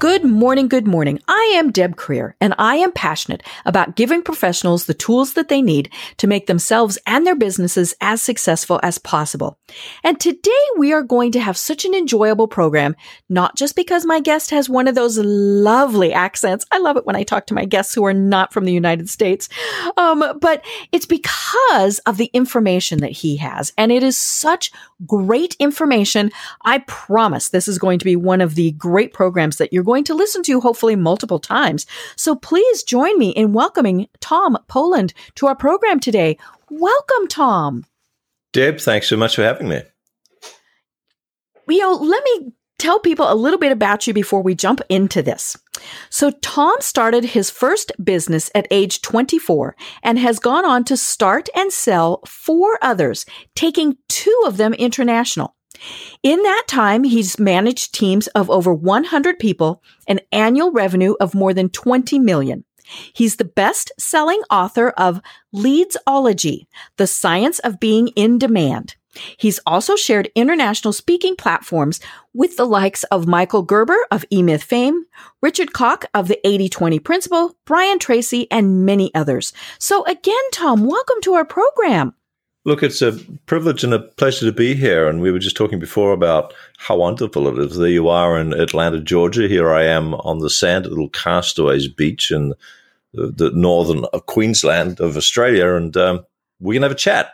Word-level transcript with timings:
Good 0.00 0.24
morning, 0.24 0.66
good 0.66 0.88
morning. 0.88 1.20
I 1.28 1.52
am 1.54 1.70
Deb 1.70 1.96
Krier, 1.96 2.34
and 2.40 2.52
I 2.58 2.76
am 2.76 2.90
passionate 2.90 3.42
about 3.64 3.94
giving 3.94 4.22
professionals 4.22 4.84
the 4.84 4.92
tools 4.92 5.34
that 5.34 5.48
they 5.48 5.62
need 5.62 5.88
to 6.16 6.26
make 6.26 6.46
themselves 6.46 6.98
and 7.06 7.24
their 7.24 7.36
businesses 7.36 7.94
as 8.00 8.20
successful 8.20 8.80
as 8.82 8.98
possible. 8.98 9.56
And 10.02 10.18
today 10.20 10.50
we 10.76 10.92
are 10.92 11.02
going 11.02 11.30
to 11.32 11.40
have 11.40 11.56
such 11.56 11.84
an 11.84 11.94
enjoyable 11.94 12.48
program, 12.48 12.96
not 13.28 13.56
just 13.56 13.76
because 13.76 14.04
my 14.04 14.18
guest 14.18 14.50
has 14.50 14.68
one 14.68 14.88
of 14.88 14.96
those 14.96 15.16
lovely 15.16 16.12
accents. 16.12 16.66
I 16.72 16.78
love 16.78 16.96
it 16.96 17.06
when 17.06 17.16
I 17.16 17.22
talk 17.22 17.46
to 17.46 17.54
my 17.54 17.64
guests 17.64 17.94
who 17.94 18.04
are 18.04 18.12
not 18.12 18.52
from 18.52 18.64
the 18.64 18.72
United 18.72 19.08
States. 19.08 19.48
Um, 19.96 20.38
but 20.40 20.64
it's 20.90 21.06
because 21.06 22.00
of 22.00 22.16
the 22.16 22.30
information 22.34 22.98
that 22.98 23.12
he 23.12 23.36
has. 23.36 23.72
And 23.78 23.92
it 23.92 24.02
is 24.02 24.18
such 24.18 24.72
great 25.06 25.54
information. 25.60 26.32
I 26.64 26.78
promise 26.78 27.50
this 27.50 27.68
is 27.68 27.78
going 27.78 28.00
to 28.00 28.04
be 28.04 28.16
one 28.16 28.40
of 28.40 28.56
the 28.56 28.72
great 28.72 29.12
programs 29.12 29.56
that 29.58 29.72
you're 29.72 29.84
going 29.84 29.93
going 29.94 30.02
to 30.02 30.14
listen 30.14 30.42
to 30.42 30.50
you 30.50 30.60
hopefully 30.60 30.96
multiple 30.96 31.38
times. 31.38 31.86
So 32.16 32.34
please 32.34 32.82
join 32.82 33.16
me 33.16 33.30
in 33.30 33.52
welcoming 33.52 34.08
Tom 34.18 34.58
Poland 34.66 35.14
to 35.36 35.46
our 35.46 35.54
program 35.54 36.00
today. 36.00 36.36
Welcome, 36.68 37.28
Tom. 37.28 37.84
Deb, 38.52 38.80
thanks 38.80 39.08
so 39.08 39.16
much 39.16 39.36
for 39.36 39.42
having 39.42 39.68
me. 39.68 39.82
You 41.68 41.78
know, 41.78 41.92
let 41.92 42.24
me 42.24 42.52
tell 42.80 42.98
people 42.98 43.32
a 43.32 43.36
little 43.36 43.58
bit 43.58 43.70
about 43.70 44.08
you 44.08 44.12
before 44.12 44.42
we 44.42 44.56
jump 44.56 44.80
into 44.88 45.22
this. 45.22 45.56
So 46.10 46.32
Tom 46.42 46.74
started 46.80 47.24
his 47.24 47.48
first 47.48 47.92
business 48.02 48.50
at 48.52 48.66
age 48.72 49.00
24 49.00 49.76
and 50.02 50.18
has 50.18 50.40
gone 50.40 50.64
on 50.64 50.82
to 50.84 50.96
start 50.96 51.48
and 51.54 51.72
sell 51.72 52.20
four 52.26 52.80
others, 52.82 53.26
taking 53.54 53.96
two 54.08 54.42
of 54.44 54.56
them 54.56 54.74
international. 54.74 55.54
In 56.22 56.42
that 56.42 56.64
time, 56.66 57.04
he's 57.04 57.38
managed 57.38 57.94
teams 57.94 58.26
of 58.28 58.50
over 58.50 58.72
100 58.72 59.38
people, 59.38 59.82
an 60.08 60.20
annual 60.32 60.70
revenue 60.70 61.14
of 61.20 61.34
more 61.34 61.52
than 61.52 61.68
20 61.68 62.18
million. 62.18 62.64
He's 63.12 63.36
the 63.36 63.44
best 63.44 63.92
selling 63.98 64.42
author 64.50 64.90
of 64.90 65.20
Leadsology, 65.54 66.66
The 66.96 67.06
Science 67.06 67.58
of 67.60 67.80
Being 67.80 68.08
in 68.08 68.38
Demand. 68.38 68.96
He's 69.36 69.60
also 69.64 69.96
shared 69.96 70.30
international 70.34 70.92
speaking 70.92 71.36
platforms 71.36 72.00
with 72.32 72.56
the 72.56 72.66
likes 72.66 73.04
of 73.04 73.28
Michael 73.28 73.62
Gerber 73.62 73.98
of 74.10 74.24
eMyth 74.32 74.64
fame, 74.64 75.04
Richard 75.40 75.72
Koch 75.72 76.04
of 76.14 76.28
the 76.28 76.38
80-20 76.44 77.02
Principle, 77.02 77.56
Brian 77.64 77.98
Tracy, 77.98 78.50
and 78.50 78.84
many 78.84 79.14
others. 79.14 79.52
So 79.78 80.04
again, 80.04 80.34
Tom, 80.52 80.84
welcome 80.84 81.20
to 81.22 81.34
our 81.34 81.44
program. 81.44 82.14
Look, 82.66 82.82
it's 82.82 83.02
a 83.02 83.12
privilege 83.44 83.84
and 83.84 83.92
a 83.92 83.98
pleasure 83.98 84.46
to 84.46 84.52
be 84.52 84.74
here. 84.74 85.06
And 85.06 85.20
we 85.20 85.30
were 85.30 85.38
just 85.38 85.56
talking 85.56 85.78
before 85.78 86.12
about 86.12 86.54
how 86.78 86.96
wonderful 86.96 87.46
it 87.48 87.58
is. 87.58 87.76
There 87.76 87.88
you 87.88 88.08
are 88.08 88.38
in 88.38 88.54
Atlanta, 88.54 89.00
Georgia. 89.00 89.46
Here 89.48 89.70
I 89.70 89.84
am 89.84 90.14
on 90.14 90.38
the 90.38 90.48
sand 90.48 90.86
at 90.86 90.92
little 90.92 91.10
Castaways 91.10 91.88
Beach 91.88 92.30
in 92.30 92.54
the, 93.12 93.26
the 93.26 93.50
northern 93.50 94.06
of 94.14 94.24
Queensland 94.26 94.98
of 94.98 95.16
Australia. 95.16 95.74
And 95.74 95.94
um, 95.96 96.24
we 96.58 96.74
can 96.74 96.82
have 96.82 96.92
a 96.92 96.96
chat. 96.96 97.32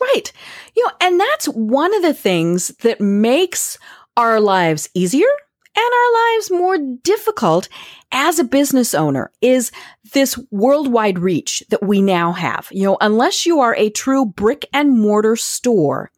Right. 0.00 0.32
You 0.76 0.84
know, 0.84 0.92
and 1.00 1.18
that's 1.18 1.46
one 1.46 1.92
of 1.94 2.02
the 2.02 2.14
things 2.14 2.68
that 2.82 3.00
makes 3.00 3.76
our 4.16 4.38
lives 4.38 4.88
easier 4.94 5.26
and 5.76 5.84
our 5.84 6.34
lives 6.34 6.50
more 6.50 6.78
difficult 7.02 7.68
as 8.12 8.38
a 8.38 8.44
business 8.44 8.94
owner 8.94 9.32
is 9.40 9.72
this 10.12 10.38
worldwide 10.50 11.18
reach 11.18 11.62
that 11.70 11.82
we 11.82 12.00
now 12.00 12.32
have. 12.32 12.68
You 12.70 12.84
know, 12.84 12.98
unless 13.00 13.44
you 13.44 13.60
are 13.60 13.74
a 13.76 13.90
true 13.90 14.24
brick 14.24 14.66
and 14.72 14.98
mortar 14.98 15.36
store 15.36 16.10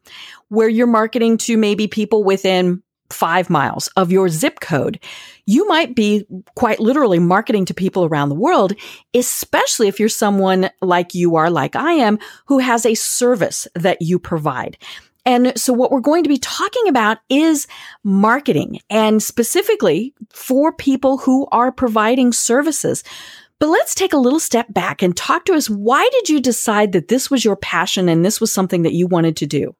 where 0.49 0.69
you're 0.69 0.87
marketing 0.87 1.37
to 1.37 1.57
maybe 1.57 1.87
people 1.87 2.23
within 2.23 2.83
five 3.09 3.49
miles 3.49 3.87
of 3.95 4.11
your 4.11 4.29
zip 4.29 4.59
code, 4.59 4.99
you 5.45 5.67
might 5.67 5.95
be 5.95 6.25
quite 6.55 6.79
literally 6.79 7.19
marketing 7.19 7.65
to 7.65 7.73
people 7.73 8.05
around 8.05 8.29
the 8.29 8.35
world, 8.35 8.73
especially 9.13 9.87
if 9.87 9.99
you're 9.99 10.09
someone 10.09 10.69
like 10.81 11.15
you 11.15 11.35
are, 11.35 11.49
like 11.49 11.75
I 11.75 11.93
am, 11.93 12.19
who 12.45 12.59
has 12.59 12.85
a 12.85 12.95
service 12.95 13.67
that 13.75 14.01
you 14.01 14.19
provide. 14.19 14.77
And 15.27 15.51
so 15.59 15.73
what 15.73 15.91
we're 15.91 15.99
going 15.99 16.23
to 16.23 16.29
be 16.29 16.37
talking 16.37 16.87
about 16.87 17.17
is 17.27 17.67
marketing 18.01 18.79
and 18.89 19.21
specifically 19.21 20.13
for 20.31 20.71
people 20.71 21.17
who 21.17 21.47
are 21.51 21.69
providing 21.69 22.31
services. 22.31 23.03
But 23.59 23.67
let's 23.67 23.93
take 23.93 24.13
a 24.13 24.17
little 24.17 24.39
step 24.39 24.73
back 24.73 25.03
and 25.03 25.17
talk 25.17 25.43
to 25.45 25.53
us. 25.53 25.69
Why 25.69 26.07
did 26.13 26.29
you 26.29 26.39
decide 26.39 26.93
that 26.93 27.09
this 27.09 27.29
was 27.29 27.43
your 27.43 27.57
passion 27.57 28.07
and 28.07 28.23
this 28.23 28.39
was 28.39 28.53
something 28.53 28.83
that 28.83 28.93
you 28.93 29.05
wanted 29.05 29.35
to 29.37 29.45
do? 29.45 29.75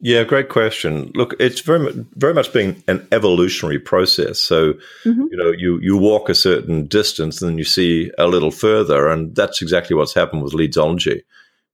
Yeah, 0.00 0.24
great 0.24 0.50
question. 0.50 1.10
Look, 1.14 1.34
it's 1.40 1.62
very 1.62 2.04
very 2.14 2.34
much 2.34 2.52
been 2.52 2.82
an 2.86 3.08
evolutionary 3.10 3.78
process. 3.78 4.38
So, 4.38 4.74
mm-hmm. 5.04 5.24
you 5.30 5.36
know, 5.38 5.52
you 5.52 5.80
you 5.80 5.96
walk 5.96 6.28
a 6.28 6.34
certain 6.34 6.86
distance 6.86 7.40
and 7.40 7.50
then 7.50 7.58
you 7.58 7.64
see 7.64 8.12
a 8.18 8.28
little 8.28 8.50
further, 8.50 9.08
and 9.08 9.34
that's 9.34 9.62
exactly 9.62 9.96
what's 9.96 10.14
happened 10.14 10.42
with 10.42 10.52
Leadsology. 10.52 11.22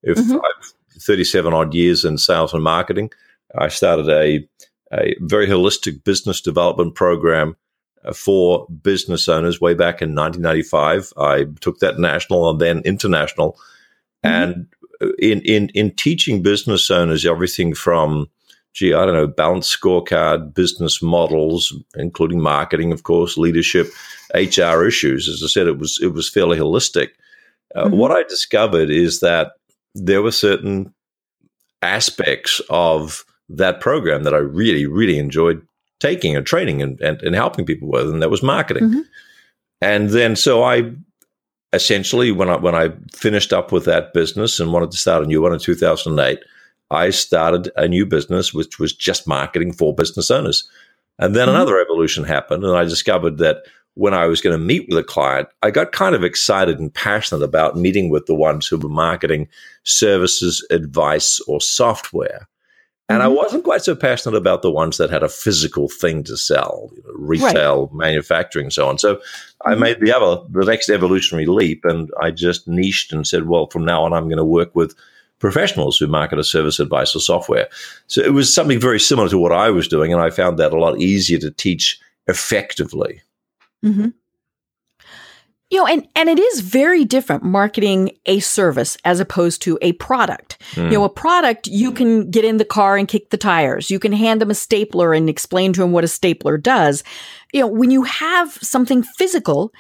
If 0.05 0.19
mm-hmm. 0.19 0.37
I've 0.37 0.74
37 1.01 1.53
odd 1.53 1.75
years 1.75 2.05
in 2.05 2.19
sales 2.19 2.55
and 2.55 2.63
marketing. 2.63 3.11
I 3.57 3.69
started 3.69 4.09
a, 4.09 4.47
a 4.93 5.17
very 5.21 5.47
holistic 5.47 6.05
business 6.05 6.41
development 6.41 6.95
program 6.95 7.57
uh, 8.05 8.13
for 8.13 8.67
business 8.83 9.29
owners 9.29 9.61
way 9.61 9.75
back 9.75 10.03
in 10.03 10.15
1995. 10.15 11.13
I 11.17 11.47
took 11.61 11.79
that 11.79 11.99
national 11.99 12.51
and 12.51 12.61
then 12.61 12.81
international. 12.81 13.53
Mm-hmm. 14.25 14.29
And 14.29 14.67
uh, 15.01 15.13
in, 15.19 15.41
in, 15.43 15.69
in 15.71 15.91
teaching 15.93 16.43
business 16.43 16.91
owners 16.91 17.27
everything 17.27 17.75
from, 17.75 18.29
gee, 18.73 18.95
I 18.95 19.05
don't 19.05 19.15
know, 19.15 19.27
balanced 19.27 19.79
scorecard, 19.81 20.55
business 20.55 21.03
models, 21.03 21.73
including 21.97 22.41
marketing, 22.41 22.93
of 22.93 23.05
course, 23.05 23.37
leadership, 23.37 23.89
HR 24.35 24.85
issues. 24.85 25.29
As 25.29 25.43
I 25.43 25.47
said, 25.47 25.67
it 25.67 25.79
was, 25.79 25.99
it 26.03 26.13
was 26.13 26.29
fairly 26.29 26.59
holistic. 26.59 27.09
Uh, 27.75 27.85
mm-hmm. 27.85 27.97
What 27.97 28.13
I 28.13 28.23
discovered 28.25 28.91
is 28.91 29.21
that 29.21 29.53
there 29.95 30.23
were 30.23 30.33
certain 30.33 30.93
aspects 31.83 32.61
of 32.71 33.25
that 33.49 33.81
program 33.81 34.23
that 34.25 34.35
I 34.35 34.39
really, 34.39 34.87
really 34.87 35.19
enjoyed 35.19 35.67
taking 36.01 36.37
and 36.37 36.47
training 36.47 36.83
and, 36.83 37.01
and, 37.01 37.23
and 37.23 37.35
helping 37.35 37.65
people 37.65 37.89
with, 37.89 38.09
and 38.09 38.23
that 38.23 38.31
was 38.31 38.43
marketing. 38.43 38.85
Mm-hmm. 38.85 39.01
And 39.81 40.11
then 40.11 40.37
so 40.37 40.63
I 40.63 40.93
essentially 41.73 42.31
when 42.33 42.49
I 42.49 42.57
when 42.57 42.75
I 42.75 42.93
finished 43.13 43.53
up 43.53 43.73
with 43.73 43.85
that 43.85 44.15
business 44.15 44.61
and 44.61 44.73
wanted 44.73 44.93
to 44.93 44.97
start 44.97 45.25
a 45.25 45.27
new 45.27 45.43
one 45.43 45.53
in 45.53 45.59
2008, 45.59 46.39
I 46.91 47.11
started 47.11 47.71
a 47.77 47.89
new 47.89 48.07
business 48.07 48.55
which 48.55 48.79
was 48.79 48.93
just 48.93 49.27
marketing 49.27 49.73
for 49.73 49.95
business 49.95 50.31
owners. 50.31 50.69
And 51.19 51.35
then 51.35 51.47
mm-hmm. 51.47 51.57
another 51.57 51.81
evolution 51.81 52.25
happened, 52.25 52.65
and 52.65 52.77
I 52.77 52.85
discovered 52.85 53.39
that 53.39 53.65
when 53.95 54.15
I 54.15 54.27
was 54.27 54.41
going 54.41 54.59
to 54.59 54.65
meet 54.65 54.87
with 54.89 54.99
a 54.99 55.05
client, 55.05 55.49
I 55.63 55.71
got 55.71 55.93
kind 55.93 56.15
of 56.15 56.25
excited 56.25 56.79
and 56.79 56.93
passionate 56.93 57.45
about 57.45 57.77
meeting 57.77 58.11
with 58.11 58.27
the 58.27 58.35
ones 58.35 58.67
who 58.67 58.77
were 58.77 58.89
marketing 58.89 59.49
services, 59.85 60.67
advice, 60.71 61.41
or 61.47 61.61
software. 61.61 62.49
And 63.09 63.21
mm-hmm. 63.21 63.27
I 63.27 63.29
wasn't 63.29 63.65
quite 63.65 63.83
so 63.83 63.95
passionate 63.95 64.37
about 64.37 64.63
the 64.63 64.71
ones 64.71 64.97
that 64.97 65.11
had 65.11 65.23
a 65.23 65.29
physical 65.29 65.89
thing 65.89 66.25
to 66.25 66.37
sell, 66.37 66.91
you 66.97 67.03
know, 67.03 67.13
retail, 67.15 67.87
right. 67.87 67.95
manufacturing, 67.95 68.71
so 68.71 68.89
on. 68.89 68.99
So 68.99 69.17
mm-hmm. 69.17 69.73
I 69.73 69.75
made 69.75 70.01
the 70.01 70.13
other, 70.13 70.43
the 70.51 70.65
next 70.65 70.89
evolutionary 70.89 71.47
leap, 71.47 71.85
and 71.85 72.11
I 72.21 72.31
just 72.31 72.67
niched 72.67 73.13
and 73.13 73.27
said, 73.27 73.47
well, 73.47 73.67
from 73.67 73.85
now 73.85 74.03
on, 74.05 74.13
I'm 74.13 74.29
going 74.29 74.39
to 74.39 74.45
work 74.45 74.75
with 74.75 74.95
professionals 75.39 75.99
who 75.99 76.07
market 76.07 76.39
a 76.39 76.45
service, 76.45 76.81
advice, 76.81 77.15
or 77.15 77.21
software. 77.21 77.69
So 78.07 78.23
it 78.23 78.33
was 78.33 78.53
something 78.53 78.81
very 78.81 78.99
similar 78.99 79.29
to 79.29 79.39
what 79.39 79.53
I 79.53 79.71
was 79.71 79.87
doing, 79.87 80.13
and 80.13 80.23
I 80.23 80.31
found 80.31 80.59
that 80.59 80.73
a 80.73 80.81
lot 80.81 80.99
easier 80.99 81.39
to 81.41 81.51
teach 81.51 82.01
effectively. 82.27 83.21
Mm-hmm. 83.85 84.09
You 85.71 85.79
know, 85.79 85.87
and, 85.87 86.07
and 86.15 86.29
it 86.29 86.39
is 86.39 86.61
very 86.61 87.05
different 87.05 87.43
marketing 87.43 88.13
a 88.27 88.39
service 88.41 88.97
as 89.05 89.19
opposed 89.19 89.61
to 89.63 89.79
a 89.83 89.93
product. 89.95 90.63
Mm. 90.75 90.85
You 90.85 90.99
know, 90.99 91.05
a 91.05 91.09
product, 91.09 91.67
you 91.67 91.91
can 91.91 92.31
get 92.31 92.45
in 92.45 92.59
the 92.59 92.65
car 92.65 92.97
and 92.97 93.09
kick 93.09 93.31
the 93.31 93.37
tires. 93.37 93.91
You 93.91 93.99
can 93.99 94.13
hand 94.13 94.41
them 94.41 94.51
a 94.51 94.55
stapler 94.55 95.13
and 95.13 95.29
explain 95.29 95.73
to 95.73 95.81
them 95.81 95.91
what 95.91 96.05
a 96.05 96.09
stapler 96.09 96.59
does. 96.59 97.03
You 97.53 97.61
know, 97.61 97.67
when 97.67 97.91
you 97.91 98.03
have 98.05 98.53
something 98.63 99.03
physical, 99.03 99.73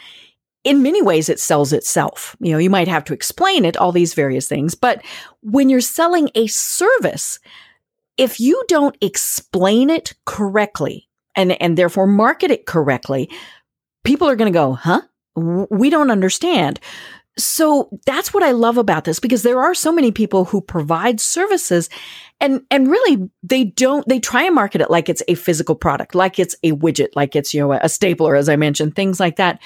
in 0.65 0.83
many 0.83 1.03
ways 1.03 1.29
it 1.29 1.39
sells 1.39 1.73
itself. 1.73 2.35
You 2.41 2.53
know, 2.53 2.59
you 2.59 2.71
might 2.71 2.89
have 2.89 3.05
to 3.05 3.15
explain 3.15 3.65
it, 3.65 3.77
all 3.77 3.93
these 3.93 4.15
various 4.15 4.49
things. 4.49 4.75
But 4.75 5.05
when 5.43 5.69
you're 5.69 5.81
selling 5.81 6.31
a 6.35 6.47
service, 6.49 7.39
if 8.17 8.41
you 8.41 8.65
don't 8.67 8.97
explain 9.01 9.91
it 9.91 10.15
correctly 10.25 11.09
and, 11.37 11.61
and 11.61 11.77
therefore 11.77 12.07
market 12.07 12.51
it 12.51 12.67
correctly, 12.67 13.31
people 14.05 14.29
are 14.29 14.37
going 14.37 14.53
to 14.53 14.57
go, 14.57 14.75
huh? 14.75 15.03
We 15.37 15.91
don't 15.91 16.11
understand. 16.11 16.79
so 17.37 17.89
that's 18.07 18.33
what 18.33 18.43
I 18.45 18.53
love 18.53 18.79
about 18.79 19.05
this 19.05 19.19
because 19.19 19.43
there 19.43 19.61
are 19.61 19.75
so 19.75 19.91
many 19.93 20.13
people 20.13 20.45
who 20.45 20.61
provide 20.61 21.21
services 21.21 21.89
and 22.41 22.63
and 22.71 22.89
really 22.89 23.29
they 23.43 23.65
don't 23.65 24.07
they 24.09 24.21
try 24.21 24.45
and 24.45 24.55
market 24.55 24.81
it 24.81 24.91
like 24.91 25.09
it's 25.09 25.23
a 25.27 25.35
physical 25.35 25.75
product, 25.75 26.15
like 26.15 26.39
it's 26.39 26.55
a 26.63 26.73
widget, 26.73 27.09
like 27.17 27.35
it's 27.35 27.53
you 27.53 27.61
know 27.61 27.73
a 27.73 27.89
stapler 27.89 28.37
as 28.37 28.49
I 28.49 28.57
mentioned, 28.57 28.95
things 28.95 29.19
like 29.19 29.37
that. 29.37 29.61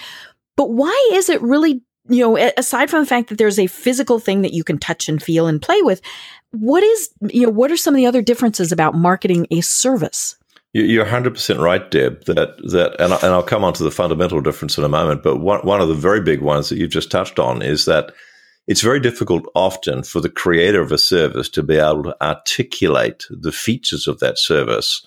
But 0.56 0.70
why 0.70 1.10
is 1.12 1.28
it 1.28 1.42
really 1.42 1.82
you 2.08 2.20
know 2.20 2.38
aside 2.56 2.88
from 2.88 3.00
the 3.00 3.06
fact 3.06 3.28
that 3.28 3.36
there's 3.38 3.58
a 3.58 3.66
physical 3.66 4.18
thing 4.18 4.42
that 4.42 4.54
you 4.54 4.64
can 4.64 4.78
touch 4.78 5.08
and 5.08 5.22
feel 5.22 5.46
and 5.46 5.60
play 5.60 5.82
with, 5.82 6.00
what 6.52 6.82
is 6.82 7.10
you 7.30 7.42
know 7.42 7.52
what 7.52 7.70
are 7.70 7.76
some 7.76 7.92
of 7.94 7.98
the 7.98 8.06
other 8.06 8.22
differences 8.22 8.72
about 8.72 8.94
marketing 8.94 9.46
a 9.50 9.60
service? 9.60 10.36
You're 10.74 11.06
100% 11.06 11.58
right, 11.60 11.90
Deb, 11.90 12.24
that, 12.26 12.58
that 12.70 13.00
and, 13.00 13.12
and 13.12 13.32
I'll 13.32 13.42
come 13.42 13.64
on 13.64 13.72
to 13.74 13.82
the 13.82 13.90
fundamental 13.90 14.42
difference 14.42 14.76
in 14.76 14.84
a 14.84 14.88
moment, 14.88 15.22
but 15.22 15.38
one, 15.38 15.60
one 15.60 15.80
of 15.80 15.88
the 15.88 15.94
very 15.94 16.20
big 16.20 16.42
ones 16.42 16.68
that 16.68 16.76
you've 16.76 16.90
just 16.90 17.10
touched 17.10 17.38
on 17.38 17.62
is 17.62 17.86
that 17.86 18.12
it's 18.66 18.82
very 18.82 19.00
difficult 19.00 19.50
often 19.54 20.02
for 20.02 20.20
the 20.20 20.28
creator 20.28 20.82
of 20.82 20.92
a 20.92 20.98
service 20.98 21.48
to 21.48 21.62
be 21.62 21.76
able 21.76 22.02
to 22.02 22.22
articulate 22.22 23.24
the 23.30 23.50
features 23.50 24.06
of 24.06 24.20
that 24.20 24.38
service 24.38 25.06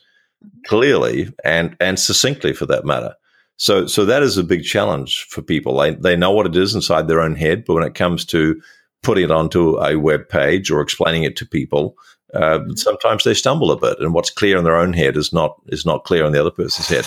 clearly 0.66 1.32
and, 1.44 1.78
and 1.80 2.00
succinctly 2.00 2.54
for 2.54 2.66
that 2.66 2.86
matter. 2.86 3.14
So, 3.58 3.86
so 3.86 4.06
that 4.06 4.24
is 4.24 4.40
a 4.40 4.44
big 4.44 4.64
challenge 4.64 5.28
for 5.30 5.44
people. 5.44 5.78
They, 5.78 5.94
they 5.94 6.16
know 6.16 6.32
what 6.32 6.48
it 6.48 6.56
is 6.56 6.74
inside 6.74 7.08
their 7.08 7.22
own 7.22 7.36
head, 7.36 7.66
but 7.66 7.76
when 7.76 7.84
it 7.84 7.94
comes 7.94 8.26
to 8.26 8.60
putting 9.04 9.26
it 9.26 9.32
onto 9.32 9.78
a 9.78 9.96
web 9.96 10.28
page 10.28 10.72
or 10.72 10.82
explaining 10.82 11.24
it 11.24 11.36
to 11.36 11.46
people, 11.46 11.96
uh, 12.34 12.60
sometimes 12.76 13.24
they 13.24 13.34
stumble 13.34 13.72
a 13.72 13.80
bit, 13.80 14.00
and 14.00 14.14
what's 14.14 14.30
clear 14.30 14.58
in 14.58 14.64
their 14.64 14.78
own 14.78 14.94
head 14.94 15.18
is 15.18 15.34
not 15.34 15.60
is 15.68 15.86
not 15.86 16.04
clear 16.04 16.26
in 16.26 16.34
the 16.34 16.40
other 16.40 16.52
person's 16.52 16.88
head. 16.88 17.06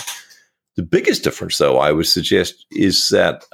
The 0.75 0.83
biggest 0.83 1.23
difference, 1.23 1.57
though, 1.57 1.77
I 1.77 1.91
would 1.91 2.07
suggest, 2.07 2.65
is 2.71 3.09
that 3.09 3.45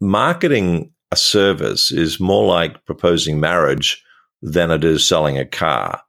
marketing 0.00 0.92
a 1.10 1.16
service 1.16 1.90
is 1.90 2.20
more 2.20 2.46
like 2.46 2.84
proposing 2.86 3.40
marriage 3.40 4.02
than 4.40 4.70
it 4.70 4.84
is 4.84 5.06
selling 5.06 5.38
a 5.38 5.44
car. 5.44 6.00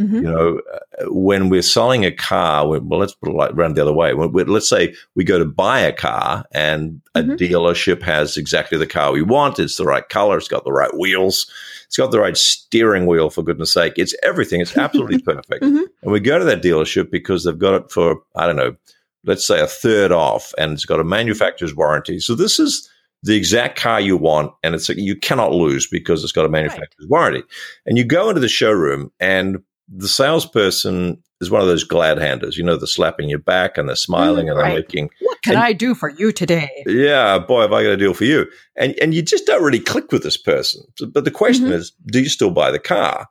Mm-hmm. 0.00 0.16
You 0.16 0.22
know, 0.22 0.60
when 1.06 1.48
we're 1.48 1.62
selling 1.62 2.04
a 2.04 2.12
car, 2.12 2.68
well, 2.68 2.98
let's 2.98 3.14
put 3.14 3.30
it 3.30 3.34
like 3.34 3.52
around 3.52 3.76
the 3.76 3.82
other 3.82 3.94
way. 3.94 4.12
let's 4.12 4.68
say 4.68 4.94
we 5.14 5.24
go 5.24 5.38
to 5.38 5.46
buy 5.46 5.80
a 5.80 5.92
car 5.92 6.44
and 6.52 7.00
a 7.14 7.22
mm-hmm. 7.22 7.32
dealership 7.32 8.02
has 8.02 8.36
exactly 8.36 8.76
the 8.76 8.86
car 8.86 9.12
we 9.12 9.22
want. 9.22 9.58
It's 9.58 9.76
the 9.76 9.86
right 9.86 10.06
color. 10.06 10.36
It's 10.36 10.48
got 10.48 10.64
the 10.64 10.72
right 10.72 10.94
wheels. 10.94 11.50
It's 11.86 11.96
got 11.96 12.10
the 12.10 12.20
right 12.20 12.36
steering 12.36 13.06
wheel, 13.06 13.30
for 13.30 13.42
goodness 13.42 13.72
sake. 13.72 13.94
It's 13.96 14.14
everything. 14.22 14.60
It's 14.60 14.76
absolutely 14.76 15.18
perfect. 15.22 15.62
Mm-hmm. 15.62 15.84
And 16.02 16.12
we 16.12 16.20
go 16.20 16.38
to 16.38 16.44
that 16.44 16.62
dealership 16.62 17.10
because 17.10 17.44
they've 17.44 17.58
got 17.58 17.74
it 17.74 17.90
for, 17.90 18.20
I 18.34 18.46
don't 18.46 18.56
know, 18.56 18.76
let's 19.24 19.46
say 19.46 19.60
a 19.60 19.66
third 19.66 20.12
off 20.12 20.52
and 20.58 20.72
it's 20.72 20.84
got 20.84 21.00
a 21.00 21.04
manufacturer's 21.04 21.74
warranty. 21.74 22.20
So 22.20 22.34
this 22.34 22.58
is 22.58 22.88
the 23.22 23.36
exact 23.36 23.78
car 23.78 24.00
you 24.00 24.16
want 24.16 24.52
and 24.62 24.74
it's 24.74 24.88
you 24.88 25.16
cannot 25.16 25.52
lose 25.52 25.86
because 25.86 26.22
it's 26.22 26.32
got 26.32 26.46
a 26.46 26.50
manufacturer's 26.50 26.90
right. 27.02 27.10
warranty. 27.10 27.42
And 27.84 27.98
you 27.98 28.04
go 28.04 28.28
into 28.28 28.40
the 28.40 28.48
showroom 28.48 29.10
and 29.18 29.58
the 29.88 30.08
salesperson 30.08 31.22
is 31.40 31.50
one 31.50 31.60
of 31.60 31.66
those 31.66 31.84
glad 31.84 32.18
handers, 32.18 32.56
you 32.56 32.64
know, 32.64 32.76
they're 32.76 32.86
slapping 32.86 33.28
your 33.28 33.38
back 33.38 33.76
and 33.76 33.88
they're 33.88 33.96
smiling 33.96 34.46
mm, 34.46 34.50
and 34.50 34.58
right. 34.58 34.68
they're 34.68 34.76
making. 34.78 35.10
What 35.20 35.42
can 35.42 35.54
and, 35.54 35.62
I 35.62 35.72
do 35.72 35.94
for 35.94 36.08
you 36.08 36.32
today? 36.32 36.70
Yeah, 36.86 37.38
boy, 37.38 37.62
have 37.62 37.72
I 37.72 37.82
got 37.82 37.90
a 37.90 37.96
deal 37.96 38.14
for 38.14 38.24
you. 38.24 38.46
And 38.76 38.94
and 39.00 39.14
you 39.14 39.22
just 39.22 39.46
don't 39.46 39.62
really 39.62 39.80
click 39.80 40.12
with 40.12 40.22
this 40.22 40.36
person. 40.36 40.82
But 41.12 41.24
the 41.24 41.30
question 41.30 41.66
mm-hmm. 41.66 41.74
is, 41.74 41.92
do 42.06 42.20
you 42.20 42.28
still 42.28 42.50
buy 42.50 42.70
the 42.70 42.78
car? 42.78 43.26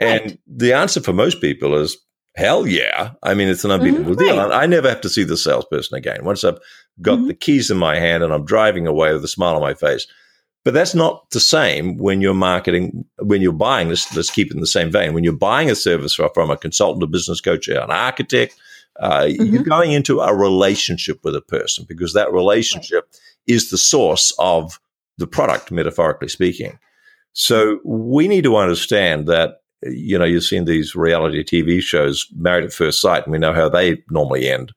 Right. 0.00 0.22
And 0.22 0.38
the 0.46 0.72
answer 0.72 1.00
for 1.00 1.12
most 1.12 1.40
people 1.40 1.74
is 1.76 1.96
hell 2.36 2.66
yeah. 2.66 3.12
I 3.22 3.34
mean, 3.34 3.48
it's 3.48 3.64
an 3.64 3.70
unbeatable 3.70 4.12
mm-hmm, 4.12 4.22
deal. 4.22 4.36
Right. 4.36 4.62
I 4.62 4.66
never 4.66 4.88
have 4.88 5.00
to 5.02 5.08
see 5.08 5.24
the 5.24 5.36
salesperson 5.36 5.96
again. 5.96 6.24
Once 6.24 6.44
I've 6.44 6.58
got 7.00 7.18
mm-hmm. 7.18 7.28
the 7.28 7.34
keys 7.34 7.70
in 7.70 7.76
my 7.76 7.96
hand 7.96 8.22
and 8.22 8.32
I'm 8.32 8.44
driving 8.44 8.86
away 8.86 9.12
with 9.12 9.24
a 9.24 9.28
smile 9.28 9.56
on 9.56 9.62
my 9.62 9.74
face, 9.74 10.06
but 10.64 10.74
that's 10.74 10.94
not 10.94 11.30
the 11.30 11.40
same 11.40 11.96
when 11.96 12.20
you're 12.20 12.34
marketing, 12.34 13.04
when 13.18 13.40
you're 13.40 13.52
buying 13.52 13.88
this. 13.88 14.14
Let's 14.14 14.30
keep 14.30 14.48
it 14.48 14.54
in 14.54 14.60
the 14.60 14.66
same 14.66 14.90
vein. 14.90 15.14
When 15.14 15.24
you're 15.24 15.32
buying 15.32 15.70
a 15.70 15.74
service 15.74 16.14
from 16.14 16.50
a 16.50 16.56
consultant, 16.56 17.02
a 17.02 17.06
business 17.06 17.40
coach, 17.40 17.68
an 17.68 17.90
architect, 17.90 18.54
uh, 18.98 19.22
mm-hmm. 19.22 19.44
you're 19.44 19.62
going 19.62 19.92
into 19.92 20.20
a 20.20 20.34
relationship 20.34 21.24
with 21.24 21.34
a 21.34 21.40
person 21.40 21.86
because 21.88 22.12
that 22.12 22.32
relationship 22.32 23.04
right. 23.10 23.20
is 23.46 23.70
the 23.70 23.78
source 23.78 24.32
of 24.38 24.78
the 25.16 25.26
product, 25.26 25.70
metaphorically 25.70 26.28
speaking. 26.28 26.78
So 27.32 27.80
we 27.84 28.28
need 28.28 28.44
to 28.44 28.56
understand 28.56 29.26
that, 29.28 29.62
you 29.82 30.18
know, 30.18 30.26
you've 30.26 30.44
seen 30.44 30.66
these 30.66 30.94
reality 30.94 31.42
TV 31.42 31.80
shows, 31.80 32.26
Married 32.36 32.64
at 32.64 32.72
First 32.72 33.00
Sight, 33.00 33.22
and 33.22 33.32
we 33.32 33.38
know 33.38 33.54
how 33.54 33.70
they 33.70 34.02
normally 34.10 34.50
end. 34.50 34.72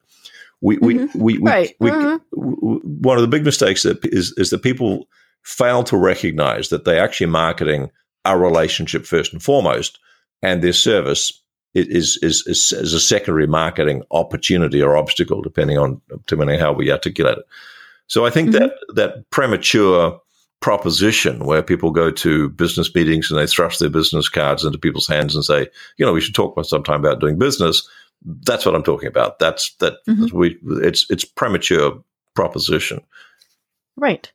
We, 0.62 0.78
mm-hmm. 0.78 1.20
we, 1.20 1.40
we, 1.40 1.44
right. 1.44 1.76
we, 1.80 1.90
mm-hmm. 1.90 2.18
we, 2.32 2.76
one 2.78 3.18
of 3.18 3.22
the 3.22 3.28
big 3.28 3.44
mistakes 3.44 3.84
that 3.84 4.06
is, 4.06 4.34
is 4.38 4.50
that 4.52 4.64
people 4.64 5.08
fail 5.44 5.84
to 5.84 5.98
recognize 5.98 6.70
that 6.70 6.86
they're 6.86 7.04
actually 7.04 7.28
marketing 7.28 7.92
a 8.26 8.38
relationship 8.38 9.06
first 9.06 9.34
and 9.34 9.44
foremost, 9.44 10.00
and 10.42 10.62
their 10.62 10.74
service 10.74 11.44
is, 11.74 12.18
is, 12.22 12.46
is, 12.48 12.72
is 12.72 12.94
a 12.94 13.00
secondary 13.00 13.48
marketing 13.48 14.04
opportunity 14.12 14.82
or 14.82 14.96
obstacle, 14.96 15.42
depending 15.42 15.78
on 15.78 16.02
depending 16.28 16.56
on 16.56 16.62
how 16.62 16.72
we 16.72 16.92
articulate 16.92 17.38
it. 17.38 17.46
So 18.08 18.26
I 18.26 18.30
think 18.30 18.50
mm-hmm. 18.50 18.60
that 18.60 18.74
that 18.96 19.30
premature 19.32 20.20
proposition 20.62 21.46
where 21.46 21.62
people 21.62 21.92
go 21.92 22.10
to 22.10 22.50
business 22.50 22.94
meetings 22.96 23.30
and 23.30 23.38
they 23.38 23.48
thrust 23.48 23.80
their 23.80 23.90
business 23.90 24.30
cards 24.30 24.64
into 24.64 24.78
people's 24.78 25.08
hands 25.08 25.36
and 25.36 25.44
say, 25.44 25.68
you 25.98 26.06
know, 26.06 26.14
we 26.14 26.22
should 26.22 26.36
talk 26.36 26.58
sometime 26.64 27.02
about 27.02 27.20
doing 27.20 27.38
business. 27.38 27.88
That's 28.46 28.66
what 28.66 28.74
I'm 28.74 28.84
talking 28.84 29.10
about. 29.10 29.40
That's 29.40 29.76
that 29.80 29.96
mm-hmm. 30.08 30.38
we 30.38 30.58
it's 30.64 31.06
it's 31.10 31.26
premature 31.26 32.02
proposition. 32.36 33.02
Right. 33.98 34.32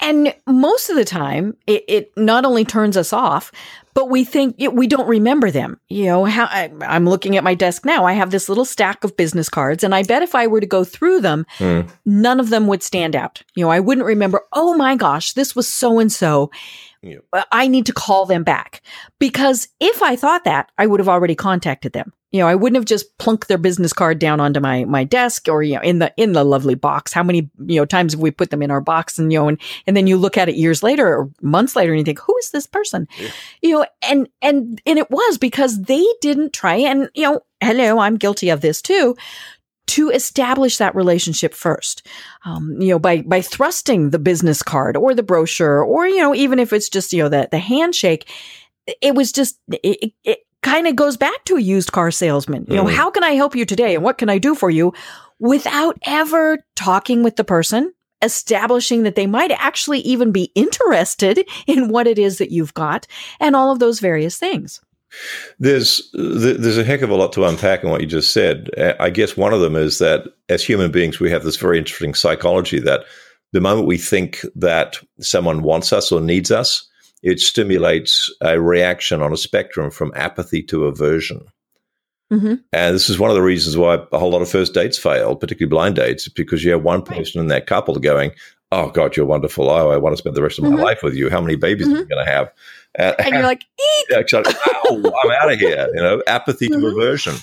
And 0.00 0.34
most 0.46 0.90
of 0.90 0.96
the 0.96 1.04
time, 1.04 1.56
it, 1.66 1.84
it, 1.86 2.16
not 2.16 2.44
only 2.44 2.64
turns 2.64 2.96
us 2.96 3.12
off, 3.12 3.52
but 3.92 4.08
we 4.08 4.24
think 4.24 4.54
it, 4.58 4.74
we 4.74 4.86
don't 4.86 5.08
remember 5.08 5.50
them. 5.50 5.78
You 5.88 6.06
know, 6.06 6.24
how, 6.24 6.44
I, 6.44 6.70
am 6.82 7.08
looking 7.08 7.36
at 7.36 7.44
my 7.44 7.54
desk 7.54 7.84
now. 7.84 8.06
I 8.06 8.12
have 8.12 8.30
this 8.30 8.48
little 8.48 8.64
stack 8.64 9.04
of 9.04 9.16
business 9.16 9.48
cards, 9.48 9.84
and 9.84 9.94
I 9.94 10.02
bet 10.02 10.22
if 10.22 10.34
I 10.34 10.46
were 10.46 10.60
to 10.60 10.66
go 10.66 10.84
through 10.84 11.20
them, 11.20 11.44
mm. 11.58 11.88
none 12.06 12.40
of 12.40 12.50
them 12.50 12.66
would 12.68 12.82
stand 12.82 13.14
out. 13.14 13.42
You 13.54 13.64
know, 13.64 13.70
I 13.70 13.80
wouldn't 13.80 14.06
remember, 14.06 14.42
oh 14.52 14.74
my 14.74 14.96
gosh, 14.96 15.32
this 15.32 15.54
was 15.54 15.68
so 15.68 15.98
and 15.98 16.10
so. 16.10 16.50
I 17.50 17.66
need 17.66 17.86
to 17.86 17.94
call 17.94 18.26
them 18.26 18.44
back 18.44 18.82
because 19.18 19.68
if 19.80 20.02
I 20.02 20.16
thought 20.16 20.44
that, 20.44 20.70
I 20.76 20.86
would 20.86 21.00
have 21.00 21.08
already 21.08 21.34
contacted 21.34 21.94
them. 21.94 22.12
You 22.32 22.40
know, 22.40 22.46
I 22.46 22.54
wouldn't 22.54 22.76
have 22.76 22.84
just 22.84 23.18
plunked 23.18 23.48
their 23.48 23.58
business 23.58 23.92
card 23.92 24.18
down 24.18 24.40
onto 24.40 24.60
my 24.60 24.84
my 24.84 25.04
desk 25.04 25.48
or 25.48 25.62
you 25.62 25.74
know 25.74 25.82
in 25.82 25.98
the 25.98 26.12
in 26.16 26.32
the 26.32 26.44
lovely 26.44 26.74
box. 26.74 27.12
How 27.12 27.22
many 27.22 27.50
you 27.66 27.80
know 27.80 27.84
times 27.84 28.12
have 28.12 28.20
we 28.20 28.30
put 28.30 28.50
them 28.50 28.62
in 28.62 28.70
our 28.70 28.80
box 28.80 29.18
and 29.18 29.32
you 29.32 29.38
know 29.38 29.48
and 29.48 29.60
and 29.86 29.96
then 29.96 30.06
you 30.06 30.16
look 30.16 30.36
at 30.36 30.48
it 30.48 30.54
years 30.54 30.82
later 30.82 31.06
or 31.06 31.30
months 31.42 31.74
later 31.74 31.92
and 31.92 31.98
you 31.98 32.04
think 32.04 32.20
who 32.20 32.36
is 32.38 32.50
this 32.50 32.66
person? 32.66 33.08
Yeah. 33.18 33.30
You 33.62 33.70
know, 33.70 33.86
and 34.02 34.28
and 34.42 34.80
and 34.86 34.98
it 34.98 35.10
was 35.10 35.38
because 35.38 35.82
they 35.82 36.06
didn't 36.20 36.52
try 36.52 36.76
and 36.76 37.10
you 37.14 37.24
know, 37.24 37.40
hello, 37.60 37.98
I'm 37.98 38.16
guilty 38.16 38.50
of 38.50 38.60
this 38.60 38.80
too 38.80 39.16
to 39.90 40.08
establish 40.10 40.76
that 40.76 40.94
relationship 40.94 41.52
first. 41.52 42.06
Um, 42.44 42.80
you 42.80 42.90
know, 42.90 43.00
by 43.00 43.22
by 43.22 43.40
thrusting 43.40 44.10
the 44.10 44.20
business 44.20 44.62
card 44.62 44.96
or 44.96 45.14
the 45.14 45.24
brochure, 45.24 45.82
or 45.82 46.06
you 46.06 46.18
know, 46.18 46.32
even 46.32 46.60
if 46.60 46.72
it's 46.72 46.88
just 46.88 47.12
you 47.12 47.24
know 47.24 47.28
the 47.28 47.48
the 47.50 47.58
handshake, 47.58 48.30
it 49.02 49.16
was 49.16 49.32
just 49.32 49.58
it, 49.68 50.12
it 50.22 50.38
kind 50.62 50.86
of 50.86 50.96
goes 50.96 51.16
back 51.16 51.44
to 51.44 51.56
a 51.56 51.60
used 51.60 51.92
car 51.92 52.10
salesman. 52.10 52.66
You 52.68 52.76
know, 52.76 52.84
mm-hmm. 52.84 52.96
how 52.96 53.10
can 53.10 53.24
I 53.24 53.30
help 53.30 53.54
you 53.54 53.64
today, 53.64 53.94
and 53.94 54.04
what 54.04 54.18
can 54.18 54.28
I 54.28 54.38
do 54.38 54.54
for 54.54 54.70
you, 54.70 54.92
without 55.38 55.98
ever 56.04 56.58
talking 56.76 57.22
with 57.22 57.36
the 57.36 57.44
person. 57.44 57.92
Establishing 58.22 59.04
that 59.04 59.14
they 59.14 59.26
might 59.26 59.50
actually 59.50 60.00
even 60.00 60.30
be 60.30 60.52
interested 60.54 61.42
in 61.66 61.88
what 61.88 62.06
it 62.06 62.18
is 62.18 62.36
that 62.36 62.50
you've 62.50 62.74
got 62.74 63.06
and 63.40 63.56
all 63.56 63.72
of 63.72 63.78
those 63.78 63.98
various 63.98 64.36
things. 64.36 64.82
There's 65.58 66.10
there's 66.12 66.76
a 66.76 66.84
heck 66.84 67.00
of 67.00 67.08
a 67.08 67.14
lot 67.14 67.32
to 67.32 67.46
unpack 67.46 67.82
in 67.82 67.88
what 67.88 68.02
you 68.02 68.06
just 68.06 68.34
said. 68.34 68.68
I 69.00 69.08
guess 69.08 69.38
one 69.38 69.54
of 69.54 69.60
them 69.60 69.74
is 69.74 70.00
that 70.00 70.24
as 70.50 70.62
human 70.62 70.90
beings, 70.90 71.18
we 71.18 71.30
have 71.30 71.44
this 71.44 71.56
very 71.56 71.78
interesting 71.78 72.12
psychology 72.12 72.78
that 72.80 73.04
the 73.54 73.60
moment 73.62 73.86
we 73.86 73.96
think 73.96 74.44
that 74.54 74.98
someone 75.20 75.62
wants 75.62 75.90
us 75.90 76.12
or 76.12 76.20
needs 76.20 76.50
us, 76.50 76.86
it 77.22 77.40
stimulates 77.40 78.32
a 78.40 78.60
reaction 78.60 79.22
on 79.22 79.32
a 79.32 79.36
spectrum 79.36 79.90
from 79.90 80.12
apathy 80.14 80.62
to 80.64 80.86
aversion. 80.86 81.42
Mm-hmm. 82.32 82.54
And 82.72 82.94
this 82.94 83.10
is 83.10 83.18
one 83.18 83.30
of 83.30 83.34
the 83.34 83.42
reasons 83.42 83.76
why 83.76 83.98
a 84.12 84.18
whole 84.18 84.30
lot 84.30 84.42
of 84.42 84.48
first 84.48 84.72
dates 84.72 84.96
fail, 84.96 85.34
particularly 85.34 85.70
blind 85.70 85.96
dates, 85.96 86.28
because 86.28 86.62
you 86.62 86.70
have 86.70 86.84
one 86.84 87.02
person 87.02 87.40
in 87.40 87.48
that 87.48 87.66
couple 87.66 87.96
going, 87.96 88.30
"Oh 88.70 88.90
God, 88.90 89.16
you're 89.16 89.26
wonderful. 89.26 89.68
Oh, 89.68 89.90
I 89.90 89.96
want 89.96 90.12
to 90.12 90.16
spend 90.16 90.36
the 90.36 90.42
rest 90.42 90.58
of 90.58 90.64
my 90.64 90.70
mm-hmm. 90.70 90.80
life 90.80 91.02
with 91.02 91.14
you. 91.14 91.28
How 91.28 91.40
many 91.40 91.56
babies 91.56 91.88
mm-hmm. 91.88 91.96
are 91.96 92.00
you 92.00 92.06
going 92.06 92.24
to 92.24 92.30
have?" 92.30 92.52
Uh, 92.98 93.14
and 93.18 93.34
you're 93.34 93.42
like, 93.42 93.64
yeah, 94.10 94.22
oh, 94.88 95.12
I'm 95.24 95.30
out 95.30 95.52
of 95.52 95.58
here. 95.58 95.88
You 95.94 96.00
know, 96.00 96.22
apathy 96.26 96.68
to 96.68 96.74
mm-hmm. 96.74 96.98
aversion. 96.98 97.34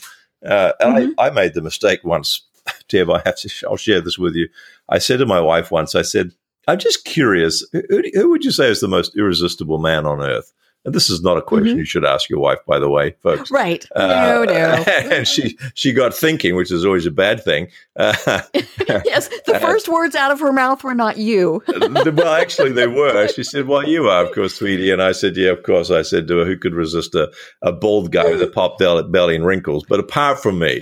Uh, 0.46 0.74
and 0.80 0.94
I, 0.94 1.02
mm-hmm. 1.02 1.20
I 1.20 1.30
made 1.32 1.54
the 1.54 1.62
mistake 1.62 2.04
once, 2.04 2.42
Deb. 2.90 3.10
I 3.10 3.22
have 3.26 3.38
to. 3.38 3.68
I'll 3.68 3.78
share 3.78 4.02
this 4.02 4.18
with 4.18 4.36
you. 4.36 4.50
I 4.90 5.00
said 5.00 5.20
to 5.20 5.26
my 5.26 5.42
wife 5.42 5.72
once. 5.72 5.96
I 5.96 6.02
said, 6.02 6.32
"I'm 6.68 6.80
just 6.80 7.06
curious. 7.06 7.66
Who, 7.72 8.04
who 8.14 8.30
would 8.30 8.46
you 8.46 8.52
say 8.52 8.70
is 8.70 8.82
the 8.82 8.88
most 8.88 9.16
irresistible 9.16 9.80
man 9.80 10.06
on 10.06 10.22
earth?" 10.22 10.54
And 10.88 10.96
this 10.96 11.10
is 11.10 11.22
not 11.22 11.38
a 11.38 11.42
question 11.42 11.72
mm-hmm. 11.72 11.80
you 11.80 11.86
should 11.86 12.06
ask 12.06 12.30
your 12.30 12.40
wife, 12.40 12.60
by 12.66 12.80
the 12.80 12.90
way, 12.90 13.14
folks. 13.22 13.52
Right? 13.52 13.86
Uh, 13.94 14.08
no, 14.08 14.44
no. 14.46 14.86
And 14.88 15.28
she 15.28 15.58
she 15.74 15.92
got 15.92 16.14
thinking, 16.14 16.56
which 16.56 16.72
is 16.72 16.86
always 16.86 17.06
a 17.06 17.12
bad 17.12 17.44
thing. 17.44 17.68
Uh, 17.98 18.14
yes, 18.88 19.28
the 19.46 19.60
first 19.62 19.90
words 19.90 20.16
out 20.16 20.32
of 20.32 20.40
her 20.40 20.54
mouth 20.54 20.86
were 20.86 20.96
not 20.96 21.18
you. 21.18 21.62
well, 21.68 22.34
actually, 22.34 22.72
they 22.72 22.88
were. 22.88 23.28
She 23.28 23.44
said, 23.44 23.68
"Well, 23.68 23.86
you 23.86 24.08
are, 24.08 24.26
of 24.26 24.32
course, 24.34 24.56
sweetie." 24.56 24.90
And 24.90 25.04
I 25.04 25.12
said, 25.12 25.36
"Yeah, 25.36 25.50
of 25.50 25.64
course." 25.64 25.92
I 25.92 26.04
said 26.04 26.26
to 26.30 26.38
her, 26.38 26.46
"Who 26.46 26.58
could 26.58 26.74
resist 26.74 27.16
a, 27.16 27.30
a 27.62 27.74
bald 27.74 28.14
guy 28.14 28.30
with 28.30 28.42
a 28.42 28.48
pop 28.48 28.78
belly 28.78 29.36
and 29.36 29.46
wrinkles?" 29.46 29.84
But 29.90 30.00
apart 30.00 30.42
from 30.42 30.60
me, 30.60 30.80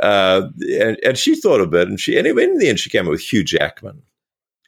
uh, 0.00 0.42
and, 0.78 0.98
and 1.02 1.16
she 1.16 1.36
thought 1.36 1.62
a 1.62 1.66
bit, 1.66 1.88
and 1.88 1.98
she 1.98 2.18
and 2.18 2.26
in 2.26 2.58
the 2.58 2.68
end, 2.68 2.80
she 2.80 2.90
came 2.90 3.06
up 3.06 3.12
with 3.12 3.22
Hugh 3.22 3.44
Jackman 3.44 4.02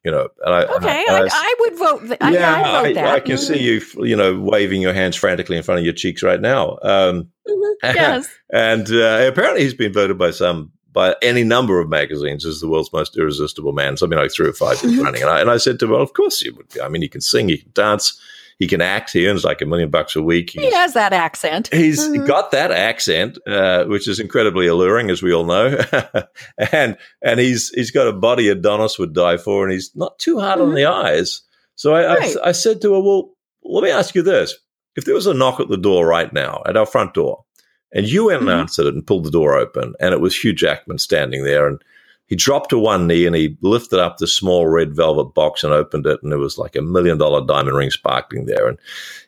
you 0.05 0.11
know. 0.11 0.29
And 0.45 0.55
I, 0.55 0.63
okay, 0.65 1.05
and 1.09 1.17
I, 1.17 1.21
I, 1.23 1.29
I, 1.33 1.55
would 1.61 1.77
vote. 1.77 2.01
Th- 2.01 2.35
yeah, 2.35 2.63
I, 2.65 2.83
vote 2.83 2.95
that. 2.95 3.15
I, 3.15 3.21
can 3.21 3.39
see 3.39 3.59
you, 3.59 3.81
you 4.05 4.17
know, 4.17 4.39
waving 4.39 4.83
your 4.83 4.93
hands 4.93 5.17
frantically 5.17 5.57
in 5.57 5.63
front 5.63 5.79
of 5.79 5.85
your 5.85 5.95
cheeks 5.95 6.23
right 6.23 6.41
now. 6.41 6.79
Um, 6.83 7.29
mm-hmm. 7.49 7.65
Yes, 7.95 8.29
and 8.53 8.91
uh, 8.91 9.27
apparently 9.27 9.63
he's 9.63 9.75
been 9.75 9.93
voted 9.93 10.19
by 10.19 10.31
some 10.31 10.73
by 10.93 11.15
any 11.23 11.45
number 11.45 11.81
of 11.81 11.89
magazines 11.89 12.45
as 12.45 12.61
the 12.61 12.69
world's 12.69 12.93
most 12.93 13.17
irresistible 13.17 13.73
man, 13.73 13.97
something 13.97 14.19
like 14.19 14.33
three 14.33 14.49
or 14.49 14.53
five 14.53 14.83
years 14.83 14.95
mm-hmm. 14.95 15.05
running. 15.05 15.23
And 15.23 15.31
I, 15.31 15.41
and 15.41 15.51
I 15.51 15.57
said 15.57 15.79
to 15.79 15.85
him, 15.85 15.93
well, 15.93 16.03
of 16.03 16.13
course 16.13 16.43
you 16.43 16.55
would. 16.57 16.69
Be. 16.71 16.81
I 16.81 16.89
mean, 16.89 17.03
he 17.03 17.09
can 17.09 17.21
sing, 17.21 17.49
he 17.49 17.59
can 17.59 17.71
dance, 17.73 18.21
he 18.59 18.67
can 18.67 18.81
act. 18.81 19.13
He 19.13 19.27
earns 19.29 19.45
like 19.45 19.63
a 19.63 19.67
million 19.67 19.89
bucks 19.89 20.17
a 20.17 20.23
week. 20.23 20.51
He's, 20.51 20.63
he 20.63 20.73
has 20.73 20.95
that 20.95 21.13
accent. 21.13 21.69
He's 21.73 22.01
mm-hmm. 22.01 22.27
got 22.27 22.51
that 22.51 22.73
accent, 22.73 23.39
uh, 23.47 23.85
which 23.85 24.09
is 24.09 24.19
incredibly 24.19 24.67
alluring, 24.67 25.11
as 25.11 25.23
we 25.23 25.33
all 25.33 25.45
know. 25.45 25.79
and 26.73 26.97
and 27.23 27.41
he's 27.41 27.71
he's 27.71 27.93
got 27.93 28.09
a 28.09 28.13
body 28.13 28.49
Adonis 28.49 28.99
would 28.99 29.13
die 29.13 29.37
for, 29.37 29.65
and 29.65 29.73
he's 29.73 29.95
not 29.95 30.19
too 30.19 30.41
hard 30.41 30.59
mm-hmm. 30.59 30.71
on 30.71 30.75
the 30.75 30.87
eyes. 30.87 31.43
So 31.77 31.95
I, 31.95 32.17
right. 32.17 32.37
I, 32.45 32.49
I 32.49 32.53
said 32.53 32.83
to 32.83 32.95
her, 32.95 33.01
well, 33.01 33.31
let 33.63 33.85
me 33.85 33.91
ask 33.91 34.17
you 34.17 34.23
this: 34.23 34.55
if 34.97 35.05
there 35.05 35.15
was 35.15 35.29
a 35.29 35.35
knock 35.35 35.61
at 35.61 35.69
the 35.69 35.77
door 35.77 36.07
right 36.07 36.33
now, 36.33 36.63
at 36.67 36.77
our 36.77 36.87
front 36.87 37.15
door, 37.15 37.45
and 37.93 38.09
you 38.09 38.27
went 38.27 38.41
and 38.41 38.49
mm-hmm. 38.49 38.61
answered 38.61 38.87
it 38.87 38.95
and 38.95 39.07
pulled 39.07 39.25
the 39.25 39.31
door 39.31 39.55
open, 39.55 39.95
and 40.01 40.13
it 40.13 40.21
was 40.21 40.37
Hugh 40.37 40.53
Jackman 40.53 40.99
standing 40.99 41.45
there, 41.45 41.69
and 41.69 41.81
he 42.29 42.37
dropped 42.37 42.71
to 42.71 42.79
one 42.79 43.07
knee 43.07 43.27
and 43.27 43.35
he 43.35 43.57
lifted 43.63 43.99
up 43.99 44.19
the 44.19 44.27
small 44.27 44.69
red 44.69 44.95
velvet 44.95 45.35
box 45.35 45.65
and 45.65 45.73
opened 45.73 46.07
it, 46.07 46.21
and 46.23 46.31
there 46.31 46.39
was 46.39 46.59
like 46.59 46.77
a 46.77 46.83
million 46.83 47.19
dollar 47.19 47.45
diamond 47.45 47.77
ring 47.77 47.91
sparkling 47.91 48.45
there. 48.45 48.69
And 48.69 48.79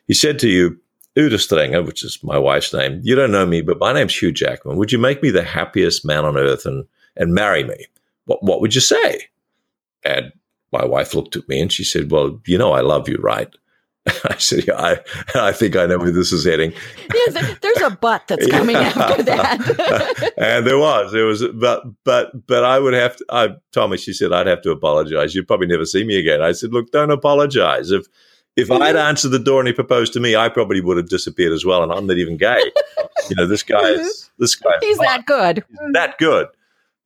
he 0.07 0.13
said 0.13 0.39
to 0.39 0.47
you, 0.47 0.79
Uda 1.17 1.39
Stringer, 1.39 1.83
which 1.83 2.03
is 2.03 2.23
my 2.23 2.37
wife's 2.37 2.73
name, 2.73 3.01
you 3.03 3.15
don't 3.15 3.31
know 3.31 3.45
me, 3.45 3.61
but 3.61 3.79
my 3.79 3.91
name's 3.91 4.15
Hugh 4.15 4.31
Jackman. 4.31 4.77
Would 4.77 4.91
you 4.91 4.99
make 4.99 5.21
me 5.21 5.29
the 5.29 5.43
happiest 5.43 6.05
man 6.05 6.23
on 6.23 6.37
earth 6.37 6.65
and, 6.65 6.85
and 7.17 7.33
marry 7.33 7.63
me? 7.63 7.87
What, 8.25 8.43
what 8.43 8.61
would 8.61 8.75
you 8.75 8.81
say? 8.81 9.27
And 10.05 10.31
my 10.71 10.85
wife 10.85 11.13
looked 11.13 11.35
at 11.35 11.49
me 11.49 11.59
and 11.59 11.71
she 11.71 11.83
said, 11.83 12.11
Well, 12.11 12.39
you 12.45 12.57
know, 12.57 12.71
I 12.71 12.81
love 12.81 13.09
you, 13.09 13.17
right? 13.17 13.53
I 14.25 14.37
said, 14.37 14.67
yeah, 14.67 14.75
I, 14.75 14.99
I 15.35 15.51
think 15.51 15.75
I 15.75 15.85
know 15.85 15.99
where 15.99 16.11
this 16.11 16.31
is 16.31 16.43
heading. 16.43 16.73
yes, 17.13 17.59
there's 17.61 17.81
a 17.81 17.91
butt 17.91 18.27
that's 18.27 18.47
coming 18.47 18.75
yeah. 18.75 18.93
after 18.95 19.23
that. 19.23 20.33
and 20.37 20.65
there 20.65 20.79
was, 20.79 21.11
there 21.11 21.25
was, 21.25 21.45
but, 21.53 21.83
but, 22.03 22.47
but 22.47 22.63
I 22.63 22.79
would 22.79 22.93
have 22.93 23.17
to, 23.17 23.25
I 23.29 23.49
told 23.71 23.91
me, 23.91 23.97
she 23.97 24.13
said, 24.13 24.33
I'd 24.33 24.47
have 24.47 24.63
to 24.63 24.71
apologize. 24.71 25.35
You'd 25.35 25.47
probably 25.47 25.67
never 25.67 25.85
see 25.85 26.03
me 26.03 26.17
again. 26.17 26.41
I 26.41 26.51
said, 26.53 26.73
look, 26.73 26.91
don't 26.91 27.11
apologize. 27.11 27.91
If, 27.91 28.07
if 28.57 28.71
I'd 28.71 28.95
answered 28.95 29.29
the 29.29 29.39
door 29.39 29.59
and 29.59 29.67
he 29.67 29.73
proposed 29.73 30.13
to 30.13 30.19
me, 30.19 30.35
I 30.35 30.49
probably 30.49 30.81
would 30.81 30.97
have 30.97 31.09
disappeared 31.09 31.53
as 31.53 31.63
well. 31.63 31.83
And 31.83 31.91
I'm 31.91 32.07
not 32.07 32.17
even 32.17 32.37
gay. 32.37 32.59
you 33.29 33.35
know, 33.35 33.45
this 33.45 33.63
guy 33.63 33.87
is, 33.87 34.29
this 34.39 34.55
guy, 34.55 34.71
he's 34.81 34.97
that 34.97 35.25
good. 35.25 35.63
He's 35.69 35.93
that 35.93 36.17
good. 36.17 36.47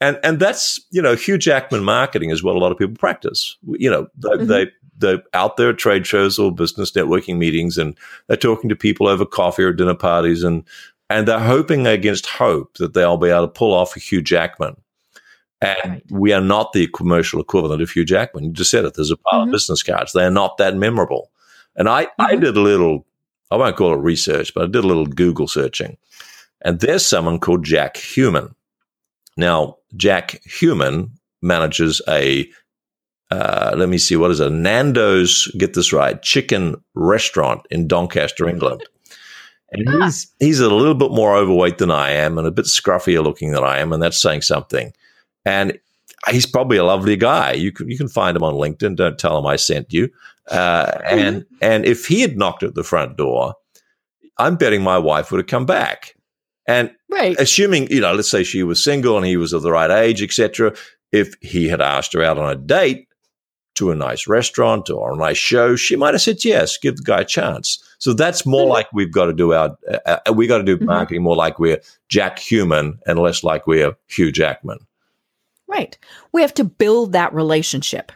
And, 0.01 0.19
and 0.23 0.39
that's, 0.39 0.79
you 0.91 1.01
know, 1.01 1.15
Hugh 1.15 1.37
Jackman 1.37 1.83
marketing 1.83 2.29
is 2.29 2.41
what 2.41 2.55
a 2.55 2.59
lot 2.59 2.71
of 2.71 2.77
people 2.77 2.95
practice. 2.95 3.57
You 3.67 3.91
know, 3.91 4.07
they, 4.17 4.29
mm-hmm. 4.29 4.47
they 4.47 4.71
they're 4.97 5.21
out 5.33 5.57
there 5.57 5.69
at 5.69 5.77
trade 5.77 6.07
shows 6.07 6.39
or 6.39 6.53
business 6.53 6.91
networking 6.91 7.37
meetings 7.37 7.77
and 7.77 7.97
they're 8.27 8.37
talking 8.37 8.69
to 8.69 8.75
people 8.75 9.07
over 9.07 9.25
coffee 9.25 9.63
or 9.63 9.73
dinner 9.73 9.95
parties 9.95 10.43
and 10.43 10.63
and 11.09 11.27
they're 11.27 11.39
hoping 11.39 11.85
against 11.85 12.25
hope 12.25 12.77
that 12.77 12.93
they'll 12.93 13.17
be 13.17 13.29
able 13.29 13.41
to 13.41 13.47
pull 13.47 13.73
off 13.73 13.95
a 13.95 13.99
Hugh 13.99 14.21
Jackman. 14.21 14.75
And 15.61 15.77
right. 15.85 16.03
we 16.09 16.33
are 16.33 16.41
not 16.41 16.73
the 16.73 16.87
commercial 16.87 17.39
equivalent 17.39 17.81
of 17.81 17.91
Hugh 17.91 18.05
Jackman. 18.05 18.43
You 18.43 18.51
just 18.51 18.71
said 18.71 18.85
it. 18.85 18.95
There's 18.95 19.11
a 19.11 19.17
pile 19.17 19.41
mm-hmm. 19.41 19.49
of 19.49 19.53
business 19.53 19.83
cards. 19.83 20.13
They're 20.13 20.31
not 20.31 20.57
that 20.57 20.75
memorable. 20.75 21.31
And 21.75 21.87
I, 21.87 22.05
mm-hmm. 22.05 22.21
I 22.21 22.35
did 22.35 22.57
a 22.57 22.61
little, 22.61 23.05
I 23.51 23.55
won't 23.55 23.75
call 23.75 23.93
it 23.93 23.97
research, 23.97 24.53
but 24.53 24.63
I 24.63 24.65
did 24.67 24.83
a 24.83 24.87
little 24.87 25.05
Google 25.05 25.47
searching. 25.47 25.97
And 26.63 26.79
there's 26.79 27.05
someone 27.05 27.39
called 27.39 27.63
Jack 27.63 27.97
Human. 27.97 28.55
Now, 29.37 29.77
Jack 29.95 30.41
Human 30.43 31.11
manages 31.41 32.01
a 32.09 32.49
uh, 33.31 33.73
let 33.75 33.89
me 33.89 33.97
see, 33.97 34.15
what 34.15 34.31
is 34.31 34.39
it? 34.39 34.51
Nando's, 34.51 35.47
get 35.57 35.73
this 35.73 35.91
right, 35.91 36.21
chicken 36.21 36.75
restaurant 36.93 37.65
in 37.71 37.87
Doncaster, 37.87 38.47
England. 38.47 38.83
And 39.71 39.87
ah. 39.89 40.05
he's, 40.05 40.31
he's 40.39 40.59
a 40.59 40.69
little 40.69 40.95
bit 40.95 41.11
more 41.11 41.35
overweight 41.35 41.79
than 41.79 41.91
I 41.91 42.11
am 42.11 42.37
and 42.37 42.47
a 42.47 42.51
bit 42.51 42.65
scruffier 42.65 43.23
looking 43.23 43.51
than 43.51 43.63
I 43.63 43.79
am, 43.79 43.91
and 43.91 44.01
that's 44.01 44.21
saying 44.21 44.41
something. 44.41 44.93
And 45.43 45.79
he's 46.29 46.45
probably 46.45 46.77
a 46.77 46.83
lovely 46.83 47.15
guy. 47.15 47.53
You 47.53 47.71
can 47.71 47.89
you 47.89 47.97
can 47.97 48.07
find 48.07 48.35
him 48.35 48.43
on 48.43 48.53
LinkedIn. 48.53 48.95
Don't 48.95 49.19
tell 49.19 49.37
him 49.37 49.45
I 49.45 49.55
sent 49.55 49.93
you. 49.93 50.09
Uh, 50.49 50.99
and 51.05 51.41
mm-hmm. 51.41 51.55
and 51.61 51.85
if 51.85 52.05
he 52.05 52.21
had 52.21 52.37
knocked 52.37 52.63
at 52.63 52.75
the 52.75 52.83
front 52.83 53.17
door, 53.17 53.55
I'm 54.37 54.55
betting 54.55 54.83
my 54.83 54.97
wife 54.97 55.31
would 55.31 55.39
have 55.39 55.47
come 55.47 55.65
back. 55.65 56.15
And 56.67 56.91
right. 57.09 57.35
assuming 57.39 57.89
you 57.91 58.01
know, 58.01 58.13
let's 58.13 58.29
say 58.29 58.43
she 58.43 58.63
was 58.63 58.83
single 58.83 59.17
and 59.17 59.25
he 59.25 59.37
was 59.37 59.53
of 59.53 59.61
the 59.61 59.71
right 59.71 59.91
age, 59.91 60.21
etc. 60.21 60.75
If 61.11 61.35
he 61.41 61.67
had 61.67 61.81
asked 61.81 62.13
her 62.13 62.23
out 62.23 62.37
on 62.37 62.51
a 62.51 62.55
date, 62.55 63.07
to 63.75 63.91
a 63.91 63.95
nice 63.95 64.27
restaurant 64.27 64.89
or 64.89 65.13
a 65.13 65.17
nice 65.17 65.37
show, 65.37 65.75
she 65.75 65.95
might 65.95 66.13
have 66.13 66.21
said 66.21 66.43
yes, 66.43 66.77
give 66.77 66.97
the 66.97 67.03
guy 67.03 67.21
a 67.21 67.25
chance. 67.25 67.83
So 67.99 68.13
that's 68.13 68.45
more 68.45 68.61
mm-hmm. 68.61 68.71
like 68.71 68.93
we've 68.93 69.11
got 69.11 69.25
to 69.25 69.33
do 69.33 69.53
our, 69.53 69.77
uh, 69.89 70.17
uh 70.25 70.33
we 70.33 70.47
got 70.47 70.57
to 70.57 70.63
do 70.63 70.77
mm-hmm. 70.77 70.85
marketing 70.85 71.23
more 71.23 71.35
like 71.35 71.59
we're 71.59 71.81
Jack 72.09 72.39
Human 72.39 72.99
and 73.05 73.19
less 73.19 73.43
like 73.43 73.67
we're 73.67 73.95
Hugh 74.07 74.31
Jackman. 74.31 74.79
Right. 75.67 75.97
We 76.31 76.41
have 76.41 76.53
to 76.55 76.63
build 76.63 77.11
that 77.13 77.33
relationship. 77.33 78.11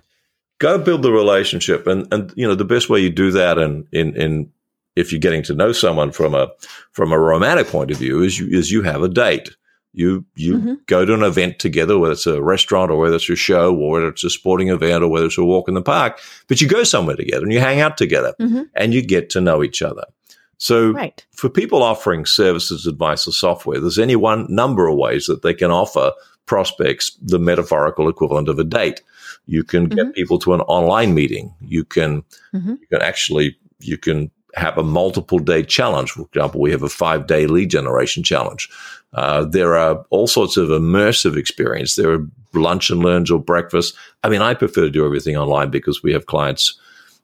Go 0.59 0.77
build 0.77 1.01
the 1.01 1.11
relationship. 1.11 1.87
And, 1.87 2.11
and, 2.13 2.33
you 2.35 2.47
know, 2.47 2.55
the 2.55 2.65
best 2.65 2.89
way 2.89 2.99
you 2.99 3.09
do 3.09 3.31
that 3.31 3.57
in, 3.57 3.87
in, 3.91 4.15
in, 4.15 4.51
if 4.95 5.11
you're 5.11 5.19
getting 5.19 5.43
to 5.43 5.55
know 5.55 5.71
someone 5.71 6.11
from 6.11 6.35
a, 6.35 6.49
from 6.91 7.11
a 7.11 7.19
romantic 7.19 7.67
point 7.67 7.91
of 7.91 7.97
view 7.97 8.21
is 8.21 8.37
you, 8.39 8.47
is 8.47 8.71
you 8.71 8.81
have 8.83 9.01
a 9.01 9.09
date. 9.09 9.55
You 9.93 10.25
you 10.35 10.57
mm-hmm. 10.57 10.73
go 10.85 11.03
to 11.03 11.13
an 11.13 11.23
event 11.23 11.59
together, 11.59 11.97
whether 11.97 12.13
it's 12.13 12.27
a 12.27 12.41
restaurant 12.41 12.91
or 12.91 12.97
whether 12.97 13.15
it's 13.15 13.29
a 13.29 13.35
show 13.35 13.75
or 13.75 13.91
whether 13.91 14.07
it's 14.09 14.23
a 14.23 14.29
sporting 14.29 14.69
event 14.69 15.03
or 15.03 15.07
whether 15.07 15.25
it's 15.25 15.37
a 15.37 15.43
walk 15.43 15.67
in 15.67 15.73
the 15.73 15.81
park, 15.81 16.19
but 16.47 16.61
you 16.61 16.67
go 16.67 16.83
somewhere 16.83 17.15
together 17.15 17.43
and 17.43 17.51
you 17.51 17.59
hang 17.59 17.79
out 17.79 17.97
together 17.97 18.33
mm-hmm. 18.39 18.63
and 18.75 18.93
you 18.93 19.01
get 19.01 19.29
to 19.31 19.41
know 19.41 19.63
each 19.63 19.81
other. 19.81 20.05
So 20.59 20.91
right. 20.91 21.25
for 21.31 21.49
people 21.49 21.81
offering 21.81 22.25
services, 22.25 22.85
advice, 22.85 23.27
or 23.27 23.31
software, 23.31 23.79
there's 23.79 23.97
any 23.97 24.17
one 24.17 24.45
number 24.53 24.87
of 24.87 24.97
ways 24.97 25.25
that 25.25 25.41
they 25.41 25.53
can 25.53 25.71
offer 25.71 26.11
prospects 26.45 27.17
the 27.21 27.39
metaphorical 27.39 28.09
equivalent 28.09 28.49
of 28.49 28.59
a 28.59 28.63
date. 28.63 29.01
You 29.45 29.63
can 29.63 29.85
get 29.85 29.99
mm-hmm. 29.99 30.11
people 30.11 30.37
to 30.39 30.53
an 30.53 30.61
online 30.61 31.13
meeting. 31.13 31.53
You 31.61 31.85
can 31.85 32.23
mm-hmm. 32.53 32.71
you 32.71 32.87
can 32.91 33.01
actually 33.01 33.57
you 33.79 33.97
can 33.97 34.31
have 34.55 34.77
a 34.77 34.83
multiple 34.83 35.39
day 35.39 35.63
challenge. 35.63 36.11
For 36.11 36.21
example, 36.23 36.61
we 36.61 36.71
have 36.71 36.83
a 36.83 36.89
five 36.89 37.27
day 37.27 37.47
lead 37.47 37.69
generation 37.69 38.23
challenge. 38.23 38.69
Uh, 39.13 39.45
there 39.45 39.75
are 39.75 40.05
all 40.09 40.27
sorts 40.27 40.57
of 40.57 40.69
immersive 40.69 41.35
experience. 41.35 41.95
There 41.95 42.11
are 42.11 42.27
lunch 42.53 42.89
and 42.89 43.01
learns 43.01 43.31
or 43.31 43.39
breakfast. 43.39 43.95
I 44.23 44.29
mean, 44.29 44.41
I 44.41 44.53
prefer 44.53 44.81
to 44.81 44.89
do 44.89 45.05
everything 45.05 45.35
online 45.35 45.71
because 45.71 46.03
we 46.03 46.13
have 46.13 46.27
clients 46.27 46.79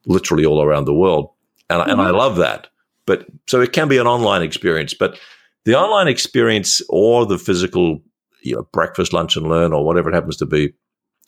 literally 0.06 0.46
all 0.46 0.64
around 0.64 0.86
the 0.86 0.94
world, 0.94 1.32
and, 1.70 1.82
mm-hmm. 1.82 1.92
and 1.92 2.02
I 2.02 2.06
mm-hmm. 2.06 2.18
love 2.18 2.38
that. 2.38 2.68
But 3.06 3.28
so 3.48 3.62
it 3.62 3.74
can 3.74 3.88
be 3.88 3.98
an 3.98 4.08
online 4.08 4.42
experience, 4.42 4.94
but 4.94 5.20
the 5.66 5.76
online 5.76 6.08
experience 6.08 6.82
or 6.90 7.26
the 7.26 7.38
physical, 7.38 8.02
you 8.42 8.56
know, 8.56 8.68
breakfast, 8.72 9.14
lunch 9.14 9.36
and 9.36 9.48
learn 9.48 9.74
or 9.74 9.86
whatever 9.86 10.10
it 10.10 10.16
happens 10.16 10.38
to 10.38 10.46
be. 10.46 10.74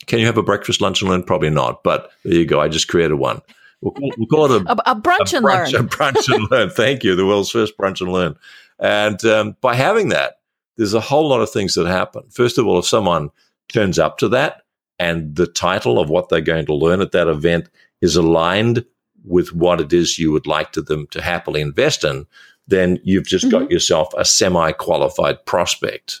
Can 0.06 0.20
you 0.20 0.26
have 0.26 0.38
a 0.38 0.42
breakfast, 0.42 0.80
lunch 0.80 1.02
and 1.02 1.10
learn? 1.10 1.22
Probably 1.22 1.50
not, 1.50 1.82
but 1.82 2.10
there 2.24 2.34
you 2.34 2.46
go. 2.46 2.60
I 2.60 2.68
just 2.68 2.88
created 2.88 3.14
one. 3.14 3.42
We'll 3.80 3.92
call, 3.92 4.12
we'll 4.18 4.26
call 4.26 4.52
it 4.52 4.62
a, 4.62 4.72
a, 4.72 4.92
a, 4.92 5.00
brunch 5.00 5.32
a, 5.32 5.36
and 5.36 5.46
brunch, 5.46 5.72
learn. 5.72 5.84
A 5.84 5.88
brunch 5.88 6.34
and 6.34 6.50
learn. 6.50 6.70
Thank 6.76 7.04
you. 7.04 7.14
The 7.14 7.26
world's 7.26 7.50
first 7.50 7.78
brunch 7.78 8.00
and 8.00 8.12
learn. 8.12 8.36
And 8.78 9.24
um, 9.24 9.56
by 9.60 9.74
having 9.74 10.08
that, 10.08 10.40
there's 10.76 10.94
a 10.94 11.00
whole 11.00 11.28
lot 11.28 11.40
of 11.40 11.50
things 11.50 11.74
that 11.74 11.86
happen. 11.86 12.24
First 12.30 12.58
of 12.58 12.66
all, 12.66 12.78
if 12.78 12.86
someone 12.86 13.30
turns 13.68 13.98
up 13.98 14.18
to 14.18 14.28
that 14.30 14.62
and 14.98 15.36
the 15.36 15.46
title 15.46 15.98
of 15.98 16.08
what 16.08 16.28
they're 16.28 16.40
going 16.40 16.66
to 16.66 16.74
learn 16.74 17.00
at 17.00 17.12
that 17.12 17.28
event 17.28 17.68
is 18.00 18.16
aligned 18.16 18.84
with 19.24 19.52
what 19.52 19.80
it 19.80 19.92
is 19.92 20.18
you 20.18 20.32
would 20.32 20.46
like 20.46 20.72
to 20.72 20.82
them 20.82 21.06
to 21.08 21.20
happily 21.20 21.60
invest 21.60 22.04
in, 22.04 22.26
then 22.66 23.00
you've 23.02 23.26
just 23.26 23.46
mm-hmm. 23.46 23.58
got 23.58 23.70
yourself 23.70 24.12
a 24.16 24.24
semi-qualified 24.24 25.44
prospect. 25.46 26.20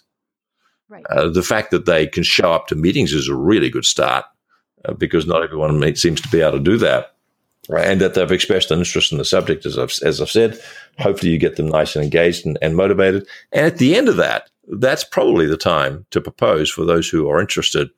Right. 0.88 1.04
Uh, 1.10 1.28
the 1.28 1.42
fact 1.42 1.70
that 1.70 1.86
they 1.86 2.06
can 2.06 2.22
show 2.22 2.52
up 2.52 2.66
to 2.68 2.74
meetings 2.74 3.12
is 3.12 3.28
a 3.28 3.34
really 3.34 3.68
good 3.68 3.84
start 3.84 4.24
uh, 4.84 4.94
because 4.94 5.26
not 5.26 5.42
everyone 5.42 5.94
seems 5.96 6.20
to 6.20 6.28
be 6.28 6.40
able 6.40 6.52
to 6.52 6.60
do 6.60 6.78
that? 6.78 7.14
And 7.68 8.00
that 8.00 8.14
they've 8.14 8.32
expressed 8.32 8.70
an 8.70 8.78
interest 8.78 9.12
in 9.12 9.18
the 9.18 9.24
subject, 9.24 9.66
as 9.66 9.78
I've, 9.78 9.92
as 10.02 10.20
I've 10.20 10.30
said. 10.30 10.58
Hopefully, 10.98 11.32
you 11.32 11.38
get 11.38 11.56
them 11.56 11.68
nice 11.68 11.94
and 11.94 12.04
engaged 12.04 12.46
and, 12.46 12.58
and 12.62 12.76
motivated. 12.76 13.26
And 13.52 13.66
at 13.66 13.78
the 13.78 13.94
end 13.94 14.08
of 14.08 14.16
that, 14.16 14.50
that's 14.68 15.04
probably 15.04 15.46
the 15.46 15.56
time 15.56 16.06
to 16.10 16.20
propose 16.20 16.70
for 16.70 16.84
those 16.84 17.08
who 17.08 17.28
are 17.28 17.40
interested 17.40 17.90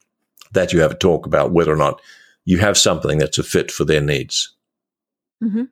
that 0.52 0.72
you 0.72 0.80
have 0.80 0.92
a 0.92 0.96
talk 0.96 1.26
about 1.26 1.52
whether 1.52 1.72
or 1.72 1.76
not 1.76 2.00
you 2.44 2.58
have 2.58 2.76
something 2.76 3.18
that's 3.18 3.38
a 3.38 3.42
fit 3.42 3.70
for 3.70 3.84
their 3.84 4.00
needs. 4.00 4.54
Mm-hmm. 5.42 5.64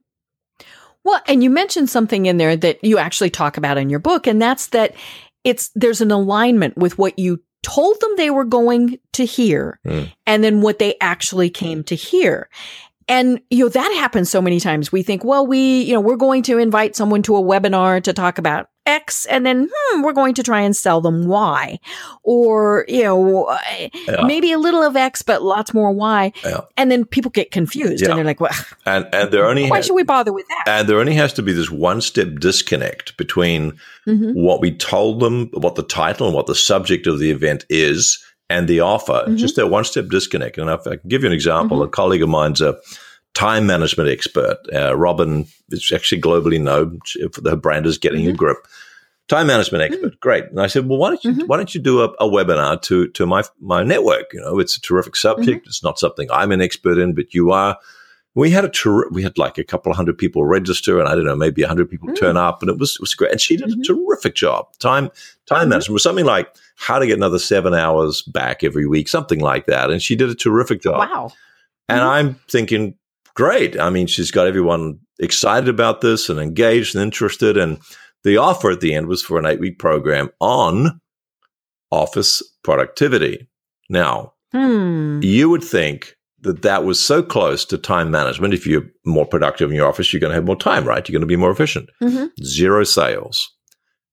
Well, 1.05 1.21
and 1.27 1.43
you 1.43 1.51
mentioned 1.51 1.91
something 1.91 2.27
in 2.27 2.37
there 2.37 2.57
that 2.57 2.83
you 2.85 2.99
actually 2.99 3.31
talk 3.31 3.57
about 3.57 3.79
in 3.79 3.91
your 3.91 3.99
book, 3.99 4.27
and 4.27 4.41
that's 4.41 4.69
that 4.69 4.95
it's 5.45 5.71
there's 5.75 6.01
an 6.01 6.11
alignment 6.11 6.77
with 6.77 6.99
what 6.99 7.19
you 7.19 7.43
told 7.63 8.01
them 8.01 8.11
they 8.17 8.31
were 8.31 8.45
going 8.45 8.99
to 9.13 9.25
hear 9.25 9.81
mm. 9.85 10.11
and 10.27 10.45
then 10.45 10.61
what 10.61 10.79
they 10.79 10.97
actually 11.01 11.51
came 11.51 11.83
to 11.85 11.95
hear. 11.95 12.49
And, 13.09 13.41
you 13.51 13.65
know, 13.65 13.69
that 13.71 13.93
happens 13.95 14.31
so 14.31 14.43
many 14.43 14.61
times. 14.61 14.93
We 14.93 15.03
think, 15.03 15.25
well, 15.25 15.47
we, 15.47 15.83
you 15.83 15.95
know, 15.95 16.01
we're 16.01 16.17
going 16.17 16.43
to 16.45 16.59
invite 16.59 16.95
someone 16.95 17.23
to 17.23 17.37
a 17.37 17.43
webinar 17.43 18.03
to 18.03 18.13
talk 18.13 18.37
about 18.39 18.69
X 18.89 19.27
and 19.27 19.45
then 19.45 19.69
hmm, 19.73 20.03
we're 20.03 20.13
going 20.15 20.35
to 20.35 20.43
try 20.43 20.61
and 20.61 20.75
sell 20.75 21.01
them 21.01 21.27
Y. 21.27 21.79
Or, 22.23 22.85
you 22.89 23.03
know, 23.03 23.59
yeah. 23.95 24.23
maybe 24.25 24.53
a 24.53 24.59
little 24.59 24.83
of 24.83 24.97
X, 24.97 25.23
but 25.23 25.43
lots 25.43 25.73
more 25.73 25.93
Y. 25.93 26.33
Yeah. 26.45 26.63
And 26.77 26.91
then 26.91 27.05
people 27.05 27.31
get 27.31 27.51
confused 27.51 28.03
yeah. 28.03 28.11
and 28.11 28.19
they're 28.19 28.25
like, 28.25 28.41
well, 28.41 28.53
and, 28.87 29.07
and 29.13 29.31
there 29.31 29.47
only, 29.47 29.69
why 29.71 29.81
should 29.83 29.95
we 29.95 30.05
bother 30.05 30.33
with 30.33 30.47
that? 30.49 30.65
And 30.67 30.89
there 30.89 31.01
only 31.01 31.15
has 31.15 31.33
to 31.35 31.43
be 31.43 31.53
this 31.53 31.71
one 31.71 32.01
step 32.01 32.39
disconnect 32.39 33.17
between 33.17 33.73
mm-hmm. 34.07 34.33
what 34.33 34.61
we 34.61 34.75
told 34.75 35.21
them, 35.21 35.49
what 35.53 35.77
the 35.77 35.83
title 35.83 36.27
and 36.27 36.35
what 36.35 36.47
the 36.47 36.55
subject 36.55 37.07
of 37.07 37.19
the 37.19 37.31
event 37.31 37.65
is 37.69 38.23
and 38.51 38.69
the 38.69 38.81
offer. 38.81 39.25
Mm-hmm. 39.27 39.37
Just 39.37 39.57
that 39.57 39.69
one 39.69 39.85
step 39.85 40.09
disconnect. 40.09 40.59
And 40.59 40.71
if 40.71 40.87
I 40.87 40.97
can 40.97 41.09
give 41.09 41.23
you 41.23 41.29
an 41.29 41.35
example, 41.35 41.79
mm-hmm. 41.79 41.89
a 41.89 41.91
colleague 41.91 42.23
of 42.23 42.29
mine's 42.29 42.61
a, 42.61 42.79
time 43.39 43.67
management 43.67 44.09
expert. 44.11 44.59
Uh, 44.75 44.97
Robin 44.97 45.47
is 45.71 45.93
actually 45.95 46.21
globally 46.21 46.61
known. 46.61 46.99
Her 47.45 47.57
brand 47.57 47.87
is 47.87 47.97
getting 47.97 48.23
mm-hmm. 48.23 48.31
a 48.31 48.37
grip. 48.37 48.59
Time 49.29 49.47
management 49.47 49.83
mm. 49.83 49.93
expert, 49.93 50.21
great. 50.21 50.45
And 50.47 50.59
I 50.59 50.69
said, 50.69 50.89
well, 50.89 50.99
why 50.99 51.11
don't 51.11 51.23
you 51.23 51.33
mm-hmm. 51.33 51.47
why 51.47 51.59
don't 51.59 51.75
you 51.75 51.83
do 51.83 52.01
a, 52.01 52.07
a, 52.19 52.27
webinar 52.27 52.81
to 52.83 53.09
to 53.09 53.27
my 53.27 53.43
my 53.61 53.83
network? 53.83 54.33
You 54.33 54.41
know, 54.41 54.59
it's 54.59 54.77
a 54.77 54.81
terrific 54.81 55.17
subject. 55.17 55.61
Mm-hmm. 55.61 55.69
It's 55.69 55.85
not 55.85 55.99
something 55.99 56.29
I'm 56.33 56.51
an 56.51 56.63
expert 56.63 56.99
in, 56.99 57.15
but 57.15 57.35
you 57.35 57.53
are. 57.53 57.77
We 58.35 58.51
had 58.51 58.65
a 58.65 58.71
ter- 58.71 59.09
we 59.11 59.23
had 59.23 59.37
like 59.37 59.59
a 59.59 59.65
couple 59.65 59.93
of 59.93 59.97
hundred 59.97 60.17
people 60.17 60.47
register, 60.47 60.99
and 60.99 61.09
I 61.09 61.15
don't 61.15 61.27
know, 61.27 61.37
maybe 61.37 61.63
a 61.63 61.69
hundred 61.69 61.91
people 61.91 62.15
turn 62.15 62.37
mm. 62.37 62.49
up, 62.49 62.63
and 62.63 62.71
it 62.71 62.79
was 62.79 62.95
it 62.95 63.01
was 63.03 63.15
great. 63.15 63.33
And 63.33 63.41
she 63.41 63.59
did 63.59 63.69
a 63.69 63.73
mm-hmm. 63.73 63.83
terrific 63.83 64.35
job. 64.35 64.67
Time 64.79 65.11
time 65.45 65.69
management 65.69 65.93
was 65.93 66.03
something 66.03 66.25
like 66.25 66.49
how 66.79 66.99
to 66.99 67.07
get 67.07 67.17
another 67.17 67.39
seven 67.39 67.75
hours 67.75 68.23
back 68.23 68.63
every 68.63 68.87
week, 68.87 69.09
something 69.09 69.41
like 69.41 69.67
that. 69.67 69.91
And 69.91 70.01
she 70.01 70.15
did 70.15 70.31
a 70.31 70.35
terrific 70.35 70.81
job. 70.81 70.99
Wow. 70.99 71.33
And 71.89 72.01
I'm 72.01 72.35
thinking, 72.49 72.95
great. 73.35 73.79
I 73.79 73.91
mean, 73.91 74.07
she's 74.07 74.31
got 74.31 74.47
everyone 74.47 75.01
excited 75.19 75.69
about 75.69 76.01
this 76.01 76.29
and 76.29 76.39
engaged 76.39 76.95
and 76.95 77.03
interested. 77.03 77.57
And 77.57 77.79
the 78.23 78.37
offer 78.37 78.71
at 78.71 78.81
the 78.81 78.95
end 78.95 79.09
was 79.09 79.23
for 79.23 79.39
an 79.39 79.47
eight 79.47 79.59
week 79.59 79.79
program 79.79 80.31
on 80.41 81.01
office 81.91 82.43
productivity. 82.63 83.49
Now, 83.91 84.35
hmm. 84.53 85.21
you 85.23 85.51
would 85.51 85.65
think 85.65 86.15
that 86.43 86.63
that 86.63 86.85
was 86.85 87.01
so 87.01 87.23
close 87.23 87.65
to 87.65 87.79
time 87.79 88.13
management. 88.13 88.55
If 88.55 88.67
you're 88.67 88.87
more 89.05 89.27
productive 89.27 89.71
in 89.71 89.77
your 89.77 89.89
office, 89.89 90.13
you're 90.13 90.21
going 90.21 90.31
to 90.31 90.37
have 90.37 90.45
more 90.45 90.57
time, 90.57 90.85
right? 90.85 91.07
You're 91.09 91.15
going 91.15 91.21
to 91.23 91.27
be 91.27 91.37
more 91.37 91.51
efficient. 91.51 91.91
Mm-hmm. 92.01 92.27
Zero 92.45 92.85
sales. 92.85 93.51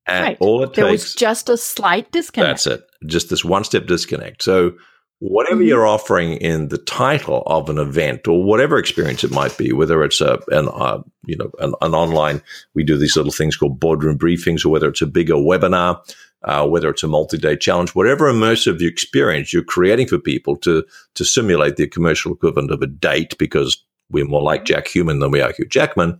And 0.07 0.23
right. 0.23 0.37
all 0.39 0.63
it 0.63 0.73
there 0.73 0.85
takes. 0.85 1.03
was 1.03 1.15
just 1.15 1.49
a 1.49 1.57
slight 1.57 2.11
disconnect. 2.11 2.65
That's 2.65 2.67
it. 2.67 2.87
Just 3.05 3.29
this 3.29 3.43
one 3.43 3.63
step 3.63 3.87
disconnect. 3.87 4.43
So 4.43 4.73
whatever 5.19 5.61
mm-hmm. 5.61 5.67
you're 5.67 5.87
offering 5.87 6.33
in 6.33 6.67
the 6.67 6.77
title 6.77 7.43
of 7.47 7.69
an 7.69 7.77
event 7.77 8.27
or 8.27 8.43
whatever 8.43 8.77
experience 8.77 9.23
it 9.23 9.31
might 9.31 9.57
be, 9.57 9.71
whether 9.71 10.03
it's 10.03 10.21
a 10.21 10.39
an 10.49 10.67
uh, 10.71 11.01
you 11.25 11.37
know 11.37 11.51
an, 11.59 11.73
an, 11.81 11.93
online, 11.93 12.41
we 12.73 12.83
do 12.83 12.97
these 12.97 13.15
little 13.15 13.31
things 13.31 13.55
called 13.55 13.79
boardroom 13.79 14.17
briefings, 14.17 14.65
or 14.65 14.69
whether 14.69 14.89
it's 14.89 15.01
a 15.01 15.07
bigger 15.07 15.35
webinar, 15.35 15.99
uh, 16.43 16.67
whether 16.67 16.89
it's 16.89 17.03
a 17.03 17.07
multi-day 17.07 17.55
challenge, 17.55 17.95
whatever 17.95 18.31
immersive 18.31 18.81
experience 18.81 19.53
you're 19.53 19.63
creating 19.63 20.07
for 20.07 20.19
people 20.19 20.55
to 20.57 20.83
to 21.15 21.25
simulate 21.25 21.77
the 21.77 21.87
commercial 21.87 22.33
equivalent 22.33 22.71
of 22.71 22.81
a 22.81 22.87
date, 22.87 23.37
because 23.37 23.83
we're 24.11 24.25
more 24.25 24.41
like 24.41 24.65
Jack 24.65 24.87
Human 24.87 25.19
than 25.19 25.31
we 25.31 25.41
are 25.41 25.51
Hugh 25.51 25.65
Jackman. 25.65 26.19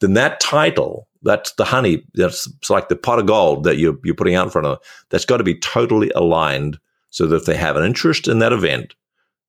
Then 0.00 0.14
that 0.14 0.40
title, 0.40 1.08
that's 1.22 1.52
the 1.52 1.64
honey, 1.64 2.04
that's 2.14 2.48
like 2.68 2.88
the 2.88 2.96
pot 2.96 3.18
of 3.18 3.26
gold 3.26 3.64
that 3.64 3.78
you're, 3.78 3.96
you're 4.04 4.14
putting 4.14 4.34
out 4.34 4.44
in 4.46 4.50
front 4.50 4.66
of 4.66 4.78
them. 4.78 4.88
That's 5.10 5.24
got 5.24 5.38
to 5.38 5.44
be 5.44 5.58
totally 5.58 6.10
aligned 6.14 6.78
so 7.10 7.26
that 7.26 7.36
if 7.36 7.44
they 7.46 7.56
have 7.56 7.76
an 7.76 7.84
interest 7.84 8.28
in 8.28 8.40
that 8.40 8.52
event, 8.52 8.94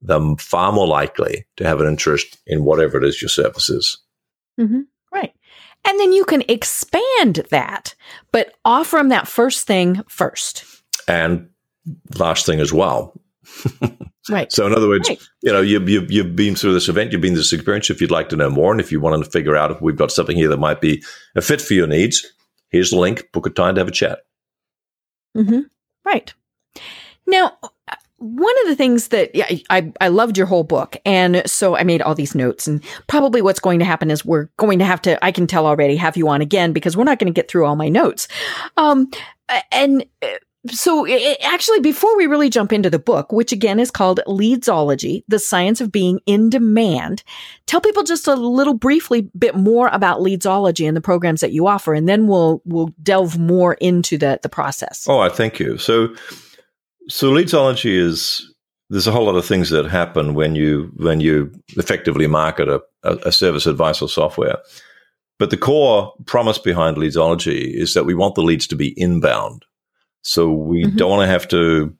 they're 0.01 0.35
far 0.37 0.71
more 0.71 0.87
likely 0.87 1.45
to 1.57 1.65
have 1.65 1.81
an 1.81 1.87
interest 1.87 2.37
in 2.45 2.63
whatever 2.63 2.97
it 2.97 3.03
is 3.03 3.21
your 3.21 3.29
service 3.29 3.69
is. 3.69 3.97
Mm-hmm. 4.59 4.81
Right. 5.11 5.33
And 5.85 5.99
then 5.99 6.13
you 6.13 6.25
can 6.25 6.43
expand 6.47 7.45
that, 7.49 7.95
but 8.31 8.53
offer 8.63 8.97
them 8.97 9.09
that 9.09 9.27
first 9.27 9.67
thing 9.67 10.03
first. 10.07 10.63
And 11.07 11.49
last 12.17 12.45
thing 12.45 12.59
as 12.59 12.73
well. 12.73 13.19
right. 14.29 14.51
So, 14.51 14.65
in 14.65 14.73
other 14.73 14.87
words, 14.87 15.09
right. 15.09 15.21
you 15.41 15.51
know, 15.51 15.61
you, 15.61 15.79
you, 15.85 16.05
you've 16.09 16.35
been 16.35 16.55
through 16.55 16.73
this 16.73 16.89
event, 16.89 17.11
you've 17.11 17.21
been 17.21 17.33
through 17.33 17.41
this 17.41 17.53
experience. 17.53 17.89
If 17.89 18.01
you'd 18.01 18.11
like 18.11 18.29
to 18.29 18.35
know 18.35 18.49
more, 18.49 18.71
and 18.71 18.81
if 18.81 18.91
you 18.91 18.99
want 18.99 19.23
to 19.23 19.29
figure 19.29 19.55
out 19.55 19.71
if 19.71 19.81
we've 19.81 19.95
got 19.95 20.11
something 20.11 20.35
here 20.35 20.49
that 20.49 20.57
might 20.57 20.81
be 20.81 21.03
a 21.35 21.41
fit 21.41 21.61
for 21.61 21.73
your 21.73 21.87
needs, 21.87 22.25
here's 22.69 22.91
the 22.91 22.97
link. 22.97 23.31
Book 23.31 23.47
a 23.47 23.49
time 23.49 23.75
to 23.75 23.81
have 23.81 23.87
a 23.87 23.91
chat. 23.91 24.19
Mm-hmm. 25.35 25.61
Right. 26.05 26.33
Now, 27.25 27.57
one 28.17 28.55
of 28.61 28.67
the 28.67 28.75
things 28.75 29.09
that 29.09 29.35
yeah, 29.35 29.47
I, 29.69 29.91
I 30.01 30.07
loved 30.07 30.37
your 30.37 30.47
whole 30.47 30.63
book. 30.63 30.97
And 31.05 31.43
so 31.45 31.77
I 31.77 31.83
made 31.83 32.01
all 32.01 32.15
these 32.15 32.33
notes. 32.33 32.67
And 32.67 32.83
probably 33.07 33.41
what's 33.41 33.59
going 33.59 33.79
to 33.79 33.85
happen 33.85 34.09
is 34.09 34.25
we're 34.25 34.49
going 34.57 34.79
to 34.79 34.85
have 34.85 35.01
to, 35.03 35.23
I 35.23 35.31
can 35.31 35.45
tell 35.45 35.67
already, 35.67 35.95
have 35.97 36.17
you 36.17 36.27
on 36.29 36.41
again 36.41 36.73
because 36.73 36.97
we're 36.97 37.03
not 37.03 37.19
going 37.19 37.31
to 37.31 37.35
get 37.35 37.49
through 37.49 37.65
all 37.65 37.75
my 37.75 37.89
notes. 37.89 38.27
Um, 38.75 39.11
and 39.71 40.03
uh, 40.23 40.27
so 40.71 41.05
it, 41.05 41.37
actually, 41.41 41.79
before 41.79 42.15
we 42.17 42.27
really 42.27 42.49
jump 42.49 42.73
into 42.73 42.89
the 42.89 42.99
book, 42.99 43.31
which 43.31 43.51
again 43.51 43.79
is 43.79 43.91
called 43.91 44.19
Leadsology, 44.27 45.23
the 45.27 45.39
science 45.39 45.81
of 45.81 45.91
being 45.91 46.19
in 46.25 46.49
demand, 46.49 47.23
tell 47.65 47.81
people 47.81 48.03
just 48.03 48.27
a 48.27 48.35
little 48.35 48.73
briefly 48.73 49.29
bit 49.37 49.55
more 49.55 49.89
about 49.89 50.19
Leadsology 50.19 50.87
and 50.87 50.95
the 50.95 51.01
programs 51.01 51.41
that 51.41 51.51
you 51.51 51.67
offer. 51.67 51.93
And 51.93 52.07
then 52.07 52.27
we'll, 52.27 52.61
we'll 52.65 52.93
delve 53.03 53.37
more 53.37 53.75
into 53.75 54.17
the, 54.17 54.39
the 54.41 54.49
process. 54.49 55.05
Oh, 55.07 55.19
I 55.19 55.29
thank 55.29 55.59
you. 55.59 55.77
So, 55.77 56.13
so 57.09 57.31
leadsology 57.31 57.95
is 57.95 58.53
there's 58.89 59.07
a 59.07 59.11
whole 59.11 59.25
lot 59.25 59.35
of 59.35 59.45
things 59.45 59.69
that 59.69 59.85
happen 59.85 60.33
when 60.33 60.55
you 60.55 60.91
when 60.95 61.19
you 61.19 61.51
effectively 61.75 62.27
market 62.27 62.69
a, 62.69 62.81
a, 63.03 63.31
service 63.31 63.65
advice 63.65 64.01
or 64.01 64.09
software. 64.09 64.57
But 65.39 65.49
the 65.49 65.57
core 65.57 66.13
promise 66.25 66.57
behind 66.57 66.97
leadsology 66.97 67.73
is 67.73 67.93
that 67.93 68.05
we 68.05 68.15
want 68.15 68.35
the 68.35 68.43
leads 68.43 68.65
to 68.67 68.75
be 68.75 68.99
inbound. 68.99 69.65
So 70.27 70.51
we 70.51 70.83
mm-hmm. 70.83 70.97
don't 70.97 71.09
want 71.09 71.21
to 71.21 71.31
have 71.31 71.47
to 71.49 71.95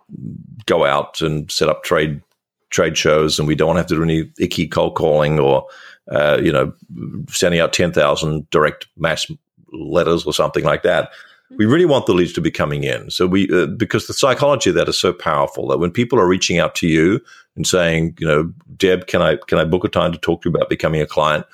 go 0.65 0.85
out 0.85 1.21
and 1.21 1.49
set 1.49 1.69
up 1.69 1.83
trade 1.83 2.21
trade 2.69 2.97
shows, 2.97 3.39
and 3.39 3.47
we 3.47 3.55
don't 3.55 3.67
want 3.67 3.77
to 3.77 3.81
have 3.81 3.87
to 3.87 3.95
do 3.95 4.03
any 4.03 4.29
icky 4.39 4.67
cold 4.67 4.95
calling 4.95 5.39
or 5.39 5.65
uh, 6.11 6.37
you 6.41 6.51
know 6.51 6.73
sending 7.29 7.61
out 7.61 7.71
ten 7.71 7.93
thousand 7.93 8.49
direct 8.49 8.87
mass 8.97 9.25
letters 9.71 10.25
or 10.25 10.33
something 10.33 10.63
like 10.63 10.83
that 10.83 11.09
we 11.55 11.65
really 11.65 11.85
want 11.85 12.05
the 12.05 12.13
leads 12.13 12.33
to 12.33 12.41
be 12.41 12.51
coming 12.51 12.83
in. 12.83 13.09
So 13.09 13.25
we, 13.25 13.49
uh, 13.49 13.67
because 13.67 14.07
the 14.07 14.13
psychology 14.13 14.69
of 14.69 14.75
that 14.75 14.89
is 14.89 14.99
so 14.99 15.13
powerful 15.13 15.67
that 15.67 15.77
when 15.77 15.91
people 15.91 16.19
are 16.19 16.27
reaching 16.27 16.59
out 16.59 16.75
to 16.75 16.87
you 16.87 17.21
and 17.55 17.65
saying, 17.65 18.17
you 18.19 18.27
know, 18.27 18.51
Deb, 18.75 19.07
can 19.07 19.21
I, 19.21 19.37
can 19.47 19.57
I 19.57 19.63
book 19.63 19.85
a 19.85 19.89
time 19.89 20.11
to 20.11 20.17
talk 20.17 20.41
to 20.41 20.49
you 20.49 20.55
about 20.55 20.69
becoming 20.69 21.01
a 21.01 21.07
client? 21.07 21.45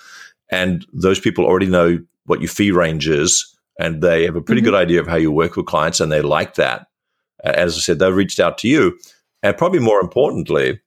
And 0.49 0.85
those 0.93 1.19
people 1.19 1.45
already 1.45 1.67
know 1.67 1.99
what 2.25 2.41
your 2.41 2.49
fee 2.49 2.71
range 2.71 3.07
is 3.07 3.52
and 3.79 4.01
they 4.01 4.25
have 4.25 4.35
a 4.35 4.41
pretty 4.41 4.61
mm-hmm. 4.61 4.71
good 4.71 4.81
idea 4.81 4.99
of 5.01 5.07
how 5.07 5.15
you 5.15 5.31
work 5.31 5.55
with 5.55 5.65
clients 5.65 5.99
and 5.99 6.11
they 6.11 6.21
like 6.21 6.55
that. 6.55 6.87
As 7.43 7.75
I 7.75 7.79
said, 7.79 7.99
they've 7.99 8.15
reached 8.15 8.39
out 8.39 8.57
to 8.59 8.67
you. 8.67 8.97
And 9.41 9.57
probably 9.57 9.79
more 9.79 9.99
importantly, 9.99 10.79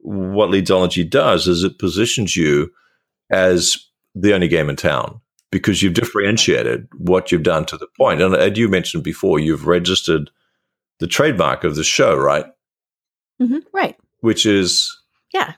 what 0.00 0.50
Leadsology 0.50 1.08
does 1.08 1.48
is 1.48 1.64
it 1.64 1.78
positions 1.78 2.36
you 2.36 2.70
as 3.30 3.78
the 4.14 4.34
only 4.34 4.48
game 4.48 4.68
in 4.68 4.76
town 4.76 5.20
because 5.50 5.82
you've 5.82 5.94
differentiated 5.94 6.88
what 6.98 7.32
you've 7.32 7.42
done 7.42 7.64
to 7.66 7.76
the 7.76 7.86
point. 7.96 8.20
And 8.20 8.34
as 8.34 8.58
you 8.58 8.68
mentioned 8.68 9.04
before, 9.04 9.38
you've 9.38 9.66
registered 9.66 10.30
the 10.98 11.06
trademark 11.06 11.64
of 11.64 11.76
the 11.76 11.84
show, 11.84 12.16
right? 12.16 12.46
Mm-hmm, 13.40 13.58
right. 13.72 13.96
Which 14.20 14.46
is 14.46 14.96
yeah. 15.32 15.54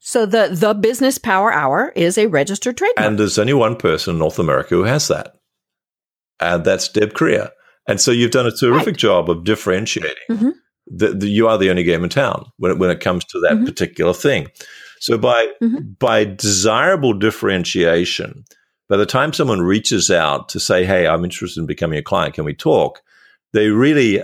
So 0.00 0.26
the 0.26 0.48
the 0.52 0.74
Business 0.74 1.18
Power 1.18 1.52
Hour 1.52 1.92
is 1.94 2.18
a 2.18 2.26
registered 2.26 2.76
trademark, 2.76 3.06
and 3.06 3.18
there's 3.18 3.38
only 3.38 3.52
one 3.52 3.76
person 3.76 4.14
in 4.14 4.18
North 4.18 4.38
America 4.38 4.74
who 4.74 4.84
has 4.84 5.08
that, 5.08 5.36
and 6.42 6.64
that's 6.64 6.88
Deb 6.88 7.12
Krier. 7.12 7.50
And 7.88 8.00
so 8.00 8.10
you've 8.10 8.30
done 8.30 8.46
a 8.46 8.52
terrific 8.52 8.86
right. 8.86 8.96
job 8.96 9.30
of 9.30 9.44
differentiating. 9.44 10.14
Mm-hmm. 10.30 11.20
you 11.22 11.48
are 11.48 11.58
the 11.58 11.70
only 11.70 11.82
game 11.82 12.04
in 12.04 12.10
town 12.10 12.46
when 12.58 12.72
it, 12.72 12.78
when 12.78 12.90
it 12.90 13.00
comes 13.00 13.24
to 13.26 13.40
that 13.40 13.54
mm-hmm. 13.54 13.64
particular 13.64 14.12
thing. 14.12 14.48
So 15.00 15.18
by 15.18 15.48
mm-hmm. 15.60 15.92
by 15.98 16.24
desirable 16.24 17.12
differentiation, 17.12 18.44
by 18.88 18.96
the 18.96 19.06
time 19.06 19.32
someone 19.32 19.60
reaches 19.60 20.10
out 20.10 20.48
to 20.50 20.60
say, 20.60 20.84
"Hey, 20.84 21.08
I'm 21.08 21.24
interested 21.24 21.60
in 21.60 21.66
becoming 21.66 21.98
a 21.98 22.02
client. 22.02 22.34
Can 22.34 22.44
we 22.44 22.54
talk?" 22.54 23.02
They 23.52 23.68
really, 23.68 24.22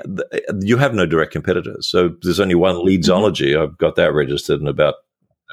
you 0.60 0.78
have 0.78 0.94
no 0.94 1.04
direct 1.04 1.32
competitors. 1.32 1.86
So 1.86 2.14
there's 2.22 2.40
only 2.40 2.54
one 2.54 2.76
Leadsology. 2.76 3.52
Mm-hmm. 3.52 3.62
I've 3.62 3.76
got 3.76 3.96
that 3.96 4.14
registered 4.14 4.60
in 4.60 4.66
about 4.66 4.94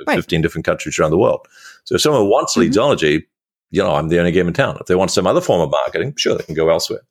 right. 0.08 0.16
15 0.16 0.42
different 0.42 0.64
countries 0.64 0.98
around 0.98 1.12
the 1.12 1.18
world. 1.18 1.46
So 1.84 1.96
if 1.96 2.02
someone 2.02 2.30
wants 2.30 2.56
mm-hmm. 2.56 2.72
Leadsology, 2.72 3.24
you 3.76 3.84
know, 3.84 3.96
I'm 3.96 4.08
the 4.08 4.20
only 4.20 4.32
game 4.32 4.48
in 4.48 4.54
town. 4.54 4.78
If 4.80 4.88
they 4.88 4.96
want 4.96 5.12
some 5.12 5.28
other 5.28 5.42
form 5.42 5.60
of 5.60 5.70
marketing, 5.70 6.14
sure, 6.16 6.38
they 6.38 6.46
can 6.46 6.56
go 6.56 6.70
elsewhere. 6.70 7.02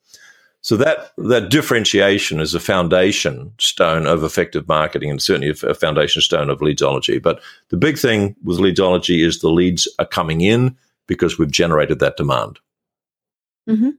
So 0.61 0.75
that 0.77 1.11
that 1.17 1.51
differentiation 1.51 2.39
is 2.39 2.55
a 2.55 2.59
foundation 2.59 3.53
stone 3.59 4.07
of 4.07 4.23
effective 4.23 4.67
marketing, 4.67 5.11
and 5.11 5.21
certainly 5.21 5.49
a 5.49 5.75
foundation 5.75 6.23
stone 6.23 6.49
of 6.49 6.61
leadsology. 6.61 7.21
But 7.21 7.39
the 7.69 7.77
big 7.77 7.99
thing 7.99 8.35
with 8.43 8.57
leadsology 8.57 9.23
is 9.23 9.39
the 9.39 9.49
leads 9.49 9.87
are 9.99 10.07
coming 10.07 10.41
in 10.41 10.75
because 11.05 11.37
we've 11.37 11.51
generated 11.51 11.99
that 11.99 12.17
demand. 12.17 12.57
Mm-hmm. 13.69 13.91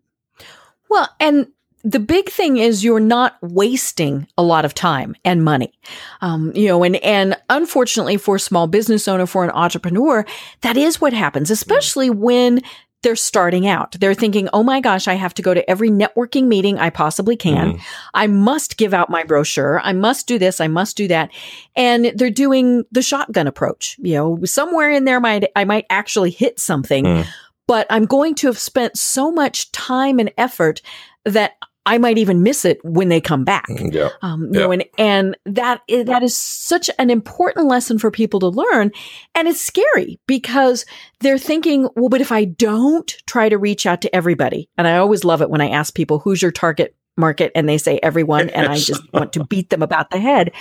Well, 0.91 1.09
and 1.21 1.47
the 1.87 2.01
big 2.01 2.29
thing 2.29 2.57
is 2.57 2.83
you're 2.83 2.99
not 2.99 3.37
wasting 3.43 4.27
a 4.37 4.43
lot 4.43 4.65
of 4.65 4.75
time 4.75 5.15
and 5.25 5.45
money. 5.45 5.73
Um, 6.21 6.51
you 6.53 6.67
know, 6.67 6.83
and, 6.83 6.97
and 6.97 7.37
unfortunately 7.49 8.17
for 8.17 8.35
a 8.35 8.41
small 8.41 8.67
business 8.67 9.07
owner, 9.07 9.25
for 9.25 9.45
an 9.45 9.51
entrepreneur, 9.51 10.27
that 10.63 10.77
is 10.77 11.01
what 11.01 11.13
happens, 11.13 11.49
especially 11.49 12.11
when 12.11 12.61
they're 13.05 13.15
starting 13.15 13.69
out. 13.69 13.93
They're 13.93 14.15
thinking, 14.15 14.49
oh 14.53 14.65
my 14.65 14.81
gosh, 14.81 15.07
I 15.07 15.15
have 15.15 15.33
to 15.35 15.43
go 15.43 15.55
to 15.55 15.71
every 15.71 15.89
networking 15.89 16.49
meeting 16.49 16.77
I 16.77 16.91
possibly 16.91 17.37
can. 17.37 17.75
Mm. 17.75 17.81
I 18.15 18.27
must 18.27 18.79
give 18.79 18.93
out 18.93 19.09
my 19.09 19.23
brochure. 19.23 19.79
I 19.79 19.93
must 19.93 20.27
do 20.27 20.41
this. 20.41 20.61
I 20.61 20.67
must 20.67 20.97
do 20.97 21.07
that. 21.07 21.31
And 21.77 22.07
they're 22.17 22.31
doing 22.31 22.83
the 22.91 23.03
shotgun 23.03 23.47
approach. 23.47 23.97
You 24.01 24.15
know, 24.15 24.45
somewhere 24.45 24.91
in 24.91 25.05
there 25.05 25.21
might, 25.21 25.45
I 25.55 25.65
might 25.65 25.87
actually 25.89 26.31
hit 26.31 26.59
something, 26.59 27.05
mm. 27.05 27.27
but 27.69 27.87
I'm 27.91 28.07
going 28.07 28.35
to 28.37 28.49
have 28.49 28.59
spent 28.59 28.99
so 28.99 29.31
much 29.31 29.71
time 29.71 30.19
and 30.19 30.33
effort 30.37 30.83
that 31.25 31.53
I 31.87 31.99
might 31.99 32.19
even 32.19 32.43
miss 32.43 32.65
it 32.65 32.85
when 32.85 33.09
they 33.09 33.21
come 33.21 33.45
back. 33.45 33.69
Mm, 33.69 33.95
yeah. 33.95 34.09
Um, 34.21 34.51
you 34.53 34.61
yeah. 34.61 34.67
know, 34.67 34.73
and, 34.73 34.85
and 34.99 35.37
that, 35.47 35.83
is, 35.87 36.07
that 36.07 36.23
is 36.25 36.37
such 36.37 36.91
an 36.99 37.11
important 37.11 37.69
lesson 37.69 37.99
for 37.99 38.11
people 38.11 38.41
to 38.41 38.49
learn. 38.49 38.91
And 39.35 39.47
it's 39.47 39.61
scary 39.61 40.19
because 40.27 40.85
they're 41.21 41.39
thinking, 41.39 41.89
well, 41.95 42.09
but 42.09 42.21
if 42.21 42.33
I 42.33 42.45
don't 42.45 43.17
try 43.27 43.49
to 43.49 43.57
reach 43.57 43.87
out 43.87 44.03
to 44.03 44.15
everybody, 44.15 44.69
and 44.77 44.87
I 44.89 44.99
always 44.99 45.25
love 45.25 45.41
it 45.43 45.49
when 45.49 45.61
I 45.61 45.71
ask 45.71 45.95
people, 45.95 46.19
who's 46.19 46.43
your 46.43 46.51
target 46.51 46.95
market 47.17 47.53
and 47.55 47.69
they 47.69 47.79
say 47.79 47.99
everyone 48.03 48.51
and 48.51 48.67
i 48.67 48.77
just 48.77 49.03
want 49.13 49.33
to 49.33 49.45
beat 49.45 49.71
them 49.71 49.83
about 49.83 50.11
the 50.11 50.19
head 50.19 50.53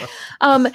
um, 0.42 0.68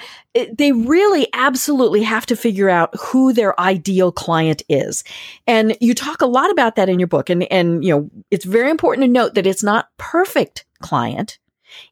they 0.53 0.71
really 0.71 1.27
absolutely 1.33 2.03
have 2.03 2.25
to 2.25 2.35
figure 2.35 2.69
out 2.69 2.93
who 2.99 3.33
their 3.33 3.59
ideal 3.59 4.11
client 4.11 4.61
is 4.69 5.03
and 5.47 5.75
you 5.81 5.93
talk 5.93 6.21
a 6.21 6.27
lot 6.27 6.51
about 6.51 6.75
that 6.75 6.89
in 6.89 6.99
your 6.99 7.07
book 7.07 7.29
and 7.29 7.43
and 7.51 7.83
you 7.83 7.93
know 7.93 8.09
it's 8.29 8.45
very 8.45 8.69
important 8.69 9.03
to 9.03 9.11
note 9.11 9.33
that 9.33 9.47
it's 9.47 9.63
not 9.63 9.89
perfect 9.97 10.65
client 10.81 11.39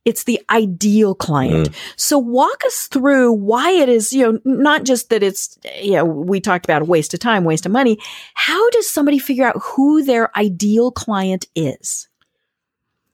it's 0.06 0.24
the 0.24 0.42
ideal 0.50 1.16
client. 1.16 1.70
Mm. 1.70 1.76
So 1.96 2.18
walk 2.18 2.64
us 2.66 2.88
through 2.88 3.34
why 3.34 3.72
it 3.72 3.90
is, 3.90 4.12
you 4.14 4.32
know, 4.32 4.40
not 4.44 4.84
just 4.84 5.10
that 5.10 5.24
it's, 5.24 5.58
you 5.82 5.94
know, 5.94 6.06
we 6.06 6.40
talked 6.40 6.66
about 6.66 6.82
a 6.82 6.86
waste 6.86 7.14
of 7.14 7.20
time, 7.20 7.44
waste 7.44 7.66
of 7.66 7.72
money. 7.72 7.98
How 8.34 8.70
does 8.72 8.90
somebody 8.90 9.20
figure 9.20 9.46
out 9.46 9.62
who 9.62 10.04
their 10.04 10.36
ideal 10.38 10.92
client 10.92 11.48
is? 11.56 12.09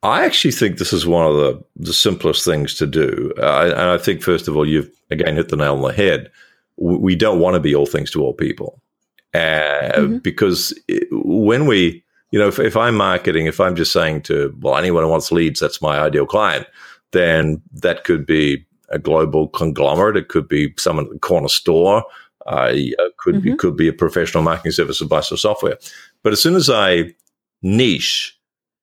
I 0.06 0.26
actually 0.26 0.52
think 0.52 0.78
this 0.78 0.94
is 0.94 1.08
one 1.08 1.26
of 1.26 1.36
the, 1.36 1.64
the 1.78 1.94
simplest 1.94 2.46
things 2.46 2.76
to 2.76 2.86
do. 2.86 3.34
Uh, 3.38 3.72
and 3.72 3.90
I 3.90 3.98
think, 3.98 4.22
first 4.22 4.48
of 4.48 4.56
all, 4.56 4.68
you've 4.68 4.90
again 5.10 5.36
hit 5.36 5.50
the 5.50 5.58
nail 5.58 5.76
on 5.76 5.82
the 5.82 5.94
head. 5.94 6.32
We 6.78 7.16
don't 7.16 7.40
want 7.40 7.56
to 7.56 7.60
be 7.60 7.74
all 7.74 7.86
things 7.86 8.12
to 8.12 8.22
all 8.22 8.34
people. 8.34 8.82
Uh, 9.34 9.92
mm-hmm. 9.96 10.18
Because 10.18 10.78
it, 10.88 11.08
when 11.12 11.66
we, 11.66 12.04
you 12.32 12.40
know, 12.40 12.48
if, 12.48 12.60
if, 12.60 12.78
I'm 12.78 12.96
marketing, 12.96 13.48
if 13.48 13.60
I'm 13.60 13.76
just 13.76 13.92
saying 13.92 14.22
to, 14.24 14.56
well, 14.60 14.78
anyone 14.78 15.04
who 15.04 15.10
wants 15.10 15.32
leads, 15.32 15.60
that's 15.60 15.82
my 15.82 16.00
ideal 16.00 16.26
client, 16.26 16.68
then 17.12 17.62
that 17.74 18.04
could 18.04 18.26
be 18.26 18.66
a 18.90 19.00
global 19.00 19.48
conglomerate. 19.48 20.18
It 20.18 20.28
could 20.28 20.48
be 20.48 20.74
someone 20.78 21.06
at 21.06 21.12
the 21.12 21.20
corner 21.20 21.48
store. 21.48 22.04
Uh, 22.46 22.74
could 23.18 23.36
mm-hmm. 23.36 23.52
be 23.52 23.56
could 23.56 23.76
be 23.76 23.88
a 23.88 23.94
professional 23.94 24.44
marketing 24.44 24.72
service 24.72 25.02
or 25.02 25.08
buy 25.08 25.22
software. 25.22 25.78
But 26.22 26.34
as 26.34 26.42
soon 26.42 26.56
as 26.56 26.70
I 26.70 27.16
niche 27.64 28.35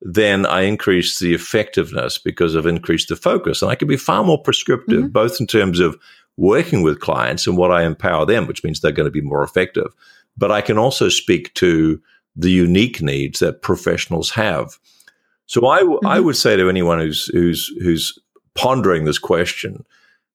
then 0.05 0.47
I 0.47 0.63
increase 0.63 1.19
the 1.19 1.33
effectiveness 1.33 2.19
because 2.19 2.57
I've 2.57 2.67
increased 2.67 3.09
the 3.09 3.17
focus. 3.17 3.63
And 3.63 3.71
I 3.71 3.77
can 3.77 3.89
be 3.89 3.97
far 3.97 4.25
more 4.25 4.41
prescriptive, 4.41 5.01
mm-hmm. 5.01 5.13
both 5.13 5.41
in 5.41 5.47
terms 5.47 5.79
of 5.79 5.97
working 6.37 6.83
with 6.83 7.01
clients 7.01 7.47
and 7.47 7.57
what 7.57 7.71
I 7.71 7.85
empower 7.85 8.27
them, 8.27 8.47
which 8.47 8.65
means 8.65 8.81
they're 8.81 8.91
going 8.91 9.07
to 9.07 9.13
be 9.13 9.21
more 9.21 9.45
effective. 9.45 9.95
But 10.37 10.51
I 10.51 10.61
can 10.61 10.77
also 10.77 11.09
speak 11.09 11.55
to 11.55 12.01
the 12.35 12.51
unique 12.51 13.01
needs 13.01 13.39
that 13.41 13.63
professionals 13.63 14.31
have. 14.31 14.79
So 15.47 15.67
I, 15.67 15.81
w- 15.81 15.99
mm-hmm. 15.99 16.09
I 16.09 16.19
would 16.19 16.37
say 16.37 16.57
to 16.57 16.69
anyone 16.69 16.99
who's, 16.99 17.27
who's, 17.27 17.69
who's 17.81 18.19
pondering 18.55 19.05
this 19.05 19.19
question, 19.19 19.85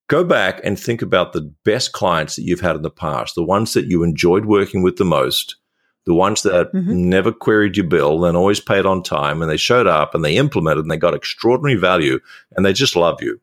go 0.08 0.24
back 0.24 0.62
and 0.64 0.80
think 0.80 1.02
about 1.02 1.34
the 1.34 1.42
best 1.66 1.92
clients 1.92 2.36
that 2.36 2.44
you've 2.44 2.62
had 2.62 2.76
in 2.76 2.84
the 2.84 2.90
past, 2.90 3.36
the 3.36 3.44
ones 3.44 3.74
that 3.74 3.88
you 3.88 4.04
enjoyed 4.04 4.46
working 4.46 4.82
with 4.82 4.96
the 4.98 5.06
most 5.06 5.58
the 6.08 6.14
ones 6.14 6.42
that 6.44 6.72
mm-hmm. 6.72 7.10
never 7.10 7.34
queried 7.34 7.76
your 7.76 7.86
bill 7.86 8.24
and 8.24 8.38
always 8.38 8.62
paid 8.62 8.86
on 8.86 9.04
time 9.04 9.42
and 9.42 9.52
they 9.52 9.58
showed 9.58 9.88
up 9.88 10.16
and 10.16 10.24
they 10.24 10.38
implemented 10.38 10.86
and 10.86 10.90
they 10.90 10.98
got 10.98 11.14
extraordinary 11.14 11.78
value 11.78 12.18
and 12.56 12.66
they 12.66 12.72
just 12.72 12.96
love 12.96 13.22
you 13.22 13.40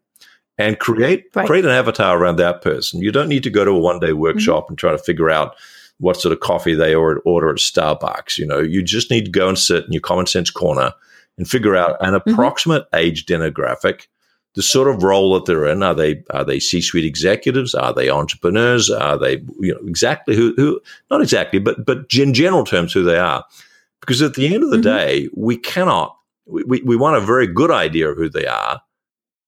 and 0.57 0.79
create 0.79 1.27
right. 1.35 1.47
create 1.47 1.67
an 1.67 1.71
avatar 1.71 2.17
around 2.19 2.37
that 2.37 2.63
person 2.63 3.03
you 3.03 3.13
don't 3.13 3.29
need 3.29 3.43
to 3.43 3.51
go 3.51 3.67
to 3.67 3.71
a 3.71 3.79
one 3.79 4.01
day 4.01 4.15
workshop 4.15 4.65
mm-hmm. 4.65 4.73
and 4.73 4.79
try 4.79 4.91
to 4.91 4.99
figure 4.99 5.31
out 5.31 5.55
what 5.99 6.21
sort 6.21 6.33
of 6.33 6.41
coffee 6.41 6.75
they 6.75 6.95
order, 6.95 7.21
order 7.27 7.51
at 7.51 7.57
starbucks 7.57 8.39
you 8.39 8.47
know 8.47 8.61
you 8.61 8.83
just 8.83 9.11
need 9.11 9.27
to 9.27 9.31
go 9.31 9.47
and 9.47 9.59
sit 9.59 9.85
in 9.85 9.93
your 9.93 10.01
common 10.01 10.27
sense 10.27 10.51
corner 10.51 10.95
and 11.37 11.49
figure 11.49 11.77
out 11.77 11.99
an 12.01 12.15
mm-hmm. 12.15 12.31
approximate 12.31 12.85
mm-hmm. 12.85 12.97
age 12.97 13.27
demographic 13.27 14.07
the 14.55 14.63
sort 14.63 14.89
of 14.89 15.03
role 15.03 15.35
that 15.35 15.47
they're 15.47 15.67
in. 15.67 15.83
Are 15.83 15.95
they 15.95 16.23
are 16.31 16.45
they 16.45 16.61
C 16.61 16.81
suite 16.81 17.05
executives? 17.05 17.75
Are 17.75 17.93
they 17.93 18.09
entrepreneurs? 18.09 18.91
Are 18.91 19.19
they 19.19 19.43
you 19.61 19.75
know 19.75 19.87
exactly 19.87 20.37
who 20.37 20.55
who 20.57 20.81
not 21.11 21.21
exactly, 21.21 21.59
but 21.59 21.85
but 21.85 22.07
in 22.17 22.35
general 22.35 22.65
terms 22.65 22.93
who 22.93 23.03
they 23.03 23.19
are? 23.19 23.45
Because 24.01 24.23
at 24.23 24.35
the 24.35 24.55
end 24.55 24.63
of 24.63 24.71
the 24.71 24.77
mm-hmm. 24.77 24.97
day, 24.97 25.29
we 25.35 25.57
cannot 25.57 26.17
we, 26.47 26.83
we 26.83 26.97
want 26.97 27.17
a 27.17 27.21
very 27.21 27.47
good 27.47 27.71
idea 27.71 28.11
of 28.11 28.17
who 28.17 28.29
they 28.29 28.47
are, 28.47 28.81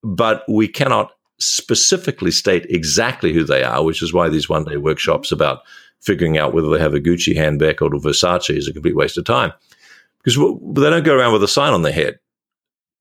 but 0.03 0.43
we 0.47 0.67
cannot 0.67 1.11
specifically 1.39 2.31
state 2.31 2.65
exactly 2.69 3.33
who 3.33 3.43
they 3.43 3.63
are, 3.63 3.83
which 3.83 4.01
is 4.01 4.13
why 4.13 4.27
these 4.27 4.49
one 4.49 4.63
day 4.63 4.77
workshops 4.77 5.31
about 5.31 5.61
figuring 6.01 6.37
out 6.37 6.53
whether 6.53 6.69
they 6.69 6.79
have 6.79 6.93
a 6.93 6.99
Gucci 6.99 7.35
handbag 7.35 7.81
or 7.81 7.93
a 7.93 7.99
Versace 7.99 8.55
is 8.55 8.67
a 8.67 8.73
complete 8.73 8.95
waste 8.95 9.17
of 9.17 9.25
time. 9.25 9.53
Because 10.23 10.35
they 10.35 10.89
don't 10.89 11.05
go 11.05 11.15
around 11.15 11.33
with 11.33 11.43
a 11.43 11.47
sign 11.47 11.73
on 11.73 11.83
their 11.83 11.93
head. 11.93 12.19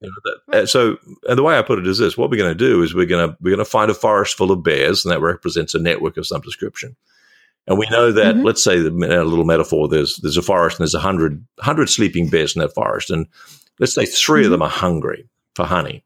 You 0.01 0.09
know, 0.09 0.33
that, 0.49 0.63
uh, 0.63 0.67
so, 0.67 0.99
and 1.27 1.39
the 1.39 1.43
way 1.43 1.59
I 1.59 1.63
put 1.63 1.79
it 1.79 1.87
is 1.87 1.99
this: 1.99 2.19
what 2.19 2.31
we're 2.31 2.37
going 2.37 2.57
to 2.57 2.65
do 2.67 2.83
is 2.83 2.95
we're 2.95 3.07
going 3.07 3.31
to 3.31 3.37
we're 3.41 3.51
going 3.51 3.65
to 3.65 3.71
find 3.71 3.91
a 3.91 3.95
forest 3.95 4.37
full 4.37 4.51
of 4.51 4.63
bears, 4.63 5.05
and 5.05 5.13
that 5.13 5.23
represents 5.23 5.75
a 5.75 5.79
network 5.79 6.17
of 6.17 6.27
some 6.27 6.43
description. 6.43 6.97
And 7.67 7.79
we 7.79 7.89
know 7.91 8.13
that, 8.13 8.37
mm-hmm. 8.37 8.45
let's 8.45 8.63
say, 8.63 8.79
the, 8.79 8.91
a 8.91 9.25
little 9.25 9.45
metaphor: 9.45 9.89
there's 9.89 10.17
there's 10.17 10.37
a 10.37 10.43
forest, 10.43 10.79
and 10.79 10.85
there's 10.85 10.95
a 10.95 11.01
hundred 11.01 11.45
hundred 11.61 11.89
sleeping 11.89 12.29
bears 12.29 12.55
in 12.55 12.61
that 12.61 12.75
forest, 12.75 13.11
and 13.11 13.27
let's 13.81 13.95
say 13.95 14.05
3 14.05 14.41
mm-hmm. 14.41 14.45
of 14.47 14.51
them 14.51 14.63
are 14.63 14.69
hungry 14.69 15.29
for 15.55 15.65
honey, 15.65 16.05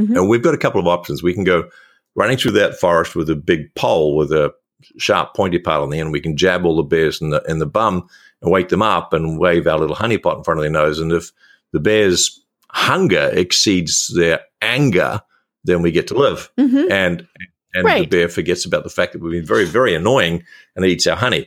mm-hmm. 0.00 0.16
and 0.16 0.28
we've 0.28 0.42
got 0.42 0.54
a 0.54 0.58
couple 0.58 0.80
of 0.80 0.88
options. 0.88 1.22
We 1.22 1.34
can 1.34 1.44
go 1.44 1.70
running 2.16 2.36
through 2.36 2.52
that 2.52 2.80
forest 2.80 3.14
with 3.14 3.30
a 3.30 3.36
big 3.36 3.72
pole 3.76 4.16
with 4.16 4.32
a 4.32 4.52
sharp 4.98 5.34
pointy 5.34 5.58
part 5.58 5.82
on 5.82 5.90
the 5.90 6.00
end. 6.00 6.12
We 6.12 6.20
can 6.20 6.36
jab 6.36 6.64
all 6.64 6.76
the 6.76 6.82
bears 6.82 7.20
in 7.20 7.30
the 7.30 7.42
in 7.48 7.60
the 7.60 7.66
bum 7.66 8.08
and 8.42 8.50
wake 8.50 8.70
them 8.70 8.82
up, 8.82 9.12
and 9.12 9.38
wave 9.38 9.68
our 9.68 9.78
little 9.78 9.96
honey 9.96 10.18
pot 10.18 10.38
in 10.38 10.44
front 10.44 10.58
of 10.58 10.62
their 10.62 10.70
nose. 10.70 10.98
And 10.98 11.12
if 11.12 11.30
the 11.72 11.80
bears 11.80 12.44
hunger 12.72 13.30
exceeds 13.32 14.12
their 14.14 14.40
anger, 14.62 15.20
then 15.64 15.82
we 15.82 15.90
get 15.90 16.06
to 16.08 16.14
live. 16.14 16.50
Mm-hmm. 16.58 16.90
And 16.90 17.26
and 17.74 17.84
right. 17.84 18.10
the 18.10 18.16
bear 18.16 18.28
forgets 18.28 18.64
about 18.64 18.82
the 18.82 18.90
fact 18.90 19.12
that 19.12 19.22
we've 19.22 19.32
been 19.32 19.46
very, 19.46 19.64
very 19.64 19.94
annoying 19.94 20.42
and 20.74 20.84
eats 20.84 21.06
our 21.06 21.16
honey. 21.16 21.46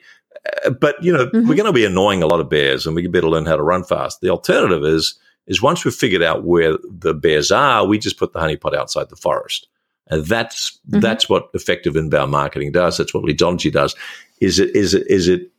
Uh, 0.65 0.69
but 0.69 1.01
you 1.03 1.11
know, 1.11 1.25
mm-hmm. 1.25 1.47
we're 1.47 1.55
going 1.55 1.65
to 1.65 1.73
be 1.73 1.85
annoying 1.85 2.23
a 2.23 2.27
lot 2.27 2.39
of 2.39 2.49
bears, 2.49 2.85
and 2.85 2.95
we 2.95 3.05
better 3.07 3.29
learn 3.29 3.45
how 3.45 3.55
to 3.55 3.63
run 3.63 3.83
fast. 3.83 4.21
The 4.21 4.29
alternative 4.29 4.83
is 4.83 5.15
is 5.47 5.61
once 5.61 5.83
we've 5.83 5.93
figured 5.93 6.23
out 6.23 6.45
where 6.45 6.77
the 6.89 7.13
bears 7.13 7.51
are, 7.51 7.85
we 7.85 7.97
just 7.97 8.17
put 8.17 8.31
the 8.31 8.39
honeypot 8.39 8.73
outside 8.73 9.09
the 9.09 9.15
forest. 9.15 9.67
And 10.07 10.25
that's 10.25 10.79
mm-hmm. 10.89 10.99
that's 10.99 11.29
what 11.29 11.49
effective 11.53 11.95
inbound 11.95 12.31
marketing 12.31 12.71
does. 12.71 12.97
That's 12.97 13.13
what 13.13 13.23
leadsology 13.23 13.71
does. 13.71 13.95
Is 14.41 14.59
it 14.59 14.75
is 14.75 14.93
it 14.93 15.07
is 15.07 15.27
it 15.27 15.49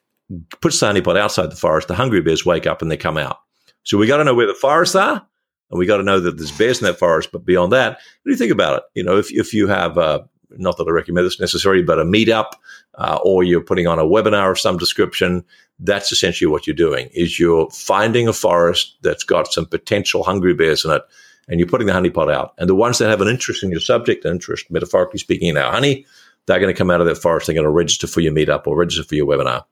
puts 0.61 0.81
the 0.81 0.87
honeypot 0.87 1.19
outside 1.19 1.51
the 1.51 1.57
forest. 1.57 1.89
The 1.89 1.95
hungry 1.95 2.21
bears 2.21 2.47
wake 2.47 2.67
up 2.67 2.83
and 2.83 2.91
they 2.91 2.97
come 2.97 3.19
out. 3.19 3.39
So 3.83 3.99
we 3.99 4.07
got 4.07 4.19
to 4.19 4.25
know 4.25 4.35
where 4.35 4.47
the 4.47 4.55
forests 4.55 4.95
are, 4.95 5.27
and 5.75 5.81
we 5.81 5.87
got 5.87 5.97
to 5.97 6.05
know 6.05 6.21
that 6.21 6.37
there's 6.37 6.57
bears 6.57 6.79
in 6.79 6.85
that 6.85 7.01
forest. 7.01 7.31
But 7.33 7.45
beyond 7.45 7.73
that, 7.73 7.95
what 7.95 8.01
do 8.27 8.31
you 8.31 8.37
think 8.37 8.53
about 8.53 8.77
it? 8.77 8.85
You 8.95 9.03
know, 9.03 9.17
if, 9.17 9.33
if 9.33 9.53
you 9.53 9.67
have, 9.67 9.99
uh, 9.99 10.21
not 10.51 10.77
that 10.77 10.87
I 10.87 10.93
recommend 10.93 11.27
this 11.27 11.41
necessarily, 11.41 11.83
but 11.83 11.99
a 11.99 12.05
meetup 12.05 12.53
uh, 12.95 13.19
or 13.25 13.43
you're 13.43 13.61
putting 13.61 13.89
on 13.89 13.99
a 13.99 14.05
webinar 14.05 14.53
of 14.53 14.61
some 14.61 14.79
description, 14.79 15.45
that's 15.81 16.13
essentially 16.13 16.49
what 16.49 16.69
you're 16.69 16.77
doing 16.77 17.11
is 17.13 17.41
you're 17.41 17.69
finding 17.71 18.29
a 18.29 18.33
forest 18.33 18.97
that's 19.03 19.25
got 19.25 19.53
some 19.53 19.67
potential 19.67 20.23
hungry 20.23 20.55
bears 20.55 20.85
in 20.85 20.93
it 20.93 21.03
and 21.49 21.59
you're 21.59 21.69
putting 21.69 21.89
the 21.89 21.93
honeypot 21.93 22.33
out. 22.33 22.55
And 22.57 22.69
the 22.69 22.77
ones 22.77 22.99
that 22.99 23.11
have 23.11 23.21
an 23.21 23.27
interest 23.27 23.65
in 23.65 23.73
your 23.73 23.81
subject, 23.81 24.25
an 24.25 24.31
interest, 24.31 24.71
metaphorically 24.71 25.19
speaking, 25.19 25.49
in 25.49 25.57
our 25.57 25.73
honey, 25.73 26.07
they're 26.47 26.61
going 26.61 26.73
to 26.73 26.79
come 26.79 26.93
out 26.93 27.01
of 27.01 27.09
that 27.09 27.19
forest. 27.19 27.49
They're 27.49 27.55
going 27.55 27.65
to 27.65 27.71
register 27.71 28.07
for 28.07 28.21
your 28.21 28.33
meetup 28.33 28.69
or 28.69 28.77
register 28.77 29.03
for 29.03 29.17
your 29.17 29.27
webinar. 29.27 29.65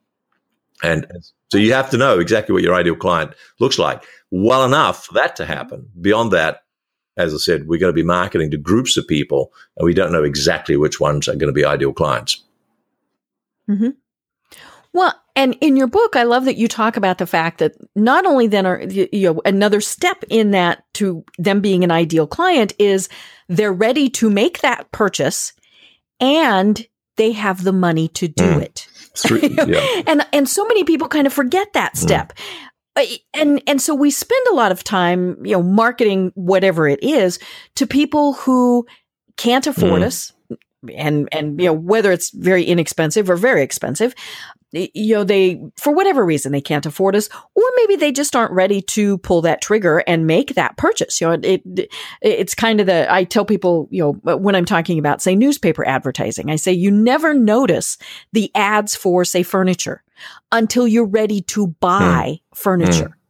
And 0.83 1.07
so 1.51 1.59
you 1.59 1.73
have 1.73 1.90
to 1.90 1.97
know 1.97 2.18
exactly 2.18 2.53
what 2.53 2.62
your 2.62 2.75
ideal 2.75 2.97
client 2.97 3.33
looks 3.61 3.79
like 3.79 4.05
well 4.31 4.64
enough 4.64 5.07
for 5.07 5.14
that 5.14 5.37
to 5.37 5.47
happen. 5.47 5.88
Beyond 6.01 6.33
that, 6.33 6.64
as 7.16 7.35
I 7.35 7.37
said, 7.37 7.68
we're 7.68 7.79
going 7.79 7.92
to 7.92 7.95
be 7.95 8.03
marketing 8.03 8.51
to 8.51 8.57
groups 8.57 8.97
of 8.97 9.07
people 9.07 9.53
and 9.77 9.85
we 9.85 9.95
don't 9.95 10.12
know 10.12 10.25
exactly 10.25 10.77
which 10.77 10.99
ones 10.99 11.29
are 11.29 11.37
going 11.37 11.49
to 11.49 11.53
be 11.53 11.64
ideal 11.64 11.92
clients. 11.92 12.42
Mm-hmm. 13.68 13.90
Well, 14.95 15.14
and 15.35 15.57
in 15.61 15.77
your 15.77 15.87
book, 15.87 16.16
I 16.16 16.25
love 16.25 16.45
that 16.45 16.57
you 16.57 16.68
talk 16.68 16.97
about 16.97 17.18
the 17.18 17.27
fact 17.27 17.59
that 17.59 17.75
not 17.95 18.27
only 18.27 18.47
then 18.47 18.66
are, 18.66 18.83
you 18.83 19.33
know, 19.33 19.40
another 19.45 19.81
step 19.81 20.25
in 20.29 20.51
that 20.51 20.85
to 20.95 21.25
them 21.38 21.61
being 21.61 21.85
an 21.85 21.90
ideal 21.90 22.27
client 22.27 22.75
is 22.79 23.09
they're 23.49 23.73
ready 23.73 24.11
to 24.11 24.29
make 24.29 24.61
that 24.61 24.90
purchase 24.92 25.55
and 26.21 26.87
they 27.16 27.33
have 27.33 27.64
the 27.64 27.72
money 27.72 28.09
to 28.09 28.29
do 28.29 28.44
mm. 28.44 28.62
it. 28.62 28.88
Yeah. 29.68 30.03
and 30.07 30.27
and 30.33 30.48
so 30.48 30.64
many 30.64 30.85
people 30.85 31.07
kind 31.07 31.27
of 31.27 31.35
forget 31.35 31.75
that 31.75 31.94
mm. 31.94 31.98
step. 31.98 32.33
Mm. 32.96 33.20
and 33.35 33.62
and 33.66 33.83
so 33.83 33.94
we 33.94 34.11
spend 34.11 34.46
a 34.51 34.55
lot 34.55 34.72
of 34.72 34.83
time, 34.83 35.37
you 35.44 35.53
know, 35.53 35.62
marketing 35.62 36.33
whatever 36.35 36.88
it 36.88 37.03
is 37.03 37.38
to 37.75 37.87
people 37.87 38.33
who 38.33 38.87
can't 39.37 39.66
afford 39.66 40.01
mm. 40.01 40.07
us 40.07 40.33
and 40.94 41.29
and 41.33 41.61
you 41.61 41.66
know 41.66 41.72
whether 41.72 42.11
it's 42.11 42.31
very 42.31 42.64
inexpensive 42.64 43.29
or 43.31 43.37
very 43.37 43.62
expensive 43.62 44.14
you 44.73 45.15
know 45.15 45.25
they 45.25 45.61
for 45.77 45.93
whatever 45.93 46.25
reason 46.25 46.53
they 46.53 46.61
can't 46.61 46.87
afford 46.87 47.15
us 47.15 47.29
or 47.55 47.65
maybe 47.77 47.97
they 47.97 48.11
just 48.11 48.35
aren't 48.35 48.53
ready 48.53 48.81
to 48.81 49.19
pull 49.19 49.43
that 49.43 49.61
trigger 49.61 49.99
and 50.07 50.27
make 50.27 50.55
that 50.55 50.77
purchase 50.77 51.21
you 51.21 51.27
know 51.27 51.35
it, 51.35 51.63
it 51.77 51.93
it's 52.23 52.55
kind 52.55 52.81
of 52.81 52.87
the 52.87 53.13
i 53.13 53.25
tell 53.25 53.45
people 53.45 53.87
you 53.91 54.03
know 54.03 54.13
when 54.37 54.55
i'm 54.55 54.65
talking 54.65 54.99
about 54.99 55.21
say 55.21 55.37
newspaper 55.37 55.87
advertising 55.87 56.51
i 56.51 56.57
say 56.57 56.73
you 56.73 56.91
never 56.91 57.35
notice 57.35 57.99
the 58.33 58.51
ads 58.55 58.95
for 58.97 59.25
say 59.25 59.43
furniture 59.43 60.03
until 60.51 60.89
you're 60.89 61.05
ready 61.05 61.41
to 61.43 61.67
buy 61.67 62.41
mm. 62.41 62.57
furniture 62.57 63.09
mm. 63.09 63.22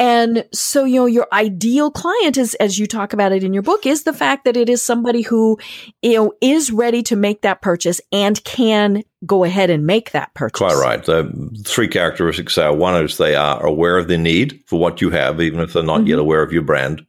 And 0.00 0.46
so, 0.50 0.84
you 0.84 0.98
know, 0.98 1.04
your 1.04 1.26
ideal 1.30 1.90
client 1.90 2.38
is, 2.38 2.54
as 2.54 2.78
you 2.78 2.86
talk 2.86 3.12
about 3.12 3.32
it 3.32 3.44
in 3.44 3.52
your 3.52 3.62
book, 3.62 3.84
is 3.84 4.04
the 4.04 4.14
fact 4.14 4.46
that 4.46 4.56
it 4.56 4.70
is 4.70 4.82
somebody 4.82 5.20
who, 5.20 5.58
you 6.00 6.14
know, 6.14 6.32
is 6.40 6.72
ready 6.72 7.02
to 7.02 7.16
make 7.16 7.42
that 7.42 7.60
purchase 7.60 8.00
and 8.10 8.42
can 8.44 9.04
go 9.26 9.44
ahead 9.44 9.68
and 9.68 9.86
make 9.86 10.12
that 10.12 10.32
purchase. 10.32 10.56
Quite 10.56 10.82
right. 10.82 11.04
The 11.04 11.62
three 11.66 11.86
characteristics 11.86 12.56
are 12.56 12.74
one 12.74 13.04
is 13.04 13.18
they 13.18 13.34
are 13.34 13.64
aware 13.64 13.98
of 13.98 14.08
the 14.08 14.16
need 14.16 14.62
for 14.64 14.80
what 14.80 15.02
you 15.02 15.10
have, 15.10 15.38
even 15.38 15.60
if 15.60 15.74
they're 15.74 15.82
not 15.82 16.00
mm-hmm. 16.00 16.06
yet 16.06 16.18
aware 16.18 16.42
of 16.42 16.50
your 16.50 16.62
brand. 16.62 17.04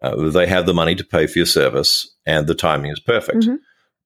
Uh, 0.00 0.30
they 0.30 0.46
have 0.46 0.66
the 0.66 0.74
money 0.74 0.94
to 0.94 1.04
pay 1.04 1.26
for 1.26 1.40
your 1.40 1.46
service, 1.46 2.14
and 2.26 2.46
the 2.46 2.54
timing 2.54 2.92
is 2.92 3.00
perfect. 3.00 3.38
Mm-hmm. 3.38 3.56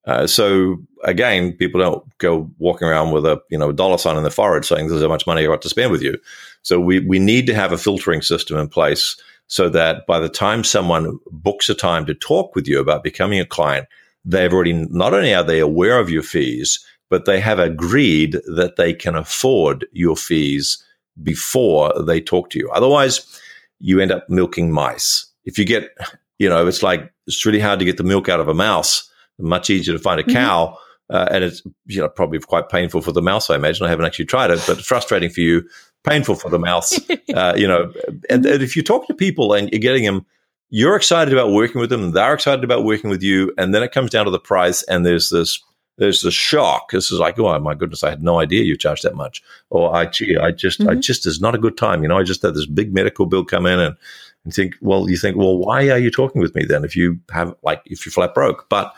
Uh, 0.07 0.27
so 0.27 0.79
again, 1.05 1.53
people 1.53 1.79
don't 1.79 2.19
go 2.19 2.51
walking 2.57 2.89
around 2.89 3.13
with 3.13 3.27
a 3.27 3.39
you 3.51 3.59
know 3.59 3.69
a 3.69 3.75
dollar 3.75 3.99
sign 3.99 4.17
in 4.17 4.23
their 4.23 4.31
forehead 4.31 4.65
saying 4.65 4.89
there's 4.89 5.03
how 5.03 5.09
much 5.09 5.27
money 5.27 5.43
I 5.43 5.47
got 5.47 5.61
to 5.61 5.69
spend 5.69 5.93
with 5.93 6.01
you. 6.01 6.17
So 6.63 6.81
we 6.81 7.01
we 7.01 7.19
need 7.19 7.47
to 7.47 7.55
have 7.55 7.73
a 7.73 7.79
filtering 7.79 8.23
system 8.23 8.59
in 8.59 8.69
place 8.69 9.17
so 9.47 9.69
that 9.71 10.07
by 10.07 10.21
the 10.21 10.29
time 10.29 10.63
someone 10.63 11.19
books 11.31 11.69
a 11.69 11.75
time 11.75 12.05
to 12.07 12.15
talk 12.15 12.55
with 12.55 12.69
you 12.69 12.81
about 12.81 13.03
becoming 13.03 13.41
a 13.41 13.47
client, 13.47 13.87
they've 14.25 14.53
already 14.53 14.75
not 14.75 15.15
only 15.15 15.35
are 15.35 15.45
they 15.45 15.59
aware 15.59 15.99
of 15.99 16.11
your 16.11 16.23
fees, 16.23 16.85
but 17.09 17.25
they 17.25 17.41
have 17.41 17.59
agreed 17.59 18.39
that 18.47 18.77
they 18.77 18.93
can 18.93 19.17
afford 19.17 19.87
your 19.93 20.17
fees 20.17 20.83
before 21.23 21.93
they 22.05 22.21
talk 22.21 22.51
to 22.51 22.59
you. 22.59 22.71
Otherwise, 22.71 23.41
you 23.81 24.01
end 24.01 24.13
up 24.13 24.29
milking 24.29 24.71
mice. 24.71 25.27
If 25.45 25.59
you 25.59 25.65
get, 25.65 25.91
you 26.39 26.49
know, 26.49 26.67
it's 26.67 26.83
like 26.83 27.11
it's 27.27 27.45
really 27.47 27.61
hard 27.61 27.79
to 27.79 27.85
get 27.85 27.97
the 27.97 28.05
milk 28.05 28.29
out 28.29 28.41
of 28.41 28.49
a 28.49 28.55
mouse 28.55 29.09
much 29.39 29.71
easier 29.71 29.95
to 29.95 30.01
find 30.01 30.21
a 30.21 30.25
mm-hmm. 30.25 30.33
cow. 30.33 30.79
Uh, 31.11 31.27
and 31.31 31.43
it's 31.43 31.63
you 31.87 32.01
know 32.01 32.09
probably 32.09 32.39
quite 32.39 32.69
painful 32.69 33.01
for 33.01 33.13
the 33.13 33.23
mouse. 33.23 33.49
I 33.49 33.55
imagine 33.55 33.87
I 33.87 33.89
haven't 33.89 34.05
actually 34.05 34.27
tried 34.27 34.51
it, 34.51 34.63
but 34.67 34.85
frustrating 34.85 35.31
for 35.31 35.41
you, 35.41 35.67
painful 36.05 36.35
for 36.35 36.51
the 36.51 36.59
mouse. 36.59 36.99
Uh, 37.35 37.53
you 37.55 37.69
know, 37.69 37.93
and, 38.31 38.47
and, 38.47 38.63
if 38.63 38.75
you 38.75 38.83
talk 38.83 39.07
to 39.07 39.13
people 39.13 39.53
and 39.53 39.71
you're 39.71 39.79
getting 39.79 40.03
them, 40.03 40.25
you're 40.71 40.97
excited 40.97 41.31
about 41.31 41.53
working 41.53 41.79
with 41.79 41.91
them, 41.91 42.13
they're 42.13 42.33
excited 42.33 42.65
about 42.65 42.85
working 42.85 43.11
with 43.11 43.23
you, 43.23 43.53
and 43.59 43.75
then 43.75 43.83
it 43.83 43.93
comes 43.93 44.11
down 44.11 44.25
to 44.25 44.31
the 44.31 44.39
price, 44.39 44.83
and 44.85 45.05
there's 45.05 45.29
this 45.29 45.63
there's 45.99 46.23
the 46.23 46.31
shock. 46.31 46.91
This 46.91 47.13
is 47.13 47.19
like, 47.19 47.39
oh 47.39 47.59
my 47.59 47.75
goodness, 47.75 48.03
I 48.03 48.09
had 48.09 48.23
no 48.23 48.41
idea 48.41 48.65
you 48.65 48.79
charged 48.79 49.03
that 49.03 49.15
much, 49.15 49.43
or 49.69 49.95
I 49.95 50.07
gee, 50.07 50.39
I 50.39 50.53
just 50.53 50.81
mm-hmm. 50.81 50.89
I 50.89 50.95
just 50.95 51.27
is 51.27 51.39
not 51.39 51.55
a 51.55 51.59
good 51.59 51.77
time. 51.77 52.03
You 52.03 52.09
know, 52.09 52.17
I 52.17 52.23
just 52.23 52.41
had 52.41 52.55
this 52.55 52.67
big 52.67 52.95
medical 52.95 53.27
bill 53.27 53.45
come 53.45 53.67
in 53.67 53.79
and. 53.79 53.97
And 54.45 54.55
think, 54.55 54.77
well, 54.81 55.11
you 55.11 55.17
think, 55.19 55.37
well, 55.37 55.59
why 55.59 55.91
are 55.91 55.99
you 55.99 56.13
talking 56.13 56.41
with 56.41 56.55
me 56.55 56.65
then? 56.65 56.85
If 56.85 56.97
you 56.97 57.19
have, 57.33 57.55
like, 57.65 57.83
if 57.87 58.07
you're 58.07 58.13
flat 58.13 58.35
broke, 58.35 58.69
but 58.71 58.95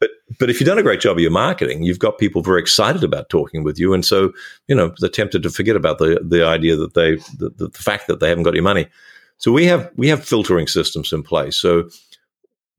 but 0.00 0.10
but 0.38 0.50
if 0.50 0.58
you've 0.58 0.66
done 0.66 0.78
a 0.78 0.82
great 0.82 1.00
job 1.00 1.18
of 1.18 1.22
your 1.22 1.30
marketing, 1.30 1.82
you've 1.82 1.98
got 1.98 2.18
people 2.18 2.42
very 2.42 2.60
excited 2.60 3.04
about 3.04 3.28
talking 3.28 3.62
with 3.62 3.78
you, 3.78 3.92
and 3.92 4.04
so 4.04 4.32
you 4.66 4.74
know 4.74 4.92
they're 4.98 5.10
tempted 5.10 5.42
to 5.42 5.50
forget 5.50 5.76
about 5.76 5.98
the 5.98 6.20
the 6.26 6.44
idea 6.44 6.74
that 6.76 6.94
they 6.94 7.16
the, 7.38 7.50
the 7.56 7.70
fact 7.78 8.06
that 8.08 8.20
they 8.20 8.28
haven't 8.28 8.44
got 8.44 8.54
your 8.54 8.64
money. 8.64 8.88
So 9.36 9.52
we 9.52 9.66
have 9.66 9.90
we 9.96 10.08
have 10.08 10.24
filtering 10.24 10.66
systems 10.66 11.12
in 11.12 11.22
place. 11.22 11.56
So 11.56 11.88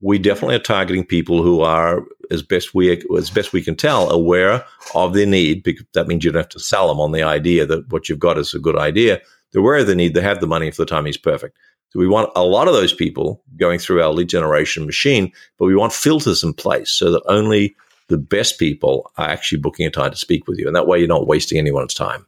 we 0.01 0.17
definitely 0.17 0.55
are 0.55 0.59
targeting 0.59 1.05
people 1.05 1.43
who 1.43 1.61
are 1.61 2.03
as 2.31 2.41
best 2.41 2.73
we 2.73 3.03
as 3.17 3.29
best 3.29 3.53
we 3.53 3.61
can 3.61 3.75
tell 3.75 4.09
aware 4.09 4.65
of 4.95 5.13
their 5.13 5.27
need. 5.27 5.63
Because 5.63 5.85
that 5.93 6.07
means 6.07 6.23
you 6.23 6.31
don't 6.31 6.41
have 6.41 6.49
to 6.49 6.59
sell 6.59 6.87
them 6.87 6.99
on 6.99 7.11
the 7.11 7.23
idea 7.23 7.65
that 7.67 7.87
what 7.89 8.09
you've 8.09 8.19
got 8.19 8.37
is 8.37 8.53
a 8.53 8.59
good 8.59 8.77
idea. 8.77 9.21
They're 9.51 9.61
aware 9.61 9.77
of 9.77 9.87
the 9.87 9.95
need. 9.95 10.13
They 10.13 10.21
have 10.21 10.39
the 10.39 10.47
money 10.47 10.67
if 10.67 10.77
the 10.77 10.85
timing 10.85 11.11
is 11.11 11.17
perfect. 11.17 11.57
So 11.91 11.99
we 11.99 12.07
want 12.07 12.31
a 12.35 12.43
lot 12.43 12.67
of 12.67 12.73
those 12.73 12.93
people 12.93 13.43
going 13.57 13.77
through 13.77 14.01
our 14.01 14.13
lead 14.13 14.29
generation 14.29 14.85
machine, 14.85 15.31
but 15.57 15.65
we 15.65 15.75
want 15.75 15.91
filters 15.91 16.41
in 16.43 16.53
place 16.53 16.89
so 16.89 17.11
that 17.11 17.23
only 17.27 17.75
the 18.07 18.17
best 18.17 18.57
people 18.57 19.11
are 19.17 19.27
actually 19.27 19.59
booking 19.59 19.85
a 19.85 19.91
time 19.91 20.11
to 20.11 20.17
speak 20.17 20.47
with 20.47 20.57
you. 20.57 20.67
And 20.67 20.75
that 20.75 20.87
way 20.87 20.99
you're 20.99 21.07
not 21.07 21.27
wasting 21.27 21.57
anyone's 21.57 21.93
time. 21.93 22.25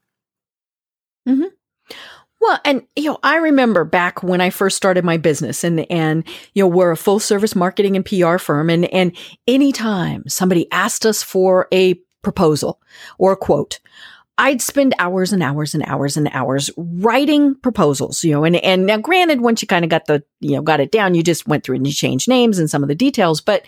Mm-hmm. 1.27 1.45
Well, 2.41 2.59
and 2.65 2.85
you 2.97 3.05
know, 3.05 3.19
I 3.23 3.37
remember 3.37 3.85
back 3.85 4.21
when 4.21 4.41
I 4.41 4.49
first 4.49 4.75
started 4.75 5.05
my 5.05 5.15
business 5.15 5.63
and 5.63 5.89
and 5.89 6.27
you 6.53 6.61
know, 6.61 6.67
we're 6.67 6.91
a 6.91 6.97
full 6.97 7.19
service 7.19 7.55
marketing 7.55 7.95
and 7.95 8.05
PR 8.05 8.37
firm 8.37 8.69
and 8.69 8.83
and 8.85 9.15
anytime 9.47 10.25
somebody 10.27 10.69
asked 10.69 11.05
us 11.05 11.23
for 11.23 11.69
a 11.71 11.93
proposal 12.21 12.81
or 13.17 13.31
a 13.31 13.37
quote, 13.37 13.79
I'd 14.37 14.61
spend 14.61 14.95
hours 14.97 15.31
and 15.31 15.43
hours 15.43 15.75
and 15.75 15.83
hours 15.85 16.17
and 16.17 16.27
hours 16.33 16.71
writing 16.75 17.55
proposals, 17.55 18.23
you 18.23 18.31
know, 18.31 18.43
and, 18.43 18.55
and 18.57 18.85
now 18.85 18.97
granted, 18.97 19.41
once 19.41 19.61
you 19.61 19.67
kind 19.67 19.85
of 19.85 19.89
got 19.89 20.05
the, 20.05 20.23
you 20.39 20.55
know, 20.55 20.61
got 20.61 20.79
it 20.79 20.91
down, 20.91 21.13
you 21.13 21.21
just 21.21 21.47
went 21.47 21.63
through 21.63 21.75
and 21.75 21.85
you 21.85 21.93
changed 21.93 22.27
names 22.27 22.57
and 22.57 22.69
some 22.69 22.81
of 22.81 22.89
the 22.89 22.95
details, 22.95 23.41
but 23.41 23.63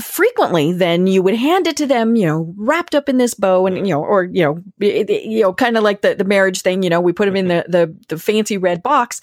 frequently 0.00 0.72
then 0.72 1.06
you 1.06 1.22
would 1.22 1.36
hand 1.36 1.66
it 1.66 1.76
to 1.76 1.86
them, 1.86 2.16
you 2.16 2.26
know, 2.26 2.52
wrapped 2.56 2.94
up 2.94 3.08
in 3.08 3.18
this 3.18 3.34
bow 3.34 3.66
and, 3.66 3.86
you 3.86 3.94
know, 3.94 4.02
or, 4.02 4.24
you 4.24 4.42
know, 4.42 4.62
you 4.80 5.42
know, 5.42 5.52
kind 5.52 5.76
of 5.76 5.82
like 5.82 6.00
the, 6.00 6.14
the 6.14 6.24
marriage 6.24 6.62
thing, 6.62 6.82
you 6.82 6.90
know, 6.90 7.00
we 7.00 7.12
put 7.12 7.26
them 7.26 7.36
in 7.36 7.46
mm-hmm. 7.46 7.70
the, 7.70 7.86
the, 7.86 7.96
the 8.08 8.18
fancy 8.18 8.56
red 8.56 8.82
box 8.82 9.20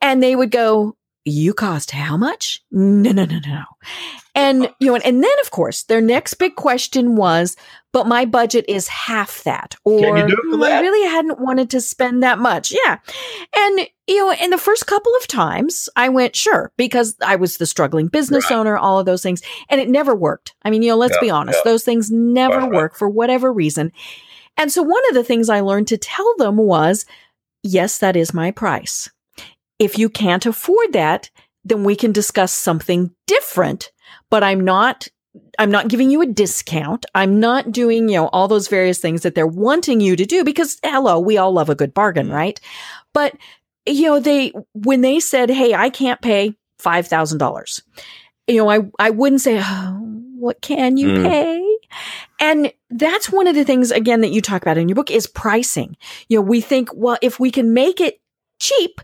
and 0.00 0.22
they 0.22 0.36
would 0.36 0.50
go, 0.50 0.96
you 1.24 1.52
cost 1.52 1.90
how 1.90 2.16
much? 2.16 2.62
No, 2.70 3.10
no, 3.10 3.24
no, 3.24 3.40
no. 3.44 3.64
And, 4.34 4.70
you 4.78 4.92
know, 4.92 4.96
and 4.96 5.22
then 5.22 5.38
of 5.42 5.50
course 5.50 5.82
their 5.82 6.00
next 6.00 6.34
big 6.34 6.54
question 6.54 7.16
was, 7.16 7.56
but 7.96 8.06
my 8.06 8.26
budget 8.26 8.66
is 8.68 8.88
half 8.88 9.42
that. 9.44 9.74
Or 9.82 10.18
I 10.18 10.80
really 10.80 11.08
hadn't 11.08 11.40
wanted 11.40 11.70
to 11.70 11.80
spend 11.80 12.22
that 12.22 12.38
much. 12.38 12.70
Yeah. 12.70 12.98
And, 13.56 13.88
you 14.06 14.18
know, 14.18 14.34
in 14.34 14.50
the 14.50 14.58
first 14.58 14.86
couple 14.86 15.14
of 15.16 15.26
times 15.26 15.88
I 15.96 16.10
went, 16.10 16.36
sure, 16.36 16.72
because 16.76 17.16
I 17.22 17.36
was 17.36 17.56
the 17.56 17.64
struggling 17.64 18.08
business 18.08 18.50
right. 18.50 18.58
owner, 18.58 18.76
all 18.76 18.98
of 18.98 19.06
those 19.06 19.22
things. 19.22 19.40
And 19.70 19.80
it 19.80 19.88
never 19.88 20.14
worked. 20.14 20.54
I 20.60 20.68
mean, 20.68 20.82
you 20.82 20.90
know, 20.90 20.98
let's 20.98 21.14
yeah, 21.14 21.26
be 21.26 21.30
honest, 21.30 21.60
yeah. 21.64 21.70
those 21.70 21.84
things 21.84 22.10
never 22.10 22.58
right, 22.58 22.70
work 22.70 22.96
for 22.96 23.08
whatever 23.08 23.50
reason. 23.50 23.92
And 24.58 24.70
so 24.70 24.82
one 24.82 25.08
of 25.08 25.14
the 25.14 25.24
things 25.24 25.48
I 25.48 25.60
learned 25.60 25.88
to 25.88 25.96
tell 25.96 26.34
them 26.36 26.58
was, 26.58 27.06
yes, 27.62 27.96
that 28.00 28.14
is 28.14 28.34
my 28.34 28.50
price. 28.50 29.08
If 29.78 29.98
you 29.98 30.10
can't 30.10 30.44
afford 30.44 30.92
that, 30.92 31.30
then 31.64 31.82
we 31.82 31.96
can 31.96 32.12
discuss 32.12 32.52
something 32.52 33.12
different, 33.26 33.90
but 34.30 34.44
I'm 34.44 34.60
not 34.60 35.08
I'm 35.58 35.70
not 35.70 35.88
giving 35.88 36.10
you 36.10 36.22
a 36.22 36.26
discount. 36.26 37.06
I'm 37.14 37.40
not 37.40 37.72
doing, 37.72 38.08
you 38.08 38.16
know, 38.16 38.28
all 38.28 38.48
those 38.48 38.68
various 38.68 38.98
things 38.98 39.22
that 39.22 39.34
they're 39.34 39.46
wanting 39.46 40.00
you 40.00 40.16
to 40.16 40.24
do 40.24 40.44
because 40.44 40.78
hello, 40.82 41.18
we 41.18 41.38
all 41.38 41.52
love 41.52 41.70
a 41.70 41.74
good 41.74 41.94
bargain, 41.94 42.30
right? 42.30 42.60
But, 43.12 43.36
you 43.86 44.02
know, 44.02 44.20
they, 44.20 44.52
when 44.74 45.00
they 45.00 45.20
said, 45.20 45.50
Hey, 45.50 45.74
I 45.74 45.90
can't 45.90 46.20
pay 46.20 46.54
$5,000, 46.80 47.82
you 48.46 48.56
know, 48.56 48.70
I, 48.70 48.80
I 48.98 49.10
wouldn't 49.10 49.40
say, 49.40 49.60
oh, 49.60 50.16
what 50.38 50.60
can 50.60 50.96
you 50.96 51.08
mm. 51.08 51.22
pay? 51.24 51.78
And 52.38 52.72
that's 52.90 53.30
one 53.30 53.46
of 53.46 53.54
the 53.54 53.64
things, 53.64 53.90
again, 53.90 54.20
that 54.20 54.30
you 54.30 54.40
talk 54.40 54.62
about 54.62 54.78
in 54.78 54.88
your 54.88 54.94
book 54.94 55.10
is 55.10 55.26
pricing. 55.26 55.96
You 56.28 56.38
know, 56.38 56.42
we 56.42 56.60
think, 56.60 56.90
well, 56.94 57.18
if 57.22 57.40
we 57.40 57.50
can 57.50 57.72
make 57.72 58.00
it 58.00 58.20
cheap, 58.60 59.00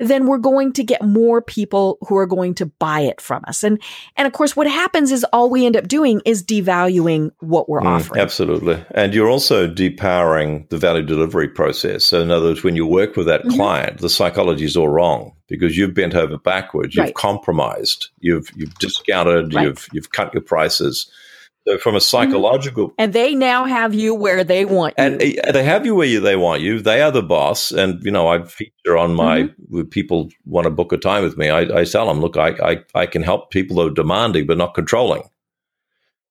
then 0.00 0.26
we're 0.26 0.38
going 0.38 0.72
to 0.72 0.82
get 0.82 1.02
more 1.02 1.42
people 1.42 1.98
who 2.08 2.16
are 2.16 2.26
going 2.26 2.54
to 2.54 2.66
buy 2.66 3.00
it 3.00 3.20
from 3.20 3.44
us. 3.46 3.62
And, 3.62 3.80
and 4.16 4.26
of 4.26 4.32
course, 4.32 4.56
what 4.56 4.66
happens 4.66 5.12
is 5.12 5.24
all 5.32 5.50
we 5.50 5.66
end 5.66 5.76
up 5.76 5.86
doing 5.86 6.22
is 6.24 6.42
devaluing 6.42 7.30
what 7.40 7.68
we're 7.68 7.80
mm, 7.80 7.86
offering. 7.86 8.20
Absolutely. 8.20 8.82
And 8.92 9.14
you're 9.14 9.28
also 9.28 9.68
depowering 9.68 10.68
the 10.70 10.78
value 10.78 11.04
delivery 11.04 11.48
process. 11.48 12.04
So 12.04 12.20
in 12.20 12.30
other 12.30 12.46
words, 12.46 12.64
when 12.64 12.76
you 12.76 12.86
work 12.86 13.16
with 13.16 13.26
that 13.26 13.42
mm-hmm. 13.42 13.56
client, 13.56 13.98
the 13.98 14.08
psychology 14.08 14.64
is 14.64 14.76
all 14.76 14.88
wrong 14.88 15.32
because 15.48 15.76
you've 15.76 15.94
bent 15.94 16.14
over 16.14 16.38
backwards, 16.38 16.94
you've 16.94 17.06
right. 17.06 17.14
compromised, 17.14 18.08
you've, 18.20 18.48
you've 18.56 18.74
discounted, 18.76 19.54
right. 19.54 19.66
you've, 19.66 19.88
you've 19.92 20.12
cut 20.12 20.32
your 20.32 20.42
prices 20.42 21.10
from 21.64 21.94
a 21.94 21.98
mm-hmm. 21.98 22.02
psychological, 22.02 22.92
and 22.98 23.12
they 23.12 23.34
now 23.34 23.64
have 23.64 23.94
you 23.94 24.14
where 24.14 24.42
they 24.42 24.64
want 24.64 24.94
you, 24.96 25.04
and 25.04 25.22
uh, 25.22 25.52
they 25.52 25.62
have 25.62 25.84
you 25.84 25.94
where 25.94 26.06
you, 26.06 26.20
they 26.20 26.36
want 26.36 26.62
you. 26.62 26.80
They 26.80 27.02
are 27.02 27.10
the 27.10 27.22
boss, 27.22 27.70
and 27.70 28.02
you 28.04 28.10
know 28.10 28.28
I 28.28 28.42
feature 28.44 28.96
on 28.96 29.14
my 29.14 29.42
mm-hmm. 29.42 29.82
people 29.82 30.30
want 30.44 30.64
to 30.64 30.70
book 30.70 30.92
a 30.92 30.96
time 30.96 31.22
with 31.22 31.36
me. 31.36 31.50
I, 31.50 31.80
I 31.80 31.84
tell 31.84 32.06
them, 32.06 32.20
look, 32.20 32.36
I, 32.36 32.50
I 32.62 32.84
I 32.94 33.06
can 33.06 33.22
help 33.22 33.50
people 33.50 33.76
who 33.76 33.86
are 33.86 33.94
demanding 33.94 34.46
but 34.46 34.58
not 34.58 34.74
controlling. 34.74 35.22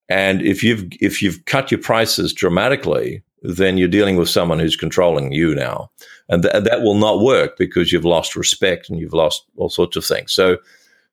And 0.10 0.42
if 0.42 0.64
you've 0.64 0.88
if 1.00 1.22
you've 1.22 1.46
cut 1.46 1.72
your 1.72 1.80
prices 1.80 2.34
dramatically, 2.34 3.24
then 3.44 3.78
you're 3.78 3.88
dealing 3.88 4.18
with 4.18 4.30
someone 4.30 4.60
who's 4.60 4.76
controlling 4.76 5.32
you 5.32 5.54
now, 5.54 5.92
and 6.28 6.44
th- 6.44 6.64
that 6.64 6.82
will 6.82 6.96
not 6.96 7.22
work 7.22 7.58
because 7.58 7.92
you've 7.92 8.06
lost 8.06 8.36
respect 8.36 8.90
and 8.90 9.00
you've 9.00 9.14
lost 9.14 9.46
all 9.56 9.70
sorts 9.70 9.96
of 9.96 10.04
things. 10.04 10.34
So, 10.34 10.58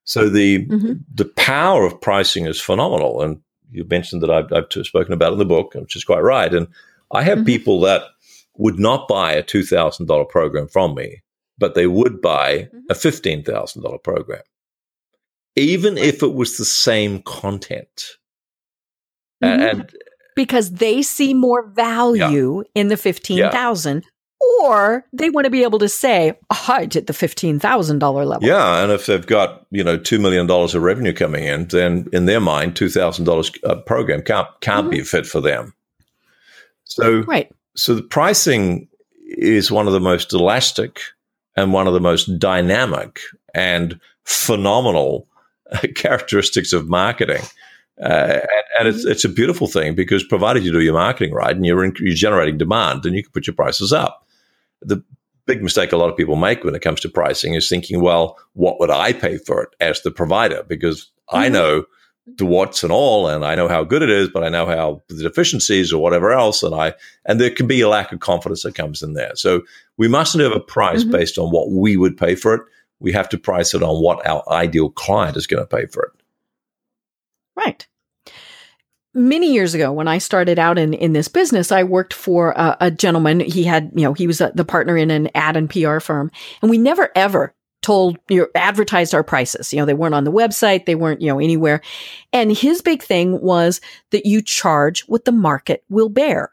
so 0.03 0.27
the 0.27 0.65
mm-hmm. 0.65 0.93
the 1.13 1.25
power 1.25 1.85
of 1.85 2.01
pricing 2.01 2.47
is 2.47 2.59
phenomenal, 2.59 3.21
and 3.21 3.39
you 3.71 3.85
mentioned 3.85 4.21
that 4.23 4.31
I've, 4.31 4.51
I've, 4.53 4.85
spoken 4.85 5.13
about 5.13 5.33
in 5.33 5.39
the 5.39 5.45
book, 5.45 5.73
which 5.75 5.95
is 5.95 6.03
quite 6.03 6.21
right. 6.21 6.53
And 6.53 6.67
I 7.11 7.23
have 7.23 7.39
mm-hmm. 7.39 7.45
people 7.45 7.81
that 7.81 8.03
would 8.57 8.79
not 8.79 9.07
buy 9.07 9.33
a 9.33 9.43
$2,000 9.43 10.29
program 10.29 10.67
from 10.67 10.95
me, 10.95 11.21
but 11.57 11.75
they 11.75 11.87
would 11.87 12.21
buy 12.21 12.69
a 12.89 12.93
$15,000 12.93 14.03
program, 14.03 14.41
even 15.55 15.97
if 15.97 16.23
it 16.23 16.33
was 16.33 16.57
the 16.57 16.65
same 16.65 17.21
content. 17.21 18.17
Mhm. 19.43 19.71
And 19.71 19.95
because 20.35 20.71
they 20.71 21.01
see 21.01 21.33
more 21.33 21.67
value 21.67 22.63
in 22.75 22.87
the 22.87 22.97
15,000 22.97 24.05
or 24.61 25.05
they 25.13 25.29
want 25.29 25.45
to 25.45 25.51
be 25.51 25.63
able 25.63 25.79
to 25.79 25.89
say, 25.89 26.33
oh, 26.49 26.65
I 26.67 26.85
did 26.85 27.07
the 27.07 27.13
$15,000 27.13 28.25
level. 28.25 28.47
yeah, 28.47 28.83
and 28.83 28.91
if 28.91 29.05
they've 29.05 29.25
got 29.25 29.65
you 29.71 29.83
know 29.83 29.97
two 29.97 30.19
million 30.19 30.47
dollars 30.47 30.75
of 30.75 30.83
revenue 30.83 31.13
coming 31.13 31.43
in, 31.43 31.67
then 31.67 32.07
in 32.13 32.25
their 32.25 32.39
mind, 32.39 32.75
two 32.75 32.89
thousand 32.89 33.25
dollars 33.25 33.51
a 33.63 33.75
program 33.75 34.21
can't 34.21 34.47
can't 34.61 34.89
be 34.89 34.99
a 34.99 35.03
fit 35.05 35.25
for 35.25 35.41
them. 35.41 35.73
So 36.85 37.21
Right. 37.23 37.51
so 37.75 37.95
the 37.95 38.03
pricing 38.03 38.87
is 39.25 39.71
one 39.71 39.87
of 39.87 39.93
the 39.93 39.99
most 39.99 40.33
elastic 40.33 41.01
and 41.55 41.73
one 41.73 41.87
of 41.87 41.93
the 41.93 41.99
most 41.99 42.39
dynamic 42.39 43.19
and 43.53 43.99
phenomenal 44.23 45.27
uh, 45.71 45.79
characteristics 45.95 46.73
of 46.73 46.87
marketing. 46.87 47.41
Uh, 48.01 48.39
and, 48.41 48.43
and 48.79 48.87
it's, 48.87 48.99
mm-hmm. 48.99 49.11
it's 49.11 49.25
a 49.25 49.29
beautiful 49.29 49.67
thing 49.67 49.95
because 49.95 50.23
provided 50.23 50.63
you 50.63 50.71
do 50.71 50.81
your 50.81 50.93
marketing 50.93 51.33
right 51.33 51.55
and 51.55 51.65
you're, 51.65 51.83
in, 51.83 51.93
you're 51.99 52.13
generating 52.13 52.57
demand, 52.57 53.01
then 53.01 53.13
you 53.13 53.23
can 53.23 53.31
put 53.31 53.47
your 53.47 53.55
prices 53.55 53.91
up. 53.91 54.26
The 54.81 55.03
big 55.45 55.63
mistake 55.63 55.91
a 55.91 55.97
lot 55.97 56.09
of 56.09 56.17
people 56.17 56.35
make 56.35 56.63
when 56.63 56.75
it 56.75 56.81
comes 56.81 56.99
to 57.01 57.09
pricing 57.09 57.53
is 57.53 57.69
thinking, 57.69 58.01
well, 58.01 58.37
what 58.53 58.79
would 58.79 58.89
I 58.89 59.13
pay 59.13 59.37
for 59.37 59.63
it 59.63 59.69
as 59.79 60.01
the 60.01 60.11
provider? 60.11 60.63
Because 60.63 61.09
I 61.29 61.47
Mhm. 61.47 61.51
know 61.53 61.85
the 62.35 62.45
what's 62.45 62.83
and 62.83 62.91
all, 62.91 63.27
and 63.29 63.45
I 63.45 63.55
know 63.55 63.69
how 63.69 63.85
good 63.85 64.01
it 64.01 64.09
is, 64.09 64.27
but 64.27 64.43
I 64.43 64.49
know 64.49 64.65
how 64.65 65.01
the 65.07 65.23
deficiencies 65.23 65.93
or 65.93 66.03
whatever 66.03 66.33
else, 66.33 66.61
and 66.61 66.75
I 66.75 66.93
and 67.25 67.39
there 67.39 67.49
can 67.49 67.67
be 67.67 67.79
a 67.79 67.87
lack 67.87 68.11
of 68.11 68.19
confidence 68.19 68.63
that 68.63 68.75
comes 68.75 69.01
in 69.01 69.13
there. 69.13 69.31
So 69.35 69.61
we 69.97 70.09
mustn't 70.09 70.43
have 70.43 70.51
a 70.51 70.59
price 70.59 71.05
Mhm. 71.05 71.11
based 71.11 71.37
on 71.37 71.51
what 71.51 71.71
we 71.71 71.95
would 71.95 72.17
pay 72.17 72.35
for 72.35 72.53
it. 72.53 72.61
We 72.99 73.13
have 73.13 73.29
to 73.29 73.37
price 73.37 73.73
it 73.73 73.81
on 73.81 74.03
what 74.03 74.25
our 74.27 74.43
ideal 74.51 74.89
client 74.89 75.37
is 75.37 75.47
going 75.47 75.63
to 75.63 75.67
pay 75.77 75.85
for 75.85 76.03
it. 76.03 76.11
Right. 77.55 77.87
Many 79.17 79.51
years 79.51 79.73
ago, 79.73 79.91
when 79.91 80.07
I 80.07 80.19
started 80.19 80.59
out 80.59 80.77
in, 80.77 80.93
in 80.93 81.13
this 81.13 81.27
business, 81.27 81.71
I 81.71 81.83
worked 81.83 82.13
for 82.13 82.51
a, 82.51 82.77
a 82.81 82.91
gentleman. 82.91 83.39
He 83.39 83.63
had, 83.63 83.91
you 83.95 84.03
know, 84.03 84.13
he 84.13 84.27
was 84.27 84.41
a, 84.41 84.51
the 84.53 84.63
partner 84.63 84.95
in 84.95 85.09
an 85.09 85.29
ad 85.33 85.57
and 85.57 85.69
PR 85.69 85.99
firm, 85.99 86.29
and 86.61 86.69
we 86.69 86.77
never 86.77 87.09
ever 87.15 87.55
told 87.81 88.17
you 88.29 88.41
know, 88.41 88.47
advertised 88.53 89.15
our 89.15 89.23
prices. 89.23 89.73
You 89.73 89.79
know, 89.79 89.85
they 89.85 89.93
weren't 89.93 90.13
on 90.13 90.23
the 90.23 90.31
website, 90.31 90.85
they 90.85 90.95
weren't, 90.95 91.21
you 91.21 91.27
know, 91.27 91.39
anywhere. 91.39 91.81
And 92.31 92.55
his 92.55 92.81
big 92.81 93.01
thing 93.01 93.41
was 93.41 93.81
that 94.11 94.25
you 94.25 94.41
charge 94.41 95.01
what 95.07 95.25
the 95.25 95.31
market 95.31 95.83
will 95.89 96.09
bear. 96.09 96.51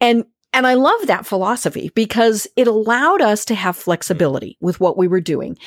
And 0.00 0.24
and 0.52 0.66
I 0.66 0.74
love 0.74 1.06
that 1.06 1.26
philosophy 1.26 1.92
because 1.94 2.46
it 2.56 2.66
allowed 2.66 3.20
us 3.20 3.44
to 3.44 3.54
have 3.54 3.76
flexibility 3.76 4.56
with 4.60 4.80
what 4.80 4.96
we 4.96 5.06
were 5.06 5.20
doing. 5.20 5.58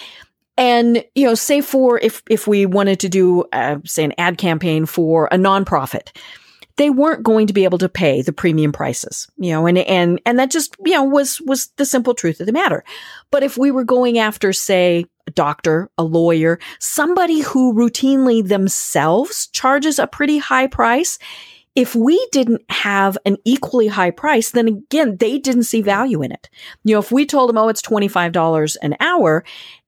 And, 0.57 1.03
you 1.15 1.25
know, 1.25 1.35
say 1.35 1.61
for 1.61 1.99
if, 1.99 2.21
if 2.29 2.47
we 2.47 2.65
wanted 2.65 2.99
to 3.01 3.09
do, 3.09 3.45
uh, 3.53 3.77
say 3.85 4.03
an 4.03 4.13
ad 4.17 4.37
campaign 4.37 4.85
for 4.85 5.27
a 5.31 5.37
nonprofit, 5.37 6.15
they 6.77 6.89
weren't 6.89 7.23
going 7.23 7.47
to 7.47 7.53
be 7.53 7.63
able 7.63 7.77
to 7.77 7.89
pay 7.89 8.21
the 8.21 8.33
premium 8.33 8.71
prices, 8.71 9.27
you 9.37 9.51
know, 9.51 9.67
and, 9.67 9.77
and, 9.79 10.21
and 10.25 10.39
that 10.39 10.51
just, 10.51 10.75
you 10.85 10.93
know, 10.93 11.03
was, 11.03 11.41
was 11.41 11.67
the 11.77 11.85
simple 11.85 12.13
truth 12.13 12.39
of 12.39 12.45
the 12.45 12.53
matter. 12.53 12.83
But 13.29 13.43
if 13.43 13.57
we 13.57 13.71
were 13.71 13.83
going 13.83 14.17
after, 14.17 14.53
say, 14.53 15.05
a 15.27 15.31
doctor, 15.31 15.89
a 15.97 16.03
lawyer, 16.03 16.59
somebody 16.79 17.41
who 17.41 17.73
routinely 17.73 18.47
themselves 18.47 19.47
charges 19.47 19.99
a 19.99 20.07
pretty 20.07 20.37
high 20.37 20.67
price, 20.67 21.19
if 21.75 21.95
we 21.95 22.27
didn't 22.31 22.61
have 22.69 23.17
an 23.25 23.37
equally 23.45 23.87
high 23.87 24.11
price, 24.11 24.51
then 24.51 24.67
again, 24.67 25.17
they 25.17 25.39
didn't 25.39 25.63
see 25.63 25.81
value 25.81 26.21
in 26.21 26.31
it. 26.31 26.49
You 26.83 26.95
know, 26.95 26.99
if 26.99 27.11
we 27.11 27.25
told 27.25 27.49
them, 27.49 27.57
oh, 27.57 27.69
it's 27.69 27.81
$25 27.81 28.77
an 28.81 28.95
hour 28.99 29.43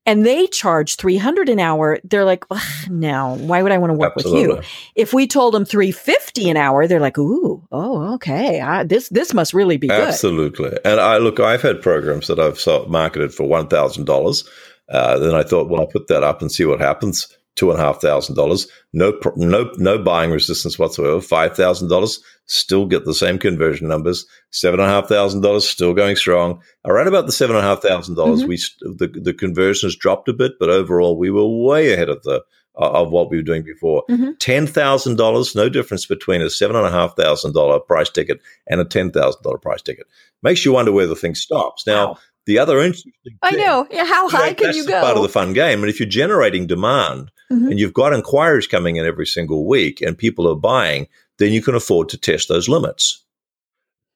and 0.05 0.25
they 0.25 0.47
charge 0.47 0.95
300 0.95 1.49
an 1.49 1.59
hour, 1.59 1.99
they're 2.03 2.25
like, 2.25 2.45
"Ugh, 2.51 2.89
no, 2.89 3.35
why 3.39 3.61
would 3.61 3.71
I 3.71 3.77
want 3.77 3.91
to 3.91 3.97
work 3.97 4.15
with 4.15 4.25
you? 4.25 4.61
If 4.95 5.13
we 5.13 5.27
told 5.27 5.53
them 5.53 5.65
350 5.65 6.49
an 6.49 6.57
hour, 6.57 6.87
they're 6.87 6.99
like, 6.99 7.17
ooh, 7.17 7.65
oh, 7.71 8.13
okay. 8.15 8.61
I, 8.61 8.83
this, 8.83 9.09
this 9.09 9.33
must 9.33 9.53
really 9.53 9.77
be 9.77 9.87
good. 9.87 9.99
Absolutely. 9.99 10.77
And 10.85 10.99
I 10.99 11.17
look, 11.17 11.39
I've 11.39 11.61
had 11.61 11.81
programs 11.81 12.27
that 12.27 12.39
I've 12.39 12.59
marketed 12.89 13.33
for 13.33 13.47
one 13.47 13.67
thousand 13.67 14.05
dollars. 14.05 14.47
Uh, 14.89 15.17
then 15.17 15.33
I 15.33 15.43
thought, 15.43 15.69
well, 15.69 15.81
I'll 15.81 15.87
put 15.87 16.07
that 16.07 16.23
up 16.23 16.41
and 16.41 16.51
see 16.51 16.65
what 16.65 16.79
happens. 16.79 17.27
Two 17.55 17.69
and 17.69 17.79
a 17.79 17.83
half 17.83 18.01
thousand 18.01 18.35
dollars, 18.35 18.67
no, 18.93 19.13
no, 19.35 19.71
no 19.77 19.99
buying 19.99 20.31
resistance 20.31 20.79
whatsoever. 20.79 21.21
Five 21.21 21.55
thousand 21.55 21.87
dollars, 21.87 22.19
still 22.47 22.87
get 22.87 23.05
the 23.05 23.13
same 23.13 23.37
conversion 23.37 23.87
numbers. 23.87 24.25
Seven 24.49 24.79
and 24.79 24.89
a 24.89 24.91
half 24.91 25.07
thousand 25.07 25.41
dollars, 25.41 25.67
still 25.69 25.93
going 25.93 26.15
strong. 26.15 26.61
Around 26.83 27.09
about 27.09 27.27
the 27.27 27.31
seven 27.31 27.55
and 27.55 27.63
a 27.63 27.67
half 27.67 27.81
thousand 27.83 28.15
dollars, 28.15 28.43
we 28.43 28.57
the 28.81 29.07
the 29.21 29.33
conversion 29.35 29.85
has 29.87 29.95
dropped 29.95 30.27
a 30.29 30.33
bit, 30.33 30.53
but 30.59 30.69
overall, 30.69 31.15
we 31.15 31.29
were 31.29 31.45
way 31.47 31.93
ahead 31.93 32.09
of 32.09 32.23
the 32.23 32.43
uh, 32.75 32.89
of 32.89 33.11
what 33.11 33.29
we 33.29 33.37
were 33.37 33.43
doing 33.43 33.61
before. 33.63 34.03
Mhm. 34.09 34.33
Ten 34.39 34.65
thousand 34.65 35.17
dollars, 35.17 35.53
no 35.53 35.69
difference 35.69 36.07
between 36.07 36.41
a 36.41 36.49
seven 36.49 36.75
and 36.75 36.87
a 36.87 36.91
half 36.91 37.15
thousand 37.15 37.53
dollar 37.53 37.79
price 37.79 38.09
ticket 38.09 38.39
and 38.65 38.81
a 38.81 38.85
ten 38.85 39.11
thousand 39.11 39.43
dollar 39.43 39.59
price 39.59 39.83
ticket. 39.83 40.07
Makes 40.41 40.65
you 40.65 40.71
wonder 40.73 40.91
where 40.91 41.05
the 41.05 41.15
thing 41.15 41.35
stops. 41.35 41.85
Now, 41.85 42.07
Wow. 42.07 42.17
the 42.47 42.57
other 42.57 42.79
interesting, 42.79 43.13
I 43.43 43.51
thing- 43.51 43.59
know. 43.59 43.87
Yeah, 43.91 44.05
how 44.05 44.27
high 44.27 44.53
can 44.55 44.75
you 44.75 44.87
go? 44.87 44.99
Part 45.01 45.17
of 45.17 45.21
the 45.23 45.29
fun 45.29 45.53
game, 45.53 45.81
and 45.83 45.89
if 45.89 45.99
you're 45.99 46.09
generating 46.09 46.65
demand 46.65 47.29
Mhm. 47.51 47.71
and 47.71 47.79
you've 47.79 47.93
got 47.93 48.13
inquiries 48.13 48.67
coming 48.67 48.95
in 48.95 49.05
every 49.05 49.25
single 49.27 49.65
week, 49.67 50.01
and 50.01 50.17
people 50.17 50.47
are 50.49 50.55
buying, 50.55 51.07
then 51.39 51.51
you 51.51 51.61
can 51.61 51.75
afford 51.75 52.09
to 52.09 52.17
test 52.17 52.47
those 52.47 52.69
limits. 52.69 53.23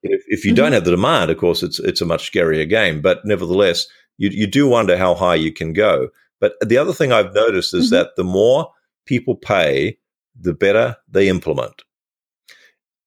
If, 0.04 0.24
if 0.28 0.46
you 0.46 0.54
don't 0.54 0.72
Mhm. 0.72 0.76
have 0.76 0.86
the 0.86 0.92
demand, 0.92 1.32
of 1.32 1.38
course, 1.38 1.64
it's 1.64 1.80
it's 1.80 2.02
a 2.02 2.06
much 2.06 2.32
scarier 2.32 2.68
game. 2.70 3.02
But 3.02 3.26
nevertheless, 3.26 3.88
you 4.18 4.30
you 4.30 4.48
do 4.48 4.68
wonder 4.68 4.98
how 4.98 5.16
high 5.16 5.36
you 5.36 5.52
can 5.52 5.74
go. 5.74 6.10
But 6.40 6.54
the 6.66 6.78
other 6.78 6.94
thing 6.94 7.12
I've 7.12 7.34
noticed 7.34 7.74
is 7.74 7.88
Mhm. 7.88 7.92
that 7.92 8.16
the 8.16 8.24
more 8.24 8.72
people 9.06 9.36
pay, 9.36 9.98
the 10.40 10.54
better 10.54 10.96
they 11.12 11.28
implement. 11.28 11.84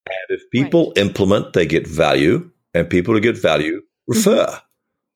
And 0.06 0.38
if 0.38 0.42
people 0.50 0.92
implement, 0.96 1.52
they 1.52 1.66
get 1.66 1.86
value, 1.86 2.50
and 2.74 2.88
people 2.90 3.14
who 3.14 3.20
get 3.20 3.38
value 3.38 3.82
refer. 4.08 4.60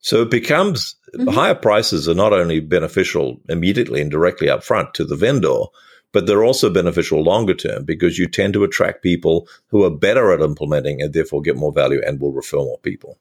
So 0.00 0.22
it 0.22 0.30
becomes 0.30 0.94
Mhm. 1.16 1.32
higher 1.32 1.54
prices 1.54 2.08
are 2.08 2.14
not 2.14 2.32
only 2.32 2.60
beneficial 2.60 3.40
immediately 3.48 4.00
and 4.00 4.10
directly 4.10 4.48
up 4.48 4.64
front 4.64 4.94
to 4.94 5.04
the 5.04 5.16
vendor, 5.16 5.64
but 6.12 6.26
they're 6.26 6.44
also 6.44 6.70
beneficial 6.70 7.22
longer 7.22 7.54
term 7.54 7.84
because 7.84 8.18
you 8.18 8.26
tend 8.28 8.54
to 8.54 8.64
attract 8.64 9.02
people 9.02 9.48
who 9.68 9.84
are 9.84 9.90
better 9.90 10.32
at 10.32 10.40
implementing 10.40 11.02
and 11.02 11.12
therefore 11.12 11.42
get 11.42 11.56
more 11.56 11.72
value 11.72 12.00
and 12.06 12.20
will 12.20 12.32
refer 12.32 12.58
more 12.58 12.78
people. 12.78 13.18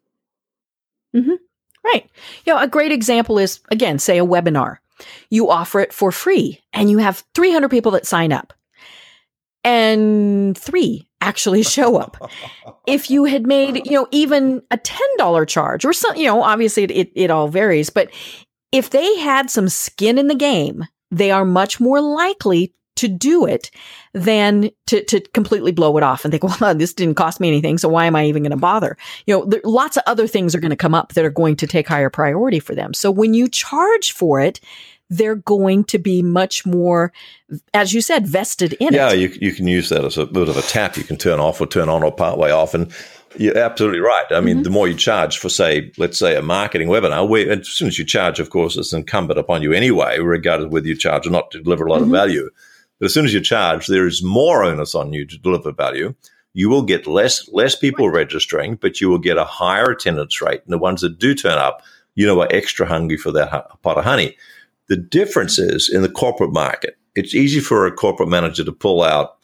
Right. 1.13 2.09
You 2.45 2.53
know, 2.53 2.59
a 2.59 2.67
great 2.67 2.91
example 2.91 3.37
is, 3.37 3.59
again, 3.69 3.99
say 3.99 4.17
a 4.17 4.25
webinar. 4.25 4.77
You 5.29 5.49
offer 5.49 5.79
it 5.79 5.91
for 5.91 6.11
free 6.11 6.61
and 6.71 6.89
you 6.89 6.99
have 6.99 7.23
300 7.33 7.69
people 7.69 7.91
that 7.91 8.05
sign 8.05 8.31
up 8.31 8.53
and 9.63 10.57
three 10.57 11.07
actually 11.21 11.63
show 11.63 11.97
up. 11.97 12.31
if 12.87 13.09
you 13.09 13.25
had 13.25 13.47
made, 13.47 13.85
you 13.85 13.93
know, 13.93 14.07
even 14.11 14.61
a 14.71 14.77
$10 14.77 15.47
charge 15.47 15.85
or 15.85 15.93
some, 15.93 16.15
you 16.15 16.25
know, 16.25 16.41
obviously 16.41 16.83
it, 16.83 16.91
it, 16.91 17.11
it 17.15 17.31
all 17.31 17.47
varies, 17.47 17.89
but 17.89 18.09
if 18.71 18.89
they 18.89 19.17
had 19.19 19.49
some 19.49 19.69
skin 19.69 20.17
in 20.17 20.27
the 20.27 20.35
game, 20.35 20.85
they 21.11 21.31
are 21.31 21.45
much 21.45 21.79
more 21.79 22.01
likely 22.01 22.73
to 22.95 23.07
do 23.07 23.45
it 23.45 23.71
than 24.13 24.69
to, 24.87 25.03
to 25.05 25.19
completely 25.33 25.71
blow 25.71 25.97
it 25.97 26.03
off 26.03 26.23
and 26.23 26.31
think, 26.31 26.43
well, 26.61 26.75
this 26.75 26.93
didn't 26.93 27.15
cost 27.15 27.39
me 27.39 27.47
anything. 27.47 27.77
So 27.77 27.89
why 27.89 28.05
am 28.05 28.15
I 28.15 28.25
even 28.25 28.43
going 28.43 28.51
to 28.51 28.57
bother? 28.57 28.97
You 29.25 29.37
know, 29.37 29.45
there, 29.45 29.61
lots 29.63 29.97
of 29.97 30.03
other 30.05 30.27
things 30.27 30.53
are 30.53 30.59
going 30.59 30.71
to 30.71 30.75
come 30.75 30.93
up 30.93 31.13
that 31.13 31.25
are 31.25 31.31
going 31.31 31.55
to 31.57 31.67
take 31.67 31.87
higher 31.87 32.09
priority 32.09 32.59
for 32.59 32.75
them. 32.75 32.93
So 32.93 33.11
when 33.11 33.33
you 33.33 33.47
charge 33.47 34.11
for 34.11 34.39
it, 34.39 34.59
they're 35.17 35.35
going 35.35 35.83
to 35.85 35.97
be 35.99 36.21
much 36.21 36.65
more, 36.65 37.11
as 37.73 37.93
you 37.93 38.01
said, 38.01 38.27
vested 38.27 38.73
in 38.73 38.93
yeah, 38.93 39.11
it. 39.11 39.19
you, 39.19 39.37
you 39.41 39.53
can 39.53 39.67
use 39.67 39.89
that 39.89 40.03
as 40.05 40.17
a 40.17 40.25
bit 40.25 40.49
of 40.49 40.57
a 40.57 40.61
tap. 40.61 40.97
You 40.97 41.03
can 41.03 41.17
turn 41.17 41.39
off 41.39 41.61
or 41.61 41.67
turn 41.67 41.89
on 41.89 42.03
or 42.03 42.11
part 42.11 42.37
way 42.37 42.51
off. 42.51 42.73
And 42.73 42.91
you're 43.37 43.57
absolutely 43.57 43.99
right. 43.99 44.25
I 44.31 44.41
mean, 44.41 44.63
the 44.63 44.69
more 44.69 44.87
you 44.87 44.95
charge 44.95 45.37
for, 45.37 45.49
say, 45.49 45.91
let's 45.97 46.19
say 46.19 46.35
a 46.35 46.41
marketing 46.41 46.87
webinar, 46.87 47.27
where 47.27 47.51
as 47.51 47.67
soon 47.67 47.87
as 47.87 47.97
you 47.97 48.05
charge, 48.05 48.39
of 48.39 48.49
course, 48.49 48.77
it's 48.77 48.93
incumbent 48.93 49.39
upon 49.39 49.61
you 49.61 49.73
anyway, 49.73 50.19
regardless 50.19 50.71
whether 50.71 50.87
you 50.87 50.95
charge 50.95 51.25
or 51.27 51.31
not 51.31 51.49
to 51.51 51.61
deliver 51.61 51.85
a 51.85 51.91
lot 51.91 52.01
Mhm. 52.01 52.05
of 52.05 52.09
value. 52.09 52.49
But 52.99 53.07
as 53.07 53.13
soon 53.13 53.25
as 53.25 53.33
you 53.33 53.41
charge, 53.41 53.87
there 53.87 54.07
is 54.07 54.23
more 54.23 54.63
onus 54.63 54.93
on 54.95 55.13
you 55.13 55.25
to 55.25 55.37
deliver 55.37 55.71
value. 55.71 56.13
You 56.53 56.69
will 56.69 56.83
get 56.83 57.07
less 57.07 57.49
less 57.51 57.75
people 57.75 58.09
registering, 58.09 58.75
but 58.75 59.01
you 59.01 59.09
will 59.09 59.17
get 59.17 59.37
a 59.37 59.43
higher 59.43 59.89
attendance 59.89 60.39
rate. 60.41 60.61
And 60.65 60.71
the 60.73 60.77
ones 60.77 61.01
that 61.01 61.17
do 61.17 61.33
turn 61.33 61.57
up, 61.57 61.81
you 62.13 62.27
know, 62.27 62.39
are 62.41 62.47
extra 62.51 62.85
hungry 62.85 63.17
for 63.17 63.31
that 63.31 63.49
pot 63.81 63.97
of 63.97 64.03
honey. 64.03 64.37
The 64.93 64.97
difference 65.01 65.57
is 65.57 65.89
in 65.89 66.03
the 66.03 66.07
corporate 66.07 66.53
market. 66.53 66.99
It's 67.15 67.33
easy 67.33 67.59
for 67.59 67.87
a 67.87 67.91
corporate 67.91 68.29
manager 68.29 68.63
to 68.63 68.71
pull 68.71 69.01
out 69.01 69.37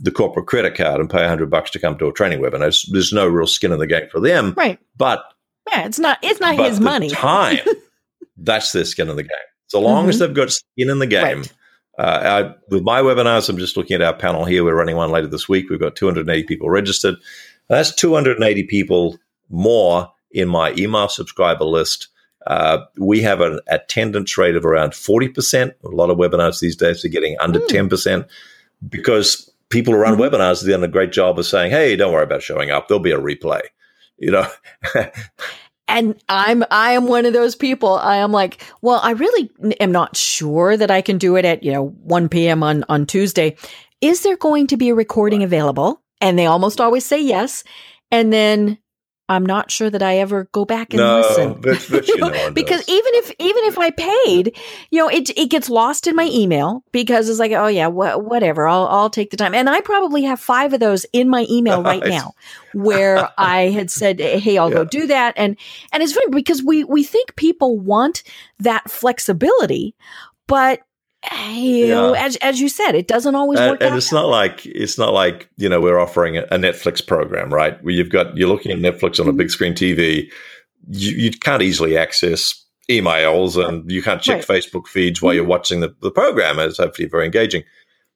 the 0.00 0.10
corporate 0.10 0.48
credit 0.48 0.74
card 0.74 1.00
and 1.00 1.08
pay 1.08 1.20
100 1.20 1.48
bucks 1.48 1.70
to 1.70 1.78
come 1.78 1.96
to 1.98 2.08
a 2.08 2.12
training 2.12 2.40
webinar. 2.40 2.58
There's, 2.58 2.82
there's 2.90 3.12
no 3.12 3.28
real 3.28 3.46
skin 3.46 3.70
in 3.70 3.78
the 3.78 3.86
game 3.86 4.08
for 4.10 4.18
them. 4.18 4.52
Right. 4.56 4.80
But, 4.96 5.22
Yeah. 5.70 5.86
It's 5.86 6.00
not, 6.00 6.18
it's 6.22 6.40
not 6.40 6.56
his 6.56 6.80
money. 6.80 7.08
time, 7.08 7.58
that's 8.36 8.72
their 8.72 8.84
skin 8.84 9.08
in 9.08 9.14
the 9.14 9.22
game. 9.22 9.30
So 9.68 9.80
long 9.80 10.08
as 10.08 10.18
they've 10.18 10.34
got 10.34 10.50
skin 10.50 10.90
in 10.90 10.98
the 10.98 11.06
game. 11.06 11.22
Right. 11.22 11.52
Uh, 11.96 12.02
I, 12.50 12.54
with 12.68 12.82
my 12.82 13.00
webinars, 13.00 13.48
I'm 13.48 13.58
just 13.58 13.76
looking 13.76 13.94
at 13.94 14.02
our 14.02 14.16
panel 14.16 14.44
here. 14.44 14.64
We're 14.64 14.74
running 14.74 14.96
one 14.96 15.12
later 15.12 15.28
this 15.28 15.48
week. 15.48 15.70
We've 15.70 15.78
got 15.78 15.94
280 15.94 16.42
people 16.48 16.68
registered. 16.68 17.14
That's 17.68 17.94
280 17.94 18.64
people 18.64 19.18
more 19.50 20.12
in 20.32 20.48
my 20.48 20.72
email 20.72 21.08
subscriber 21.08 21.64
list. 21.64 22.08
Uh, 22.46 22.84
we 22.96 23.20
have 23.22 23.40
an 23.40 23.60
attendance 23.68 24.38
rate 24.38 24.56
of 24.56 24.64
around 24.64 24.92
40%. 24.92 25.74
A 25.84 25.88
lot 25.88 26.10
of 26.10 26.18
webinars 26.18 26.60
these 26.60 26.76
days 26.76 27.04
are 27.04 27.08
getting 27.08 27.36
under 27.40 27.60
mm. 27.60 27.88
10% 27.88 28.28
because 28.88 29.50
people 29.68 29.92
who 29.92 30.00
run 30.00 30.16
mm-hmm. 30.16 30.22
webinars 30.22 30.60
have 30.60 30.70
done 30.70 30.84
a 30.84 30.88
great 30.88 31.12
job 31.12 31.38
of 31.38 31.46
saying, 31.46 31.70
hey, 31.70 31.96
don't 31.96 32.12
worry 32.12 32.22
about 32.22 32.42
showing 32.42 32.70
up. 32.70 32.88
There'll 32.88 33.02
be 33.02 33.12
a 33.12 33.20
replay. 33.20 33.62
You 34.18 34.30
know, 34.30 34.46
and 35.88 36.20
i'm 36.28 36.64
i 36.70 36.92
am 36.92 37.06
one 37.06 37.26
of 37.26 37.32
those 37.32 37.54
people 37.54 37.94
i 37.96 38.16
am 38.16 38.32
like 38.32 38.62
well 38.82 39.00
i 39.02 39.10
really 39.10 39.50
am 39.80 39.92
not 39.92 40.16
sure 40.16 40.76
that 40.76 40.90
i 40.90 41.00
can 41.00 41.18
do 41.18 41.36
it 41.36 41.44
at 41.44 41.62
you 41.62 41.72
know 41.72 41.88
1 41.88 42.28
p.m 42.28 42.62
on 42.62 42.84
on 42.88 43.06
tuesday 43.06 43.56
is 44.00 44.22
there 44.22 44.36
going 44.36 44.66
to 44.66 44.76
be 44.76 44.88
a 44.88 44.94
recording 44.94 45.42
available 45.42 46.02
and 46.20 46.38
they 46.38 46.46
almost 46.46 46.80
always 46.80 47.04
say 47.04 47.22
yes 47.22 47.62
and 48.10 48.32
then 48.32 48.78
I'm 49.28 49.44
not 49.44 49.70
sure 49.70 49.90
that 49.90 50.02
I 50.02 50.18
ever 50.18 50.48
go 50.52 50.64
back 50.64 50.94
and 50.94 51.02
no, 51.02 51.20
listen. 51.20 51.54
But, 51.60 51.86
but 51.90 52.06
you 52.06 52.16
know, 52.20 52.50
because 52.52 52.88
even 52.88 53.14
if 53.14 53.32
even 53.38 53.64
if 53.64 53.78
I 53.78 53.90
paid, 53.90 54.56
you 54.90 55.00
know, 55.00 55.08
it 55.08 55.30
it 55.36 55.50
gets 55.50 55.68
lost 55.68 56.06
in 56.06 56.14
my 56.14 56.28
email 56.32 56.84
because 56.92 57.28
it's 57.28 57.38
like, 57.38 57.52
oh 57.52 57.66
yeah, 57.66 57.88
wh- 57.88 58.22
whatever, 58.22 58.68
I'll 58.68 58.86
I'll 58.86 59.10
take 59.10 59.30
the 59.30 59.36
time. 59.36 59.54
And 59.54 59.68
I 59.68 59.80
probably 59.80 60.22
have 60.22 60.38
five 60.38 60.72
of 60.72 60.80
those 60.80 61.06
in 61.12 61.28
my 61.28 61.46
email 61.50 61.82
right 61.82 62.04
now, 62.04 62.34
where 62.72 63.28
I 63.38 63.70
had 63.70 63.90
said, 63.90 64.20
hey, 64.20 64.58
I'll 64.58 64.70
yeah. 64.70 64.76
go 64.76 64.84
do 64.84 65.06
that, 65.08 65.34
and 65.36 65.56
and 65.92 66.02
it's 66.02 66.12
funny 66.12 66.30
because 66.30 66.62
we 66.62 66.84
we 66.84 67.02
think 67.02 67.34
people 67.36 67.78
want 67.78 68.22
that 68.60 68.90
flexibility, 68.90 69.96
but 70.46 70.80
you 71.52 71.88
know, 71.88 72.14
as 72.14 72.36
as 72.36 72.60
you 72.60 72.68
said, 72.68 72.94
it 72.94 73.08
doesn't 73.08 73.34
always 73.34 73.58
and, 73.58 73.72
work. 73.72 73.82
And 73.82 73.94
it's 73.96 74.12
not 74.12 74.26
like 74.26 74.64
it's 74.66 74.98
not 74.98 75.12
like 75.12 75.48
you 75.56 75.68
know 75.68 75.80
we're 75.80 75.98
offering 75.98 76.36
a, 76.36 76.42
a 76.42 76.58
Netflix 76.58 77.04
program, 77.04 77.52
right? 77.52 77.82
Where 77.82 77.94
you've 77.94 78.10
got 78.10 78.36
you're 78.36 78.48
looking 78.48 78.72
at 78.72 78.78
Netflix 78.78 79.20
on 79.20 79.28
a 79.28 79.32
big 79.32 79.50
screen 79.50 79.74
TV, 79.74 80.30
you, 80.88 81.16
you 81.16 81.30
can't 81.30 81.62
easily 81.62 81.96
access 81.96 82.62
emails 82.90 83.62
and 83.62 83.90
you 83.90 84.02
can't 84.02 84.22
check 84.22 84.48
right. 84.48 84.62
Facebook 84.62 84.86
feeds 84.86 85.20
while 85.20 85.30
mm-hmm. 85.32 85.36
you're 85.36 85.46
watching 85.46 85.80
the, 85.80 85.94
the 86.02 86.10
program. 86.10 86.58
It's 86.58 86.78
hopefully 86.78 87.08
very 87.08 87.24
engaging. 87.24 87.64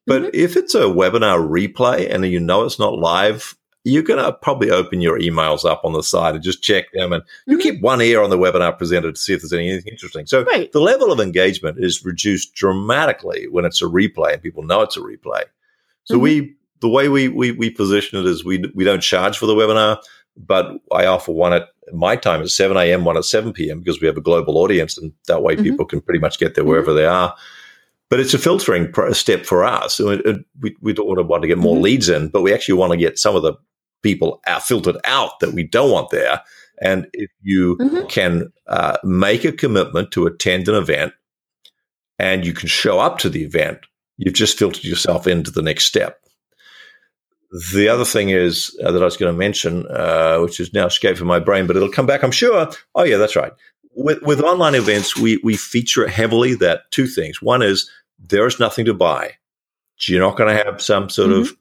But 0.06 0.22
mm-hmm. 0.22 0.30
if 0.34 0.56
it's 0.56 0.74
a 0.74 0.82
webinar 0.82 1.48
replay 1.48 2.12
and 2.12 2.24
you 2.26 2.40
know 2.40 2.64
it's 2.64 2.78
not 2.78 2.94
live, 2.94 3.56
you're 3.84 4.02
going 4.02 4.22
to 4.22 4.32
probably 4.32 4.70
open 4.70 5.00
your 5.00 5.18
emails 5.18 5.64
up 5.64 5.84
on 5.84 5.92
the 5.92 6.02
side 6.02 6.34
and 6.34 6.44
just 6.44 6.62
check 6.62 6.92
them. 6.92 7.12
And 7.12 7.22
you 7.46 7.56
mm-hmm. 7.56 7.62
keep 7.62 7.80
one 7.82 8.02
ear 8.02 8.22
on 8.22 8.30
the 8.30 8.38
webinar 8.38 8.76
presenter 8.76 9.10
to 9.10 9.18
see 9.18 9.32
if 9.32 9.40
there's 9.40 9.52
anything 9.52 9.90
interesting. 9.90 10.26
So 10.26 10.44
right. 10.44 10.70
the 10.72 10.80
level 10.80 11.10
of 11.10 11.20
engagement 11.20 11.78
is 11.82 12.04
reduced 12.04 12.54
dramatically 12.54 13.48
when 13.48 13.64
it's 13.64 13.80
a 13.80 13.86
replay 13.86 14.34
and 14.34 14.42
people 14.42 14.62
know 14.62 14.82
it's 14.82 14.98
a 14.98 15.00
replay. 15.00 15.44
So 16.04 16.14
mm-hmm. 16.14 16.22
we, 16.22 16.56
the 16.80 16.88
way 16.88 17.08
we, 17.08 17.28
we, 17.28 17.52
we 17.52 17.70
position 17.70 18.18
it 18.18 18.26
is 18.26 18.44
we, 18.44 18.70
we 18.74 18.84
don't 18.84 19.02
charge 19.02 19.38
for 19.38 19.46
the 19.46 19.54
webinar, 19.54 20.02
but 20.36 20.72
I 20.92 21.06
offer 21.06 21.32
one 21.32 21.54
at 21.54 21.68
my 21.92 22.16
time 22.16 22.42
at 22.42 22.50
7 22.50 22.76
a.m., 22.76 23.04
one 23.04 23.16
at 23.16 23.24
7 23.24 23.52
p.m. 23.52 23.80
because 23.80 24.00
we 24.00 24.06
have 24.06 24.16
a 24.16 24.22
global 24.22 24.58
audience 24.58 24.98
and 24.98 25.12
that 25.26 25.42
way 25.42 25.54
mm-hmm. 25.54 25.64
people 25.64 25.86
can 25.86 26.02
pretty 26.02 26.20
much 26.20 26.38
get 26.38 26.54
there 26.54 26.64
wherever 26.64 26.90
mm-hmm. 26.90 26.98
they 26.98 27.06
are 27.06 27.34
but 28.10 28.18
it's 28.18 28.34
a 28.34 28.38
filtering 28.38 28.92
step 29.12 29.46
for 29.46 29.64
us. 29.64 29.94
So 29.94 30.10
it, 30.10 30.26
it, 30.26 30.44
we, 30.60 30.76
we 30.80 30.92
don't 30.92 31.06
want 31.06 31.20
to, 31.20 31.22
want 31.22 31.42
to 31.42 31.48
get 31.48 31.58
more 31.58 31.76
mm-hmm. 31.76 31.84
leads 31.84 32.08
in, 32.08 32.28
but 32.28 32.42
we 32.42 32.52
actually 32.52 32.74
want 32.74 32.90
to 32.90 32.98
get 32.98 33.18
some 33.18 33.36
of 33.36 33.42
the 33.42 33.54
people 34.02 34.40
are 34.46 34.60
filtered 34.60 34.96
out 35.04 35.40
that 35.40 35.52
we 35.52 35.62
don't 35.62 35.90
want 35.90 36.10
there. 36.10 36.42
And 36.80 37.06
if 37.12 37.30
you 37.42 37.76
mm-hmm. 37.76 38.06
can 38.06 38.52
uh, 38.66 38.96
make 39.04 39.44
a 39.44 39.52
commitment 39.52 40.12
to 40.12 40.26
attend 40.26 40.68
an 40.68 40.74
event 40.74 41.12
and 42.18 42.44
you 42.44 42.52
can 42.52 42.68
show 42.68 42.98
up 42.98 43.18
to 43.18 43.28
the 43.28 43.44
event, 43.44 43.80
you've 44.16 44.34
just 44.34 44.58
filtered 44.58 44.84
yourself 44.84 45.26
into 45.26 45.50
the 45.50 45.62
next 45.62 45.84
step. 45.84 46.20
The 47.74 47.88
other 47.88 48.04
thing 48.04 48.30
is 48.30 48.78
uh, 48.84 48.92
that 48.92 49.02
I 49.02 49.04
was 49.04 49.16
going 49.16 49.32
to 49.32 49.38
mention, 49.38 49.86
uh, 49.90 50.38
which 50.38 50.60
is 50.60 50.72
now 50.72 50.86
escaped 50.86 51.18
from 51.18 51.26
my 51.26 51.40
brain, 51.40 51.66
but 51.66 51.76
it'll 51.76 51.90
come 51.90 52.06
back, 52.06 52.22
I'm 52.22 52.30
sure. 52.30 52.70
Oh, 52.94 53.02
yeah, 53.02 53.16
that's 53.16 53.36
right. 53.36 53.52
With, 53.94 54.22
with 54.22 54.40
online 54.40 54.76
events, 54.76 55.16
we, 55.16 55.40
we 55.42 55.56
feature 55.56 56.06
heavily 56.06 56.54
that 56.56 56.90
two 56.92 57.08
things. 57.08 57.42
One 57.42 57.60
is 57.60 57.90
there 58.18 58.46
is 58.46 58.60
nothing 58.60 58.84
to 58.84 58.94
buy. 58.94 59.32
You're 60.02 60.20
not 60.20 60.36
going 60.36 60.56
to 60.56 60.64
have 60.64 60.80
some 60.80 61.10
sort 61.10 61.30
mm-hmm. 61.30 61.42
of 61.42 61.56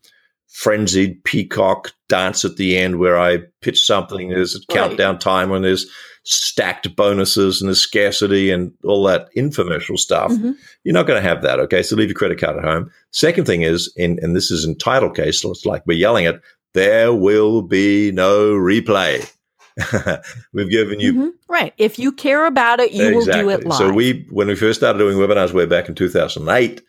frenzied 0.49 1.23
peacock 1.23 1.93
dance 2.07 2.43
at 2.43 2.57
the 2.57 2.77
end 2.77 2.99
where 2.99 3.19
I 3.19 3.39
pitch 3.61 3.85
something. 3.85 4.29
There's 4.29 4.55
a 4.55 4.73
countdown 4.73 5.19
time 5.19 5.49
when 5.49 5.61
there's 5.61 5.85
stacked 6.23 6.95
bonuses 6.95 7.61
and 7.61 7.69
there's 7.69 7.81
scarcity 7.81 8.51
and 8.51 8.71
all 8.83 9.03
that 9.03 9.29
infomercial 9.35 9.97
stuff. 9.97 10.31
Mm-hmm. 10.31 10.51
You're 10.83 10.93
not 10.93 11.07
going 11.07 11.21
to 11.21 11.27
have 11.27 11.43
that. 11.43 11.59
Okay. 11.59 11.83
So 11.83 11.95
leave 11.95 12.09
your 12.09 12.15
credit 12.15 12.39
card 12.39 12.57
at 12.57 12.63
home. 12.63 12.91
Second 13.11 13.45
thing 13.45 13.61
is, 13.61 13.91
in, 13.95 14.19
and 14.21 14.35
this 14.35 14.51
is 14.51 14.65
in 14.65 14.77
title 14.77 15.11
case, 15.11 15.41
so 15.41 15.51
it's 15.51 15.65
like 15.65 15.83
we're 15.85 15.97
yelling 15.97 16.25
it, 16.25 16.41
there 16.73 17.13
will 17.13 17.61
be 17.61 18.11
no 18.11 18.53
replay. 18.53 19.31
We've 20.53 20.69
given 20.69 20.99
you 20.99 21.13
mm-hmm. 21.13 21.29
right. 21.47 21.73
If 21.77 21.97
you 21.97 22.11
care 22.11 22.45
about 22.45 22.79
it, 22.79 22.91
you 22.91 23.17
exactly. 23.17 23.43
will 23.45 23.57
do 23.57 23.61
it 23.61 23.67
live. 23.67 23.77
So 23.77 23.93
we, 23.93 24.27
when 24.29 24.47
we 24.47 24.55
first 24.55 24.79
started 24.79 24.99
doing 24.99 25.17
webinars 25.17 25.53
way 25.53 25.65
back 25.65 25.87
in 25.87 25.95
2008, 25.95 26.81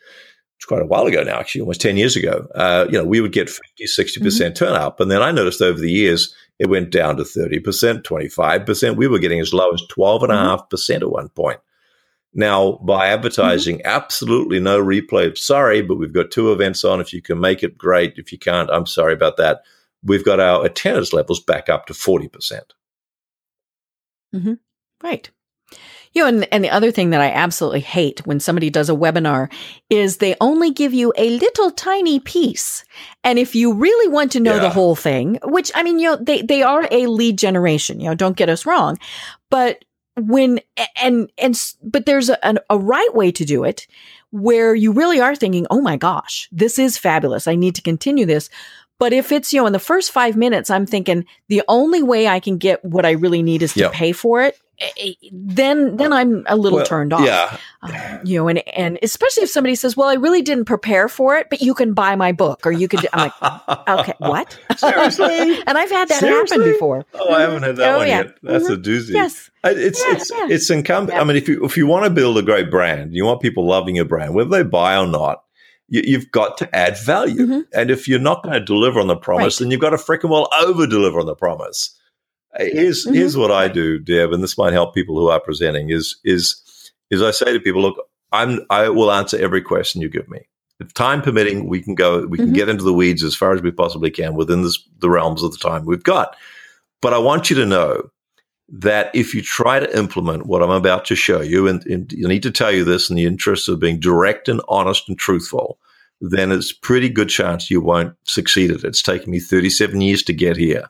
it's 0.60 0.66
quite 0.66 0.82
a 0.82 0.86
while 0.86 1.06
ago 1.06 1.22
now, 1.22 1.38
actually, 1.40 1.62
almost 1.62 1.80
10 1.80 1.96
years 1.96 2.16
ago, 2.16 2.46
uh, 2.54 2.84
you 2.90 2.98
know, 2.98 3.04
we 3.04 3.22
would 3.22 3.32
get 3.32 3.48
50, 3.48 3.84
60% 3.86 4.20
mm 4.20 4.48
hmm 4.48 4.52
turn 4.52 4.74
up. 4.74 5.00
And 5.00 5.10
then 5.10 5.22
I 5.22 5.30
noticed 5.30 5.62
over 5.62 5.80
the 5.80 5.90
years, 5.90 6.34
it 6.58 6.68
went 6.68 6.90
down 6.90 7.16
to 7.16 7.22
30%, 7.22 8.02
25%. 8.02 8.96
We 8.96 9.08
were 9.08 9.18
getting 9.18 9.40
as 9.40 9.54
low 9.54 9.70
as 9.70 9.80
12.5% 9.90 10.28
mm-hmm. 10.28 10.66
percent 10.68 11.02
at 11.02 11.10
one 11.10 11.30
point. 11.30 11.60
Now, 12.34 12.72
by 12.82 13.06
advertising, 13.06 13.78
mm-hmm. 13.78 13.86
absolutely 13.86 14.60
no 14.60 14.84
replay. 14.84 15.34
Sorry, 15.38 15.80
but 15.80 15.96
we've 15.96 16.12
got 16.12 16.30
two 16.30 16.52
events 16.52 16.84
on. 16.84 17.00
If 17.00 17.14
you 17.14 17.22
can 17.22 17.40
make 17.40 17.62
it, 17.62 17.78
great. 17.78 18.18
If 18.18 18.30
you 18.30 18.38
can't, 18.38 18.68
I'm 18.68 18.84
sorry 18.84 19.14
about 19.14 19.38
that. 19.38 19.62
We've 20.02 20.26
got 20.26 20.40
our 20.40 20.66
attendance 20.66 21.14
levels 21.14 21.40
back 21.40 21.70
up 21.70 21.86
to 21.86 21.94
40%. 21.94 22.32
percent 22.32 22.74
mm-hmm. 24.34 24.54
Right. 25.02 25.30
You 26.12 26.22
know, 26.22 26.28
and, 26.28 26.52
and 26.52 26.64
the 26.64 26.70
other 26.70 26.90
thing 26.90 27.10
that 27.10 27.20
I 27.20 27.30
absolutely 27.30 27.80
hate 27.80 28.26
when 28.26 28.40
somebody 28.40 28.68
does 28.68 28.90
a 28.90 28.94
webinar 28.94 29.50
is 29.88 30.16
they 30.16 30.34
only 30.40 30.72
give 30.72 30.92
you 30.92 31.12
a 31.16 31.30
little 31.30 31.70
tiny 31.70 32.18
piece. 32.18 32.84
And 33.22 33.38
if 33.38 33.54
you 33.54 33.72
really 33.72 34.08
want 34.08 34.32
to 34.32 34.40
know 34.40 34.56
yeah. 34.56 34.62
the 34.62 34.70
whole 34.70 34.96
thing, 34.96 35.38
which 35.44 35.70
I 35.74 35.84
mean, 35.84 36.00
you 36.00 36.10
know, 36.10 36.16
they, 36.16 36.42
they 36.42 36.62
are 36.62 36.88
a 36.90 37.06
lead 37.06 37.38
generation, 37.38 38.00
you 38.00 38.08
know, 38.08 38.14
don't 38.14 38.36
get 38.36 38.48
us 38.48 38.66
wrong. 38.66 38.98
But 39.50 39.84
when, 40.16 40.60
and, 41.00 41.30
and, 41.38 41.56
but 41.82 42.06
there's 42.06 42.28
a, 42.28 42.44
an, 42.44 42.58
a 42.68 42.76
right 42.76 43.14
way 43.14 43.30
to 43.30 43.44
do 43.44 43.62
it 43.62 43.86
where 44.30 44.74
you 44.74 44.92
really 44.92 45.20
are 45.20 45.36
thinking, 45.36 45.66
oh 45.70 45.80
my 45.80 45.96
gosh, 45.96 46.48
this 46.50 46.78
is 46.78 46.98
fabulous. 46.98 47.46
I 47.46 47.54
need 47.54 47.76
to 47.76 47.82
continue 47.82 48.26
this. 48.26 48.50
But 48.98 49.12
if 49.12 49.32
it's, 49.32 49.52
you 49.52 49.60
know, 49.60 49.66
in 49.66 49.72
the 49.72 49.78
first 49.78 50.10
five 50.10 50.36
minutes, 50.36 50.70
I'm 50.70 50.86
thinking 50.86 51.24
the 51.48 51.62
only 51.68 52.02
way 52.02 52.28
I 52.28 52.38
can 52.38 52.58
get 52.58 52.84
what 52.84 53.06
I 53.06 53.12
really 53.12 53.42
need 53.42 53.62
is 53.62 53.72
to 53.74 53.80
yep. 53.80 53.92
pay 53.92 54.12
for 54.12 54.42
it 54.42 54.60
then 55.32 55.96
then 55.96 56.12
I'm 56.12 56.44
a 56.46 56.56
little 56.56 56.78
well, 56.78 56.86
turned 56.86 57.12
off. 57.12 57.24
Yeah. 57.24 57.56
Uh, 57.82 58.18
you 58.24 58.38
know, 58.38 58.48
and 58.48 58.58
and 58.68 58.98
especially 59.02 59.42
if 59.42 59.50
somebody 59.50 59.74
says, 59.74 59.96
"Well, 59.96 60.08
I 60.08 60.14
really 60.14 60.42
didn't 60.42 60.64
prepare 60.64 61.08
for 61.08 61.36
it, 61.36 61.48
but 61.50 61.60
you 61.60 61.74
can 61.74 61.92
buy 61.92 62.16
my 62.16 62.32
book 62.32 62.66
or 62.66 62.72
you 62.72 62.88
could." 62.88 63.06
I'm 63.12 63.30
like, 63.40 63.88
"Okay, 63.88 64.14
what?" 64.18 64.58
Seriously? 64.76 65.60
and 65.66 65.76
I've 65.76 65.90
had 65.90 66.08
that 66.08 66.20
Seriously? 66.20 66.58
happen 66.58 66.72
before. 66.72 67.04
Oh, 67.14 67.32
I 67.32 67.42
haven't 67.42 67.62
had 67.62 67.76
that 67.76 67.94
oh, 67.94 67.98
one 67.98 68.08
yeah. 68.08 68.22
yet. 68.22 68.38
That's 68.42 68.64
mm-hmm. 68.64 68.74
a 68.74 68.76
doozy. 68.76 69.10
Yes. 69.10 69.50
It's 69.64 70.00
yeah, 70.00 70.14
it's 70.14 70.30
yeah. 70.30 70.46
it's 70.48 70.70
incumbent. 70.70 71.18
I 71.18 71.24
mean, 71.24 71.36
if 71.36 71.48
you 71.48 71.64
if 71.64 71.76
you 71.76 71.86
want 71.86 72.04
to 72.04 72.10
build 72.10 72.38
a 72.38 72.42
great 72.42 72.70
brand, 72.70 73.14
you 73.14 73.24
want 73.24 73.42
people 73.42 73.66
loving 73.66 73.96
your 73.96 74.06
brand, 74.06 74.34
whether 74.34 74.50
they 74.50 74.62
buy 74.62 74.96
or 74.96 75.06
not. 75.06 75.44
You, 75.92 76.20
have 76.20 76.30
got 76.30 76.56
to 76.58 76.72
add 76.72 76.96
value, 76.98 77.46
mm-hmm. 77.46 77.60
and 77.74 77.90
if 77.90 78.06
you're 78.06 78.20
not 78.20 78.44
going 78.44 78.52
to 78.52 78.64
deliver 78.64 79.00
on 79.00 79.08
the 79.08 79.16
promise, 79.16 79.60
right. 79.60 79.64
then 79.64 79.72
you've 79.72 79.80
got 79.80 79.90
to 79.90 79.96
freaking 79.96 80.30
well 80.30 80.48
over 80.60 80.86
deliver 80.86 81.18
on 81.18 81.26
the 81.26 81.34
promise. 81.34 81.98
Here's 82.56 83.06
mm-hmm. 83.06 83.14
here's 83.14 83.36
what 83.36 83.50
I 83.50 83.68
do, 83.68 83.98
Deb, 83.98 84.32
and 84.32 84.42
this 84.42 84.58
might 84.58 84.72
help 84.72 84.94
people 84.94 85.16
who 85.18 85.28
are 85.28 85.40
presenting. 85.40 85.90
Is 85.90 86.16
is 86.24 86.92
is 87.10 87.22
I 87.22 87.30
say 87.30 87.52
to 87.52 87.60
people, 87.60 87.82
look, 87.82 87.96
I'm 88.32 88.60
I 88.70 88.88
will 88.88 89.12
answer 89.12 89.38
every 89.38 89.62
question 89.62 90.00
you 90.00 90.08
give 90.08 90.28
me. 90.28 90.40
If 90.80 90.94
time 90.94 91.20
permitting, 91.20 91.68
we 91.68 91.82
can 91.82 91.94
go, 91.94 92.26
we 92.26 92.38
can 92.38 92.46
mm-hmm. 92.46 92.54
get 92.54 92.68
into 92.68 92.84
the 92.84 92.94
weeds 92.94 93.22
as 93.22 93.36
far 93.36 93.52
as 93.52 93.60
we 93.60 93.70
possibly 93.70 94.10
can 94.10 94.34
within 94.34 94.62
this, 94.62 94.82
the 94.98 95.10
realms 95.10 95.42
of 95.42 95.52
the 95.52 95.58
time 95.58 95.84
we've 95.84 96.02
got. 96.02 96.34
But 97.02 97.12
I 97.12 97.18
want 97.18 97.50
you 97.50 97.56
to 97.56 97.66
know 97.66 98.10
that 98.70 99.10
if 99.14 99.34
you 99.34 99.42
try 99.42 99.78
to 99.78 99.98
implement 99.98 100.46
what 100.46 100.62
I'm 100.62 100.70
about 100.70 101.04
to 101.06 101.16
show 101.16 101.42
you, 101.42 101.68
and, 101.68 101.84
and 101.86 102.10
you 102.12 102.26
need 102.26 102.42
to 102.44 102.50
tell 102.50 102.72
you 102.72 102.84
this 102.84 103.10
in 103.10 103.16
the 103.16 103.26
interest 103.26 103.68
of 103.68 103.80
being 103.80 104.00
direct 104.00 104.48
and 104.48 104.62
honest 104.68 105.08
and 105.08 105.18
truthful, 105.18 105.78
then 106.20 106.50
it's 106.50 106.72
pretty 106.72 107.10
good 107.10 107.28
chance 107.28 107.70
you 107.70 107.80
won't 107.80 108.14
succeed 108.24 108.70
at 108.70 108.78
it. 108.78 108.84
It's 108.84 109.02
taken 109.02 109.30
me 109.30 109.40
37 109.40 110.00
years 110.00 110.22
to 110.22 110.32
get 110.32 110.56
here 110.56 110.84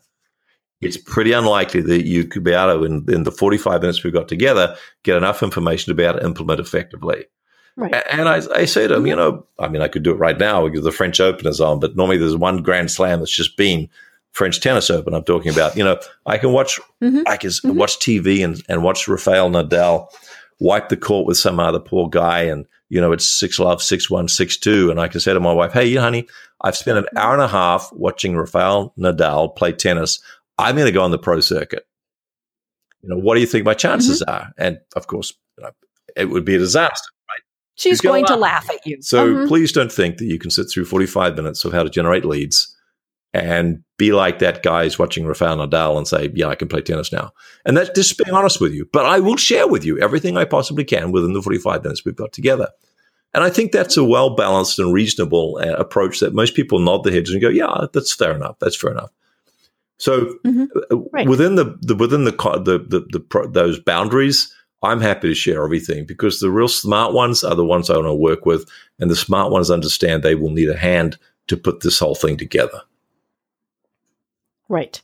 it's 0.80 0.96
pretty 0.96 1.32
unlikely 1.32 1.82
that 1.82 2.06
you 2.06 2.24
could 2.24 2.42
be 2.42 2.52
able 2.52 2.80
to, 2.80 2.84
in, 2.84 3.04
in 3.08 3.22
the 3.24 3.30
45 3.30 3.80
minutes 3.80 4.02
we've 4.02 4.12
got 4.12 4.28
together, 4.28 4.76
get 5.02 5.16
enough 5.16 5.42
information 5.42 5.90
to 5.90 5.94
be 5.94 6.04
able 6.04 6.18
to 6.18 6.24
implement 6.24 6.60
effectively. 6.60 7.26
Right. 7.76 7.94
And 8.10 8.28
I, 8.28 8.40
I 8.54 8.64
say 8.64 8.88
to 8.88 8.94
them, 8.94 9.06
you 9.06 9.14
know, 9.14 9.46
I 9.58 9.68
mean, 9.68 9.82
I 9.82 9.88
could 9.88 10.02
do 10.02 10.10
it 10.10 10.18
right 10.18 10.38
now 10.38 10.66
because 10.66 10.84
the 10.84 10.92
French 10.92 11.20
Open 11.20 11.46
is 11.46 11.60
on, 11.60 11.80
but 11.80 11.96
normally 11.96 12.18
there's 12.18 12.36
one 12.36 12.62
Grand 12.62 12.90
Slam 12.90 13.20
that's 13.20 13.34
just 13.34 13.56
been 13.56 13.88
French 14.32 14.60
Tennis 14.60 14.90
Open. 14.90 15.14
I'm 15.14 15.24
talking 15.24 15.52
about, 15.52 15.76
you 15.76 15.84
know, 15.84 15.98
I 16.26 16.38
can 16.38 16.52
watch, 16.52 16.80
mm-hmm. 17.02 17.22
I 17.26 17.36
can 17.36 17.50
mm-hmm. 17.50 17.76
watch 17.76 17.98
TV 17.98 18.44
and, 18.44 18.62
and 18.68 18.82
watch 18.82 19.06
Rafael 19.06 19.50
Nadal 19.50 20.08
wipe 20.60 20.90
the 20.90 20.96
court 20.96 21.26
with 21.26 21.38
some 21.38 21.58
other 21.58 21.80
poor 21.80 22.08
guy, 22.08 22.42
and 22.42 22.66
you 22.88 23.00
know, 23.00 23.12
it's 23.12 23.28
six 23.28 23.58
love, 23.58 23.82
six 23.82 24.08
one, 24.08 24.28
six 24.28 24.56
two, 24.56 24.90
and 24.90 25.00
I 25.00 25.08
can 25.08 25.20
say 25.20 25.32
to 25.32 25.40
my 25.40 25.52
wife, 25.52 25.72
"Hey, 25.72 25.94
honey, 25.94 26.28
I've 26.60 26.76
spent 26.76 26.98
an 26.98 27.06
hour 27.16 27.32
and 27.32 27.42
a 27.42 27.48
half 27.48 27.90
watching 27.92 28.36
Rafael 28.36 28.92
Nadal 28.96 29.56
play 29.56 29.72
tennis. 29.72 30.20
I'm 30.60 30.76
going 30.76 30.86
to 30.86 30.92
go 30.92 31.02
on 31.02 31.10
the 31.10 31.18
pro 31.18 31.40
circuit. 31.40 31.86
You 33.02 33.08
know, 33.08 33.16
what 33.16 33.34
do 33.34 33.40
you 33.40 33.46
think 33.46 33.64
my 33.64 33.74
chances 33.74 34.22
mm-hmm. 34.22 34.30
are? 34.30 34.52
And 34.58 34.78
of 34.96 35.06
course, 35.06 35.32
you 35.56 35.64
know, 35.64 35.70
it 36.16 36.26
would 36.26 36.44
be 36.44 36.54
a 36.54 36.58
disaster, 36.58 37.08
right? 37.28 37.40
She's 37.76 38.00
going 38.00 38.26
to 38.26 38.36
laugh 38.36 38.68
at 38.68 38.86
you. 38.86 39.00
So 39.00 39.26
mm-hmm. 39.26 39.48
please 39.48 39.72
don't 39.72 39.90
think 39.90 40.18
that 40.18 40.26
you 40.26 40.38
can 40.38 40.50
sit 40.50 40.66
through 40.70 40.84
45 40.84 41.34
minutes 41.36 41.64
of 41.64 41.72
how 41.72 41.82
to 41.82 41.90
generate 41.90 42.24
leads 42.24 42.76
and 43.32 43.82
be 43.96 44.12
like 44.12 44.40
that 44.40 44.62
guy 44.62 44.84
who's 44.84 44.98
watching 44.98 45.24
Rafael 45.24 45.56
Nadal 45.56 45.96
and 45.96 46.06
say, 46.06 46.30
yeah, 46.34 46.48
I 46.48 46.56
can 46.56 46.68
play 46.68 46.82
tennis 46.82 47.12
now. 47.12 47.30
And 47.64 47.76
that's 47.76 47.90
just 47.90 48.18
being 48.18 48.34
honest 48.34 48.60
with 48.60 48.72
you. 48.72 48.88
But 48.92 49.06
I 49.06 49.20
will 49.20 49.36
share 49.36 49.68
with 49.68 49.84
you 49.84 49.98
everything 50.00 50.36
I 50.36 50.44
possibly 50.44 50.84
can 50.84 51.12
within 51.12 51.32
the 51.32 51.42
45 51.42 51.82
minutes 51.82 52.04
we've 52.04 52.16
got 52.16 52.32
together. 52.32 52.68
And 53.32 53.44
I 53.44 53.50
think 53.50 53.70
that's 53.70 53.96
a 53.96 54.04
well 54.04 54.34
balanced 54.34 54.80
and 54.80 54.92
reasonable 54.92 55.60
uh, 55.62 55.74
approach 55.74 56.18
that 56.18 56.34
most 56.34 56.56
people 56.56 56.80
nod 56.80 57.04
their 57.04 57.12
heads 57.12 57.30
and 57.30 57.40
go, 57.40 57.48
yeah, 57.48 57.86
that's 57.92 58.12
fair 58.12 58.34
enough. 58.34 58.58
That's 58.58 58.76
fair 58.76 58.90
enough. 58.90 59.10
So 60.00 60.34
mm-hmm. 60.46 60.64
Uh, 60.90 60.96
right. 61.12 61.28
within 61.28 61.56
the, 61.56 61.78
the, 61.82 61.94
within 61.94 62.24
the, 62.24 62.32
the, 62.32 62.78
the, 62.78 63.00
the, 63.20 63.48
those 63.50 63.78
boundaries, 63.78 64.52
I'm 64.82 65.00
happy 65.00 65.28
to 65.28 65.34
share 65.34 65.62
everything 65.62 66.06
because 66.06 66.40
the 66.40 66.50
real 66.50 66.68
smart 66.68 67.12
ones 67.12 67.44
are 67.44 67.54
the 67.54 67.66
ones 67.66 67.90
I 67.90 67.96
want 67.96 68.06
to 68.06 68.14
work 68.14 68.46
with. 68.46 68.66
And 68.98 69.10
the 69.10 69.16
smart 69.16 69.52
ones 69.52 69.70
understand 69.70 70.22
they 70.22 70.34
will 70.34 70.48
need 70.48 70.70
a 70.70 70.76
hand 70.76 71.18
to 71.48 71.56
put 71.56 71.80
this 71.80 71.98
whole 71.98 72.14
thing 72.14 72.38
together. 72.38 72.80
Right. 74.70 75.02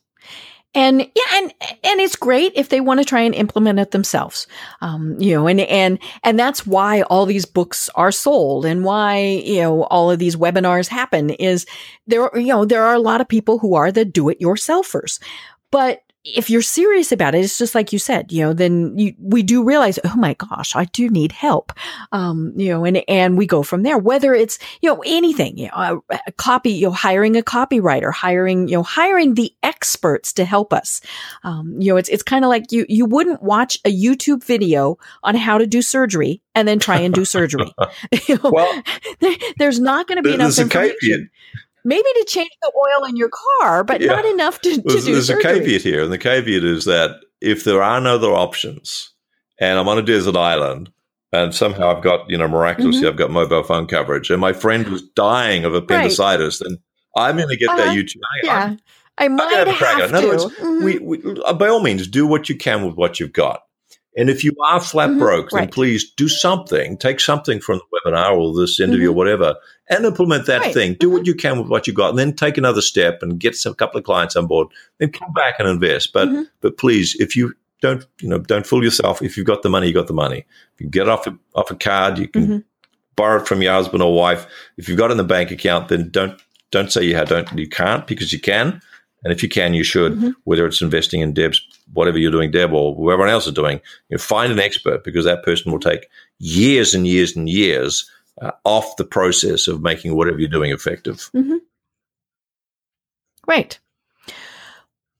And 0.74 1.00
yeah, 1.00 1.36
and 1.36 1.54
and 1.60 2.00
it's 2.00 2.16
great 2.16 2.52
if 2.54 2.68
they 2.68 2.80
want 2.80 3.00
to 3.00 3.04
try 3.04 3.20
and 3.20 3.34
implement 3.34 3.78
it 3.78 3.92
themselves, 3.92 4.46
um, 4.82 5.16
you 5.18 5.34
know, 5.34 5.46
and 5.48 5.60
and 5.60 5.98
and 6.22 6.38
that's 6.38 6.66
why 6.66 7.00
all 7.02 7.24
these 7.24 7.46
books 7.46 7.88
are 7.94 8.12
sold, 8.12 8.66
and 8.66 8.84
why 8.84 9.18
you 9.18 9.62
know 9.62 9.84
all 9.84 10.10
of 10.10 10.18
these 10.18 10.36
webinars 10.36 10.88
happen. 10.88 11.30
Is 11.30 11.64
there 12.06 12.28
you 12.38 12.48
know 12.48 12.66
there 12.66 12.84
are 12.84 12.94
a 12.94 12.98
lot 13.00 13.22
of 13.22 13.28
people 13.28 13.58
who 13.58 13.74
are 13.74 13.90
the 13.90 14.04
do-it-yourselfers, 14.04 15.18
but 15.70 16.02
if 16.26 16.50
you're 16.50 16.62
serious 16.62 17.12
about 17.12 17.36
it, 17.36 17.44
it's 17.44 17.56
just 17.56 17.74
like 17.74 17.92
you 17.92 18.00
said, 18.00 18.32
you 18.32 18.42
know, 18.42 18.52
then 18.52 18.98
you, 18.98 19.14
we 19.20 19.44
do 19.44 19.62
realize, 19.62 19.98
oh 20.04 20.16
my 20.16 20.34
gosh, 20.34 20.74
I 20.74 20.86
do 20.86 21.08
need 21.08 21.30
help. 21.30 21.72
Um, 22.10 22.52
you 22.56 22.70
know, 22.70 22.84
and, 22.84 23.02
and 23.06 23.38
we 23.38 23.46
go 23.46 23.62
from 23.62 23.84
there, 23.84 23.96
whether 23.96 24.34
it's, 24.34 24.58
you 24.82 24.90
know, 24.90 25.02
anything, 25.06 25.56
you 25.56 25.68
know, 25.68 26.02
a, 26.10 26.18
a 26.26 26.32
copy, 26.32 26.72
you 26.72 26.86
know, 26.86 26.92
hiring 26.92 27.36
a 27.36 27.42
copywriter, 27.42 28.12
hiring, 28.12 28.66
you 28.66 28.74
know, 28.74 28.82
hiring 28.82 29.34
the 29.34 29.54
experts 29.62 30.32
to 30.32 30.44
help 30.44 30.72
us. 30.72 31.00
Um, 31.44 31.76
you 31.78 31.92
know, 31.92 31.96
it's, 31.96 32.08
it's 32.08 32.24
kind 32.24 32.44
of 32.44 32.48
like 32.48 32.72
you, 32.72 32.86
you 32.88 33.06
wouldn't 33.06 33.42
watch 33.42 33.78
a 33.84 33.96
YouTube 33.96 34.42
video 34.42 34.98
on 35.22 35.36
how 35.36 35.58
to 35.58 35.66
do 35.66 35.80
surgery 35.80 36.42
and 36.56 36.66
then 36.66 36.80
try 36.80 36.98
and 36.98 37.14
do 37.14 37.24
surgery. 37.24 37.72
you 38.26 38.34
know, 38.42 38.50
well, 38.50 38.82
there, 39.20 39.36
there's 39.58 39.78
not 39.78 40.08
going 40.08 40.16
to 40.16 40.22
be 40.22 40.34
enough 40.34 40.58
information 40.58 41.30
maybe 41.86 42.02
to 42.02 42.24
change 42.26 42.50
the 42.62 42.72
oil 42.76 43.08
in 43.08 43.16
your 43.16 43.30
car, 43.60 43.84
but 43.84 44.00
yeah. 44.00 44.08
not 44.08 44.24
enough 44.24 44.60
to, 44.62 44.74
to 44.74 44.82
there's, 44.84 45.04
do 45.04 45.12
There's 45.12 45.28
surgery. 45.28 45.58
a 45.58 45.60
caveat 45.60 45.82
here, 45.82 46.02
and 46.02 46.12
the 46.12 46.18
caveat 46.18 46.64
is 46.64 46.84
that 46.84 47.20
if 47.40 47.64
there 47.64 47.82
are 47.82 48.00
no 48.00 48.16
other 48.16 48.32
options, 48.32 49.12
and 49.58 49.78
I'm 49.78 49.88
on 49.88 49.96
a 49.96 50.02
desert 50.02 50.36
island, 50.36 50.90
and 51.32 51.54
somehow 51.54 51.96
I've 51.96 52.02
got, 52.02 52.28
you 52.28 52.36
know, 52.36 52.48
miraculously, 52.48 53.02
mm-hmm. 53.02 53.08
I've 53.08 53.16
got 53.16 53.30
mobile 53.30 53.62
phone 53.62 53.86
coverage, 53.86 54.30
and 54.30 54.40
my 54.40 54.52
friend 54.52 54.88
was 54.88 55.02
dying 55.14 55.64
of 55.64 55.74
appendicitis, 55.74 56.60
right. 56.60 56.70
then 56.70 56.78
I'm 57.16 57.36
going 57.36 57.48
to 57.48 57.56
get 57.56 57.70
uh, 57.70 57.76
that 57.76 57.96
YouTube. 57.96 58.16
Yeah. 58.42 58.76
I 59.18 59.28
might 59.28 59.50
have, 59.50 59.68
have 59.68 60.10
In 60.10 60.14
other 60.14 60.28
words, 60.28 60.44
mm-hmm. 60.44 60.84
we, 60.84 60.98
we, 60.98 61.40
uh, 61.46 61.54
by 61.54 61.68
all 61.68 61.80
means, 61.80 62.06
do 62.06 62.26
what 62.26 62.48
you 62.48 62.56
can 62.56 62.84
with 62.84 62.96
what 62.96 63.18
you've 63.18 63.32
got. 63.32 63.62
And 64.16 64.30
if 64.30 64.42
you 64.42 64.52
are 64.64 64.80
flat 64.80 65.10
mm-hmm. 65.10 65.18
broke, 65.18 65.50
then 65.50 65.60
right. 65.60 65.70
please 65.70 66.10
do 66.10 66.26
something. 66.26 66.96
Take 66.96 67.20
something 67.20 67.60
from 67.60 67.78
the 67.78 68.10
webinar 68.10 68.36
or 68.36 68.58
this 68.58 68.80
interview 68.80 69.08
mm-hmm. 69.08 69.10
or 69.10 69.16
whatever, 69.16 69.54
and 69.90 70.04
implement 70.04 70.46
that 70.46 70.62
right. 70.62 70.74
thing. 70.74 70.94
Do 70.94 71.06
mm-hmm. 71.06 71.16
what 71.16 71.26
you 71.26 71.34
can 71.34 71.58
with 71.58 71.68
what 71.68 71.86
you 71.86 71.92
got, 71.92 72.10
and 72.10 72.18
then 72.18 72.32
take 72.32 72.56
another 72.56 72.80
step 72.80 73.22
and 73.22 73.38
get 73.38 73.54
some 73.54 73.74
couple 73.74 73.98
of 73.98 74.04
clients 74.04 74.34
on 74.34 74.46
board. 74.46 74.68
Then 74.98 75.10
come 75.12 75.32
back 75.34 75.56
and 75.58 75.68
invest. 75.68 76.12
But 76.12 76.28
mm-hmm. 76.28 76.42
but 76.60 76.78
please, 76.78 77.14
if 77.20 77.36
you 77.36 77.54
don't 77.82 78.06
you 78.20 78.28
know 78.28 78.38
don't 78.38 78.66
fool 78.66 78.82
yourself. 78.82 79.22
If 79.22 79.36
you've 79.36 79.46
got 79.46 79.62
the 79.62 79.68
money, 79.68 79.88
you 79.88 79.94
got 79.94 80.06
the 80.06 80.14
money. 80.14 80.46
If 80.74 80.80
you 80.80 80.88
get 80.88 81.08
off 81.08 81.26
a, 81.26 81.36
off 81.54 81.70
a 81.70 81.76
card, 81.76 82.18
you 82.18 82.28
can 82.28 82.42
mm-hmm. 82.42 82.58
borrow 83.16 83.40
it 83.42 83.46
from 83.46 83.62
your 83.62 83.72
husband 83.72 84.02
or 84.02 84.14
wife. 84.14 84.46
If 84.76 84.88
you've 84.88 84.98
got 84.98 85.10
it 85.10 85.12
in 85.12 85.18
the 85.18 85.24
bank 85.24 85.50
account, 85.50 85.88
then 85.88 86.10
don't 86.10 86.40
don't 86.70 86.90
say 86.90 87.04
you 87.04 87.24
don't 87.24 87.50
you 87.52 87.68
can't 87.68 88.06
because 88.06 88.32
you 88.32 88.40
can. 88.40 88.80
And 89.24 89.32
if 89.32 89.42
you 89.42 89.48
can, 89.48 89.74
you 89.74 89.82
should, 89.82 90.12
mm-hmm. 90.12 90.30
whether 90.44 90.66
it's 90.66 90.80
investing 90.80 91.20
in 91.20 91.32
Deb's, 91.32 91.60
whatever 91.92 92.18
you're 92.18 92.30
doing, 92.30 92.50
Deb, 92.50 92.72
or 92.72 92.94
whoever 92.94 93.26
else 93.26 93.46
is 93.46 93.52
doing, 93.52 93.80
you 94.08 94.16
know, 94.16 94.18
find 94.18 94.52
an 94.52 94.58
expert 94.58 95.04
because 95.04 95.24
that 95.24 95.44
person 95.44 95.72
will 95.72 95.80
take 95.80 96.08
years 96.38 96.94
and 96.94 97.06
years 97.06 97.36
and 97.36 97.48
years 97.48 98.10
uh, 98.42 98.50
off 98.64 98.96
the 98.96 99.04
process 99.04 99.68
of 99.68 99.82
making 99.82 100.14
whatever 100.14 100.38
you're 100.38 100.48
doing 100.48 100.72
effective. 100.72 101.30
Mm-hmm. 101.34 101.56
Right. 103.46 103.78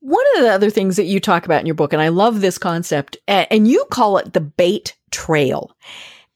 One 0.00 0.24
of 0.36 0.42
the 0.42 0.50
other 0.50 0.70
things 0.70 0.96
that 0.96 1.04
you 1.04 1.20
talk 1.20 1.44
about 1.46 1.60
in 1.60 1.66
your 1.66 1.74
book, 1.74 1.92
and 1.92 2.02
I 2.02 2.08
love 2.08 2.40
this 2.40 2.58
concept, 2.58 3.16
and 3.26 3.66
you 3.66 3.84
call 3.90 4.18
it 4.18 4.34
the 4.34 4.40
bait 4.40 4.96
trail. 5.10 5.76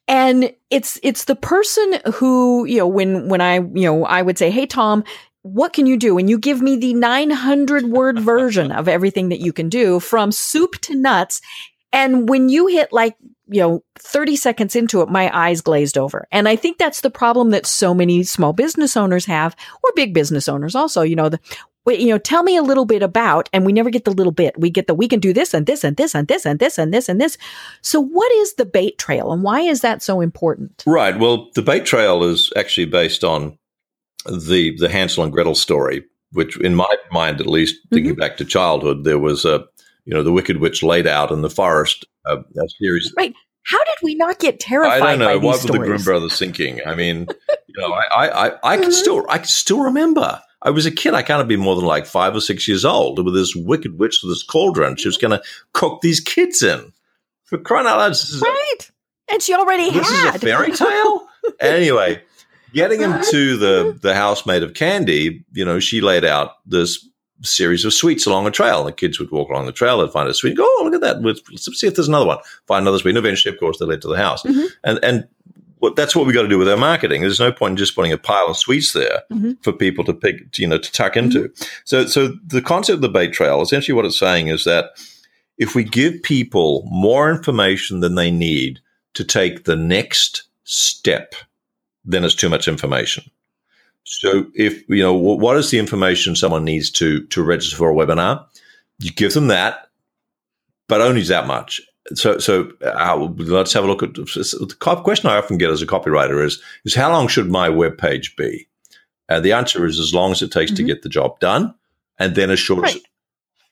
And 0.09 0.53
it's 0.71 0.99
it's 1.05 1.27
the 1.27 1.37
person 1.37 2.01
who, 2.15 2.65
you 2.65 2.79
know, 2.79 2.89
when 2.89 3.29
when 3.29 3.41
I, 3.41 3.57
you 3.57 3.85
know, 3.85 4.05
I 4.07 4.23
would 4.23 4.39
say, 4.39 4.51
"Hey 4.51 4.67
Tom, 4.67 5.05
what 5.43 5.73
can 5.73 5.87
you 5.87 5.97
do? 5.97 6.19
And 6.19 6.29
you 6.29 6.39
give 6.39 6.61
me 6.61 6.77
the 6.77 6.95
900 6.95 7.85
word 7.91 8.19
version 8.19 8.73
of 8.73 8.89
everything 8.89 9.31
that 9.31 9.41
you 9.41 9.53
can 9.53 9.69
do 9.69 10.01
from 10.01 10.33
soup 10.33 10.81
to 10.83 10.95
nuts. 10.95 11.41
And 11.93 12.29
when 12.29 12.49
you 12.49 12.67
hit 12.67 12.93
like, 12.93 13.17
you 13.49 13.61
know, 13.61 13.83
30 13.99 14.37
seconds 14.37 14.77
into 14.77 15.01
it, 15.01 15.09
my 15.09 15.31
eyes 15.37 15.61
glazed 15.61 15.99
over. 15.99 16.29
And 16.31 16.49
I 16.49 16.55
think 16.55 16.79
that's 16.79 17.01
the 17.01 17.11
problem 17.11 17.51
that 17.51 17.67
so 17.67 17.93
many 17.93 18.23
small 18.23 18.53
business 18.53 18.97
owners 18.97 19.25
have, 19.27 19.57
or 19.83 19.91
big 19.97 20.15
business 20.15 20.49
owners 20.49 20.77
also, 20.77 21.03
you 21.03 21.17
know, 21.17 21.29
the, 21.29 21.41
you 21.87 22.09
know, 22.09 22.19
tell 22.19 22.43
me 22.45 22.57
a 22.57 22.63
little 22.63 22.85
bit 22.85 23.03
about, 23.03 23.49
and 23.53 23.67
we 23.67 23.73
never 23.73 23.91
get 23.91 24.05
the 24.05 24.13
little 24.13 24.33
bit. 24.33 24.59
We 24.59 24.71
get 24.71 24.87
the, 24.87 24.95
we 24.95 25.09
can 25.09 25.19
do 25.19 25.33
this 25.33 25.55
and 25.55 25.67
this 25.67 25.83
and 25.83 25.97
this 25.97 26.15
and 26.15 26.29
this 26.29 26.47
and 26.47 26.61
this 26.61 26.79
and 26.79 26.95
this 26.95 27.09
and 27.09 27.21
this. 27.21 27.39
So 27.83 28.01
what 28.01 28.31
is 28.33 28.55
the 28.55 28.67
bait 28.67 28.99
trail 28.99 29.33
and 29.33 29.43
why 29.43 29.63
is 29.63 29.81
that 29.81 30.03
so 30.03 30.21
important? 30.21 30.85
Right. 30.87 31.19
Well, 31.19 31.49
the 31.55 31.63
bait 31.63 31.85
trail 31.87 32.23
is 32.23 32.53
actually 32.55 32.87
based 32.87 33.25
on 33.25 33.59
the 34.25 34.77
the 34.79 34.89
Hansel 34.89 35.25
and 35.25 35.33
Gretel 35.33 35.55
story, 35.55 36.05
which 36.33 36.59
in 36.61 36.75
my 36.75 36.95
mind, 37.11 37.41
at 37.41 37.47
least, 37.47 37.77
thinking 37.93 38.13
mm-hmm. 38.13 38.21
back 38.21 38.37
to 38.39 38.45
childhood, 38.45 39.05
there 39.05 39.19
was 39.19 39.45
a 39.45 39.65
you 40.05 40.15
know 40.15 40.23
the 40.23 40.33
Wicked 40.33 40.59
Witch 40.59 40.83
laid 40.83 41.07
out 41.07 41.31
in 41.31 41.43
the 41.43 41.51
forest, 41.51 42.07
a, 42.27 42.39
a 42.39 42.69
series. 42.79 43.13
Right. 43.17 43.35
How 43.65 43.79
did 43.85 43.97
we 44.03 44.15
not 44.15 44.39
get 44.39 44.59
terrified? 44.59 45.03
I 45.03 45.11
don't 45.11 45.19
know. 45.19 45.39
Why 45.39 45.53
were 45.53 45.59
the 45.59 45.79
Grimm 45.79 46.03
brothers 46.03 46.39
thinking? 46.39 46.81
I 46.87 46.95
mean, 46.95 47.27
you 47.67 47.75
know, 47.79 47.93
I 47.93 48.05
I, 48.27 48.47
I, 48.47 48.53
I 48.63 48.77
can 48.77 48.87
mm-hmm. 48.87 48.93
still 48.93 49.27
I 49.29 49.39
can 49.39 49.47
still 49.47 49.81
remember. 49.81 50.41
I 50.63 50.71
was 50.71 50.87
a 50.87 50.91
kid. 50.91 51.15
I 51.15 51.23
can't 51.23 51.39
have 51.39 51.49
been 51.49 51.61
more 51.61 51.77
than 51.77 51.87
like 51.87 52.07
five 52.07 52.35
or 52.35 52.41
six 52.41 52.69
years 52.69 52.85
old 52.85 53.25
with 53.25 53.35
this 53.35 53.57
wicked 53.57 53.99
witch 53.99 54.21
with 54.23 54.31
this 54.31 54.43
cauldron. 54.43 54.97
She 54.97 55.09
was 55.09 55.17
going 55.17 55.31
to 55.31 55.43
cook 55.73 56.03
these 56.03 56.21
kids 56.21 56.63
in. 56.63 56.93
For 57.45 57.59
crying 57.59 57.87
out 57.87 57.99
loud! 57.99 58.15
right. 58.43 58.91
And 59.33 59.43
she 59.43 59.55
already 59.55 59.91
this 59.91 60.09
had. 60.09 60.35
This 60.35 60.35
is 60.35 60.43
a 60.43 60.47
fairy 60.47 60.73
tale. 60.73 61.27
anyway, 61.61 62.23
Getting 62.73 63.01
him 63.01 63.21
to 63.31 63.57
the 63.57 63.99
the 64.01 64.15
house 64.15 64.47
made 64.47 64.63
of 64.63 64.75
candy, 64.75 65.45
you 65.53 65.65
know, 65.65 65.81
she 65.81 66.01
laid 66.01 66.25
out 66.25 66.57
this 66.67 67.07
series 67.43 67.85
of 67.85 67.95
sweets 67.95 68.27
along 68.27 68.47
a 68.47 68.51
trail. 68.51 68.85
The 68.85 68.93
kids 68.93 69.19
would 69.19 69.31
walk 69.31 69.51
along 69.51 69.67
the 69.67 69.73
trail, 69.73 69.99
they'd 69.99 70.13
find 70.13 70.29
a 70.29 70.35
sweet, 70.35 70.57
go, 70.57 70.65
oh, 70.65 70.83
look 70.85 70.95
at 70.95 71.01
that. 71.01 71.23
Let's 71.23 71.81
see 71.81 71.87
if 71.87 71.95
there's 71.95 72.09
another 72.09 72.27
one. 72.27 72.39
Find 72.67 72.83
another 72.83 72.99
sweet. 72.99 73.11
And 73.11 73.19
eventually, 73.19 73.55
of 73.55 73.61
course, 73.61 73.79
they 73.79 73.87
led 73.87 74.03
to 74.03 74.09
the 74.09 74.17
house. 74.17 74.43
Mm-hmm. 74.43 74.67
And 74.85 74.99
and 75.03 75.29
what, 75.81 75.97
that's 75.97 76.15
what 76.15 76.27
we've 76.27 76.35
got 76.35 76.43
to 76.43 76.49
do 76.49 76.59
with 76.59 76.69
our 76.69 76.77
marketing. 76.77 77.23
There's 77.23 77.41
no 77.41 77.53
point 77.53 77.73
in 77.73 77.77
just 77.79 77.95
putting 77.95 78.13
a 78.13 78.19
pile 78.19 78.49
of 78.49 78.57
sweets 78.57 78.93
there 78.93 79.23
mm-hmm. 79.33 79.53
for 79.63 79.73
people 79.73 80.05
to 80.05 80.13
pick, 80.13 80.59
you 80.59 80.67
know, 80.67 80.79
to 80.79 80.93
tuck 80.93 81.17
into. 81.17 81.49
Mm-hmm. 81.49 81.65
So, 81.85 82.07
so 82.07 82.35
the 82.47 82.63
concept 82.63 82.97
of 82.97 83.01
the 83.01 83.09
bait 83.09 83.33
trail, 83.33 83.63
essentially, 83.63 83.95
what 83.95 84.05
it's 84.05 84.19
saying 84.19 84.49
is 84.49 84.65
that 84.65 84.91
if 85.57 85.75
we 85.75 85.85
give 85.85 86.23
people 86.23 86.87
more 86.91 87.31
information 87.31 88.01
than 88.01 88.15
they 88.15 88.31
need 88.31 88.81
to 89.15 89.25
take 89.25 89.65
the 89.65 89.77
next 89.77 90.45
step 90.65 91.35
then 92.05 92.25
it's 92.25 92.35
too 92.35 92.49
much 92.49 92.69
information. 92.69 93.25
So 94.05 94.47
if 94.55 94.89
you 94.89 95.03
know 95.03 95.15
what 95.15 95.57
is 95.57 95.71
the 95.71 95.79
information 95.79 96.35
someone 96.35 96.65
needs 96.65 96.91
to 96.93 97.27
to 97.27 97.43
register 97.43 97.77
for 97.77 97.91
a 97.91 97.95
webinar, 97.95 98.45
you 98.99 99.11
give 99.13 99.35
them 99.35 99.49
that, 99.49 99.89
but 100.89 101.01
only 101.01 101.23
that 101.23 101.47
much. 101.47 101.81
So 102.15 102.39
so 102.39 102.73
uh, 102.85 103.17
let's 103.37 103.73
have 103.73 103.85
a 103.85 103.87
look 103.87 104.03
at 104.03 104.15
the 104.15 105.01
question 105.05 105.31
I 105.31 105.37
often 105.37 105.59
get 105.59 105.71
as 105.71 105.83
a 105.83 105.87
copywriter 105.87 106.45
is 106.45 106.61
is 106.85 106.95
how 106.95 107.13
long 107.13 107.29
should 107.29 107.51
my 107.51 107.69
web 107.69 107.99
page 107.99 108.35
be? 108.37 108.67
And 109.29 109.45
the 109.45 109.53
answer 109.53 109.87
is 109.87 110.01
as 110.01 110.13
long 110.13 110.33
as 110.33 110.43
it 110.43 110.51
takes 110.51 110.73
mm-hmm. 110.73 110.77
to 110.87 110.93
get 110.95 111.03
the 111.03 111.09
job 111.09 111.39
done, 111.39 111.75
and 112.19 112.35
then 112.35 112.51
as 112.51 112.59
short 112.59 112.83
right. 112.83 112.97
as 112.97 113.03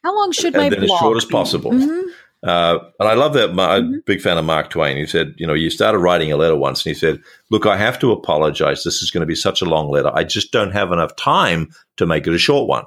how 0.05 0.14
long 0.14 0.31
should 0.31 0.55
my 0.55 0.68
then 0.68 0.85
as 0.85 0.91
short 0.91 1.16
as 1.16 1.24
possible. 1.24 1.72
Mm-hmm. 1.72 2.11
Uh, 2.43 2.78
and 3.01 3.09
I 3.09 3.14
love 3.14 3.34
that. 3.34 3.51
I'm 3.51 3.57
mm-hmm. 3.57 3.95
a 3.95 4.03
big 4.07 4.20
fan 4.20 4.39
of 4.39 4.45
Mark 4.45 4.70
Twain. 4.70 4.97
He 4.97 5.07
said, 5.07 5.34
you 5.39 5.47
know, 5.47 5.55
you 5.55 5.70
started 5.70 5.99
writing 5.99 6.30
a 6.30 6.36
letter 6.36 6.57
once 6.57 6.86
and 6.86 6.95
he 6.95 6.99
said, 6.99 7.20
look, 7.51 7.66
I 7.66 7.76
have 7.76 7.99
to 7.99 8.12
apologize. 8.12 8.84
This 8.84 9.03
is 9.03 9.11
going 9.11 9.22
to 9.22 9.26
be 9.26 9.34
such 9.34 9.61
a 9.61 9.64
long 9.64 9.91
letter. 9.91 10.11
I 10.14 10.24
just 10.24 10.53
don't 10.53 10.72
have 10.72 10.93
enough 10.93 11.16
time 11.16 11.72
to 11.97 12.07
make 12.07 12.26
it 12.26 12.34
a 12.34 12.39
short 12.39 12.68
one. 12.68 12.84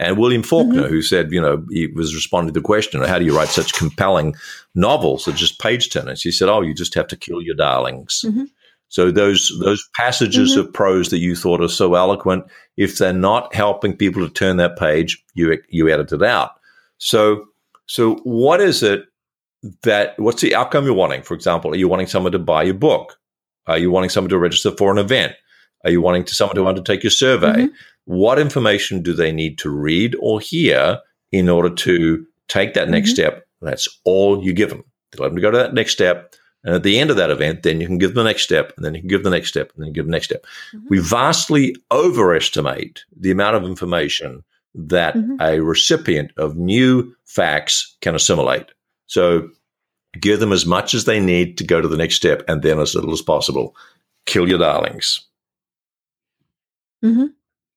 And 0.00 0.18
William 0.18 0.42
Faulkner, 0.42 0.82
mm-hmm. 0.82 0.90
who 0.90 1.02
said, 1.02 1.30
you 1.30 1.40
know, 1.40 1.64
he 1.70 1.86
was 1.86 2.12
responding 2.12 2.52
to 2.52 2.58
the 2.58 2.64
question, 2.64 3.00
how 3.02 3.20
do 3.20 3.24
you 3.24 3.36
write 3.36 3.48
such 3.48 3.74
compelling 3.74 4.34
novels 4.74 5.26
that 5.26 5.36
just 5.36 5.60
page 5.60 5.90
turners? 5.90 6.22
He 6.22 6.32
said, 6.32 6.48
oh, 6.48 6.62
you 6.62 6.74
just 6.74 6.94
have 6.94 7.06
to 7.08 7.16
kill 7.16 7.40
your 7.40 7.54
darlings. 7.54 8.24
Mm-hmm. 8.26 8.44
So 8.88 9.10
those 9.10 9.52
those 9.60 9.88
passages 9.96 10.52
mm-hmm. 10.52 10.66
of 10.66 10.72
prose 10.72 11.10
that 11.10 11.18
you 11.18 11.36
thought 11.36 11.62
are 11.62 11.68
so 11.68 11.94
eloquent, 11.94 12.44
if 12.76 12.98
they're 12.98 13.12
not 13.12 13.54
helping 13.54 13.96
people 13.96 14.26
to 14.26 14.32
turn 14.32 14.56
that 14.56 14.76
page, 14.76 15.22
you 15.34 15.56
you 15.68 15.88
edit 15.88 16.12
it 16.12 16.22
out. 16.22 16.50
So 16.98 17.46
so 17.86 18.16
what 18.24 18.60
is 18.60 18.82
it 18.82 19.04
that 19.82 20.18
what's 20.18 20.42
the 20.42 20.54
outcome 20.54 20.84
you're 20.84 20.94
wanting? 20.94 21.22
For 21.22 21.34
example, 21.34 21.72
are 21.72 21.76
you 21.76 21.88
wanting 21.88 22.06
someone 22.06 22.32
to 22.32 22.38
buy 22.38 22.64
your 22.64 22.74
book? 22.74 23.18
Are 23.66 23.78
you 23.78 23.90
wanting 23.90 24.10
someone 24.10 24.30
to 24.30 24.38
register 24.38 24.72
for 24.72 24.90
an 24.90 24.98
event? 24.98 25.34
Are 25.84 25.90
you 25.90 26.00
wanting 26.00 26.24
to 26.24 26.34
someone 26.34 26.56
to 26.56 26.66
undertake 26.66 27.02
your 27.02 27.10
survey? 27.10 27.52
Mm-hmm. 27.52 27.74
What 28.04 28.38
information 28.38 29.02
do 29.02 29.12
they 29.12 29.30
need 29.30 29.58
to 29.58 29.70
read 29.70 30.16
or 30.20 30.40
hear 30.40 30.98
in 31.30 31.48
order 31.48 31.70
to 31.70 32.26
take 32.48 32.74
that 32.74 32.88
next 32.88 33.10
mm-hmm. 33.10 33.28
step? 33.28 33.46
That's 33.60 33.88
all 34.04 34.42
you 34.42 34.52
give 34.52 34.70
them. 34.70 34.84
To 35.12 35.22
let 35.22 35.28
them 35.28 35.40
go 35.40 35.50
to 35.50 35.58
that 35.58 35.74
next 35.74 35.92
step 35.92 36.34
and 36.64 36.74
at 36.74 36.82
the 36.82 36.98
end 36.98 37.10
of 37.10 37.16
that 37.16 37.30
event, 37.30 37.62
then 37.62 37.80
you 37.80 37.86
can 37.86 37.98
give 37.98 38.14
the 38.14 38.22
next 38.22 38.42
step, 38.42 38.72
and 38.76 38.84
then 38.84 38.94
you 38.94 39.00
can 39.00 39.08
give 39.08 39.24
the 39.24 39.30
next 39.30 39.48
step, 39.48 39.72
and 39.74 39.82
then 39.82 39.88
you 39.88 39.94
give 39.94 40.06
the 40.06 40.12
next 40.12 40.26
step. 40.26 40.44
Mm-hmm. 40.74 40.86
We 40.90 40.98
vastly 41.00 41.76
overestimate 41.90 43.04
the 43.18 43.30
amount 43.30 43.56
of 43.56 43.64
information 43.64 44.44
that 44.74 45.14
mm-hmm. 45.14 45.36
a 45.40 45.60
recipient 45.60 46.32
of 46.36 46.56
new 46.56 47.14
facts 47.24 47.96
can 48.00 48.14
assimilate. 48.14 48.66
So 49.06 49.50
give 50.20 50.40
them 50.40 50.52
as 50.52 50.66
much 50.66 50.94
as 50.94 51.04
they 51.04 51.20
need 51.20 51.58
to 51.58 51.64
go 51.64 51.80
to 51.80 51.88
the 51.88 51.96
next 51.96 52.16
step, 52.16 52.42
and 52.48 52.62
then 52.62 52.78
as 52.78 52.94
little 52.94 53.12
as 53.12 53.22
possible. 53.22 53.76
Kill 54.26 54.48
your 54.48 54.58
darlings. 54.58 55.20
Mm-hmm. 57.04 57.26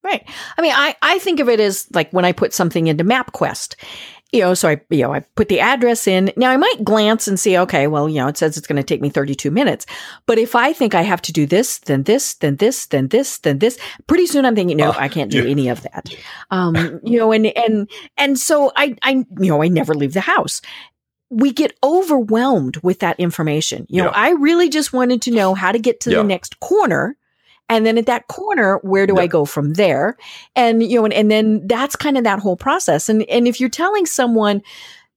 Right. 0.04 0.24
I 0.56 0.62
mean, 0.62 0.74
I, 0.76 0.96
I 1.02 1.18
think 1.18 1.40
of 1.40 1.50
it 1.50 1.60
as 1.60 1.88
like 1.92 2.12
when 2.12 2.26
I 2.26 2.32
put 2.32 2.54
something 2.54 2.86
into 2.86 3.04
MapQuest 3.04 3.76
you 4.36 4.42
know, 4.42 4.54
so 4.54 4.70
I, 4.70 4.82
you 4.90 5.02
know, 5.04 5.14
I 5.14 5.22
put 5.22 5.48
the 5.48 5.60
address 5.60 6.08
in. 6.08 6.32
Now 6.36 6.52
I 6.52 6.58
might 6.58 6.84
glance 6.84 7.28
and 7.28 7.40
see, 7.40 7.58
okay, 7.58 7.88
well, 7.88 8.10
you 8.10 8.18
know, 8.18 8.28
it 8.28 8.38
says 8.38 8.58
it's 8.58 8.68
going 8.68 8.76
to 8.76 8.84
take 8.84 9.02
me 9.02 9.10
32 9.10 9.50
minutes. 9.50 9.86
But 10.26 10.38
if 10.38 10.56
I 10.56 10.74
think 10.74 10.94
I 10.94 11.02
have 11.02 11.22
to 11.24 11.32
do 11.32 11.46
this, 11.46 11.80
then 11.80 12.04
this, 12.04 12.36
then 12.36 12.58
this, 12.58 12.86
then 12.88 13.08
this, 13.08 13.40
then 13.40 13.60
this, 13.60 13.80
pretty 14.08 14.28
soon 14.28 14.46
I'm 14.46 14.56
thinking, 14.56 14.78
no, 14.78 14.90
uh, 14.90 14.96
I 14.98 15.08
can't 15.08 15.32
do 15.32 15.44
yeah. 15.44 15.50
any 15.50 15.70
of 15.70 15.82
that. 15.84 16.14
Um, 16.52 17.00
you 17.04 17.18
know, 17.18 17.32
and, 17.32 17.48
and, 17.48 17.90
and 18.18 18.38
so 18.38 18.72
I, 18.76 18.96
I, 19.02 19.12
you 19.40 19.50
know, 19.50 19.64
I 19.64 19.70
never 19.70 19.94
leave 19.94 20.14
the 20.14 20.22
house 20.22 20.62
we 21.32 21.52
get 21.52 21.76
overwhelmed 21.84 22.78
with 22.78 23.00
that 23.00 23.20
information. 23.20 23.88
You 23.90 24.04
know, 24.04 24.10
yeah. 24.10 24.16
I 24.16 24.30
really 24.34 24.70
just 24.70 24.94
wanted 24.94 25.24
to 25.24 25.32
know 25.32 25.56
how 25.56 25.72
to 25.72 25.80
get 25.80 26.00
to 26.02 26.12
yeah. 26.12 26.18
the 26.18 26.24
next 26.24 26.60
corner 26.60 27.18
and 27.70 27.86
then 27.86 27.98
at 27.98 28.06
that 28.06 28.28
corner, 28.28 28.80
where 28.84 29.08
do 29.08 29.18
I 29.18 29.28
go 29.28 29.46
from 29.46 29.74
there? 29.74 30.18
And, 30.56 30.84
you 30.84 31.00
know, 31.00 31.06
and, 31.06 31.14
and 31.14 31.32
then 31.32 31.68
that's 31.68 31.96
kind 31.96 32.18
of 32.18 32.24
that 32.24 32.40
whole 32.40 32.58
process. 32.58 33.10
And, 33.10 33.24
and 33.24 33.48
if 33.48 33.60
you're 33.60 33.70
telling 33.70 34.06
someone, 34.06 34.62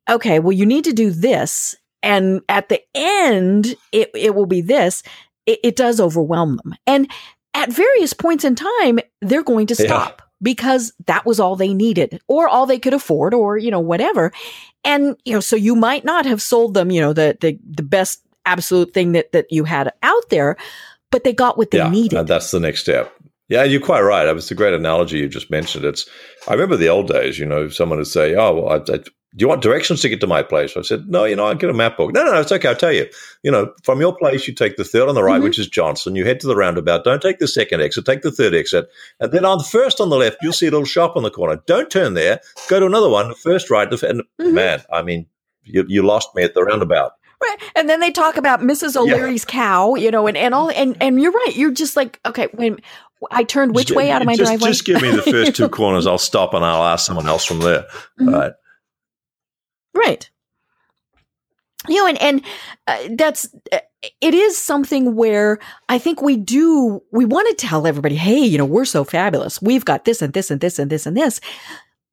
okay, 0.09 0.39
well, 0.39 0.53
you 0.53 0.65
need 0.65 0.85
to 0.85 0.93
do 0.93 1.11
this. 1.11 1.75
And 2.03 2.41
at 2.49 2.69
the 2.69 2.81
end, 2.95 3.75
it, 3.93 4.11
it 4.15 4.35
will 4.35 4.47
be 4.47 4.63
this. 4.63 5.03
It, 5.47 5.59
it 5.63 5.77
does 5.77 6.01
overwhelm 6.01 6.57
them. 6.57 6.75
And 6.87 7.11
at 7.53 7.73
various 7.73 8.15
points 8.15 8.45
in 8.45 8.55
time, 8.55 8.99
they're 9.21 9.43
going 9.43 9.67
to 9.67 9.75
stop. 9.75 10.21
Yeah 10.21 10.25
because 10.41 10.93
that 11.07 11.27
was 11.27 11.41
all 11.41 11.57
they 11.57 11.75
needed 11.75 12.21
or 12.29 12.49
all 12.49 12.65
they 12.65 12.79
could 12.79 12.95
afford 12.95 13.35
or 13.35 13.59
you 13.59 13.73
know 13.73 13.81
whatever 13.81 14.33
and 14.85 15.17
you 15.25 15.33
know 15.33 15.41
so 15.41 15.57
you 15.57 15.75
might 15.75 16.05
not 16.05 16.25
have 16.25 16.41
sold 16.41 16.75
them 16.75 16.93
you 16.93 17.01
know 17.01 17.13
the 17.13 17.37
the, 17.41 17.59
the 17.69 17.83
best 17.83 18.23
absolute 18.47 18.95
thing 18.95 19.13
that 19.13 19.33
that 19.33 19.47
you 19.51 19.65
had 19.65 19.93
out 20.03 20.29
there 20.31 20.57
but 21.11 21.25
they 21.25 21.33
got 21.33 21.59
what 21.59 21.71
they 21.71 21.79
yeah, 21.79 21.91
needed. 21.91 22.19
And 22.19 22.29
that's 22.29 22.51
the 22.51 22.61
next 22.61 22.81
step. 22.81 23.13
Yeah, 23.49 23.65
you're 23.65 23.81
quite 23.81 24.03
right. 24.03 24.27
It's 24.27 24.51
a 24.51 24.55
great 24.55 24.75
analogy 24.75 25.19
you 25.19 25.29
just 25.29 25.51
mentioned. 25.51 25.85
It's 25.85 26.09
I 26.47 26.53
remember 26.53 26.77
the 26.77 26.91
old 26.91 27.09
days. 27.09 27.39
You 27.39 27.47
know, 27.47 27.69
someone 27.69 27.99
would 27.99 28.07
say, 28.07 28.35
"Oh, 28.35 28.55
well, 28.55 28.69
I, 28.69 28.77
I, 28.77 28.99
do 28.99 29.43
you 29.43 29.49
want 29.49 29.63
directions 29.63 30.03
to 30.03 30.11
get 30.11 30.21
to 30.21 30.27
my 30.27 30.43
place?" 30.43 30.77
I 30.77 30.83
said, 30.83 31.09
"No, 31.09 31.25
you 31.25 31.35
know, 31.35 31.47
I 31.47 31.55
get 31.55 31.71
a 31.71 31.75
map 31.75 31.97
book." 31.97 32.13
No, 32.13 32.25
no, 32.25 32.33
no, 32.33 32.41
it's 32.41 32.53
okay. 32.53 32.69
I'll 32.69 32.77
tell 32.77 32.93
you. 32.93 33.07
You 33.43 33.51
know, 33.51 33.73
from 33.85 34.01
your 34.01 34.15
place, 34.15 34.47
you 34.47 34.55
take 34.55 34.77
the 34.77 34.85
third 34.85 35.09
on 35.09 35.15
the 35.15 35.23
right, 35.23 35.37
mm-hmm. 35.37 35.45
which 35.45 35.59
is 35.59 35.67
Johnson. 35.67 36.15
You 36.15 36.27
head 36.27 36.41
to 36.41 36.47
the 36.47 36.57
roundabout. 36.57 37.05
Don't 37.05 37.23
take 37.23 37.39
the 37.39 37.49
second 37.49 37.81
exit. 37.81 38.05
Take 38.05 38.21
the 38.21 38.31
third 38.31 38.55
exit, 38.55 38.91
and 39.19 39.33
then 39.33 39.47
on 39.47 39.57
the 39.57 39.65
first 39.65 39.99
on 39.99 40.11
the 40.11 40.17
left, 40.17 40.39
you'll 40.43 40.53
see 40.53 40.67
a 40.67 40.71
little 40.71 40.85
shop 40.85 41.17
on 41.17 41.23
the 41.23 41.31
corner. 41.31 41.63
Don't 41.67 41.91
turn 41.91 42.13
there. 42.13 42.41
Go 42.69 42.81
to 42.81 42.87
another 42.87 43.09
one. 43.09 43.35
First 43.35 43.71
right. 43.71 43.91
And 43.91 44.21
mm-hmm. 44.21 44.55
man, 44.55 44.83
I 44.93 45.01
mean, 45.01 45.27
you, 45.63 45.85
you 45.89 46.03
lost 46.03 46.35
me 46.35 46.43
at 46.43 46.53
the 46.53 46.65
roundabout. 46.65 47.13
Right. 47.41 47.57
And 47.77 47.89
then 47.89 48.01
they 48.01 48.11
talk 48.11 48.37
about 48.37 48.61
Mrs. 48.61 48.97
O'Leary's 48.97 49.45
yeah. 49.49 49.53
cow, 49.53 49.95
you 49.95 50.11
know, 50.11 50.27
and, 50.27 50.37
and 50.37 50.55
all 50.55 50.71
and 50.71 50.97
and 51.01 51.21
you're 51.21 51.31
right. 51.31 51.53
You're 51.55 51.71
just 51.71 51.97
like, 51.97 52.19
okay, 52.27 52.49
when 52.53 52.79
I 53.31 53.45
turned 53.45 53.75
which 53.75 53.89
just, 53.89 53.97
way 53.97 54.11
out 54.11 54.23
of 54.23 54.27
my 54.27 54.35
just, 54.35 54.49
driveway? 54.49 54.69
Just 54.69 54.85
give 54.85 55.01
me 55.01 55.11
the 55.11 55.23
first 55.23 55.55
two 55.55 55.69
corners. 55.69 56.07
I'll 56.07 56.19
stop 56.19 56.53
and 56.55 56.65
I'll 56.65 56.83
ask 56.83 57.07
someone 57.07 57.29
else 57.29 57.45
from 57.45 57.61
there. 57.61 57.87
Mm-hmm. 58.21 58.29
Right. 58.29 58.53
Right. 59.95 60.31
You 61.89 61.97
know, 61.97 62.07
and 62.09 62.21
and 62.21 62.45
uh, 62.87 62.99
that's 63.17 63.49
uh, 63.73 63.79
it 64.21 64.35
is 64.35 64.59
something 64.59 65.15
where 65.15 65.59
I 65.89 65.99
think 65.99 66.21
we 66.21 66.37
do 66.37 67.03
we 67.13 67.25
want 67.25 67.49
to 67.49 67.55
tell 67.55 67.87
everybody, 67.87 68.17
hey, 68.17 68.39
you 68.39 68.59
know, 68.59 68.65
we're 68.65 68.85
so 68.85 69.05
fabulous. 69.05 69.63
We've 69.63 69.85
got 69.85 70.05
this 70.05 70.23
and 70.23 70.33
this 70.33 70.51
and 70.51 70.61
this 70.61 70.79
and 70.79 70.91
this 70.91 71.07
and 71.07 71.17
this. 71.17 71.41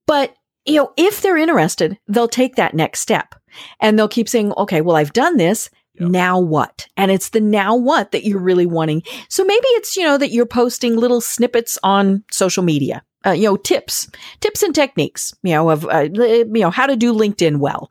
But 0.06 0.36
you 0.66 0.76
know, 0.76 0.94
if 0.98 1.22
they're 1.22 1.38
interested, 1.38 1.98
they'll 2.08 2.28
take 2.28 2.56
that 2.56 2.74
next 2.74 3.00
step 3.02 3.36
and 3.80 3.98
they'll 3.98 4.08
keep 4.08 4.30
saying, 4.30 4.54
okay, 4.58 4.82
well, 4.82 4.96
I've 4.96 5.14
done 5.14 5.38
this. 5.38 5.70
Yep. 6.00 6.10
Now 6.10 6.40
what? 6.40 6.88
And 6.98 7.10
it's 7.10 7.30
the 7.30 7.40
now 7.40 7.76
what 7.76 8.12
that 8.12 8.26
you're 8.26 8.40
really 8.40 8.66
wanting. 8.66 9.04
So 9.30 9.46
maybe 9.46 9.68
it's, 9.70 9.96
you 9.96 10.04
know, 10.04 10.18
that 10.18 10.32
you're 10.32 10.46
posting 10.46 10.98
little 10.98 11.22
snippets 11.22 11.78
on 11.84 12.24
social 12.32 12.64
media, 12.64 13.02
uh, 13.26 13.32
you 13.32 13.44
know, 13.44 13.56
tips, 13.56 14.10
tips 14.42 14.62
and 14.62 14.76
techniques, 14.76 15.34
you 15.42 15.54
know, 15.54 15.70
of, 15.70 15.86
uh, 15.86 16.10
you 16.12 16.46
know, 16.46 16.70
how 16.70 16.86
to 16.86 16.98
do 16.98 17.14
LinkedIn 17.14 17.58
well. 17.58 17.90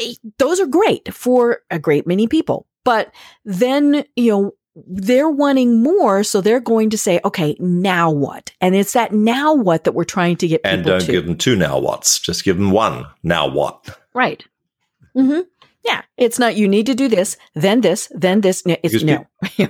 Eh, 0.00 0.14
those 0.38 0.58
are 0.58 0.66
great 0.66 1.14
for 1.14 1.60
a 1.70 1.78
great 1.78 2.06
many 2.06 2.26
people. 2.26 2.66
But 2.84 3.12
then, 3.44 4.04
you 4.16 4.30
know, 4.30 4.52
they're 4.74 5.30
wanting 5.30 5.82
more, 5.82 6.24
so 6.24 6.40
they're 6.40 6.60
going 6.60 6.90
to 6.90 6.98
say, 6.98 7.20
"Okay, 7.24 7.56
now 7.60 8.10
what?" 8.10 8.52
And 8.60 8.74
it's 8.74 8.92
that 8.94 9.12
now 9.12 9.54
what 9.54 9.84
that 9.84 9.92
we're 9.92 10.04
trying 10.04 10.36
to 10.38 10.48
get. 10.48 10.64
To. 10.64 10.68
And 10.68 10.84
don't 10.84 11.00
to. 11.00 11.12
give 11.12 11.26
them 11.26 11.36
two 11.36 11.54
now 11.54 11.78
whats; 11.78 12.18
just 12.18 12.44
give 12.44 12.56
them 12.56 12.72
one 12.72 13.06
now 13.22 13.48
what. 13.48 13.96
Right. 14.14 14.44
Mm-hmm. 15.16 15.40
Yeah, 15.84 16.02
it's 16.16 16.38
not. 16.38 16.56
You 16.56 16.66
need 16.66 16.86
to 16.86 16.94
do 16.94 17.08
this, 17.08 17.36
then 17.54 17.82
this, 17.82 18.10
then 18.14 18.40
this. 18.40 18.62
It's 18.64 19.02
because 19.02 19.04
no, 19.04 19.26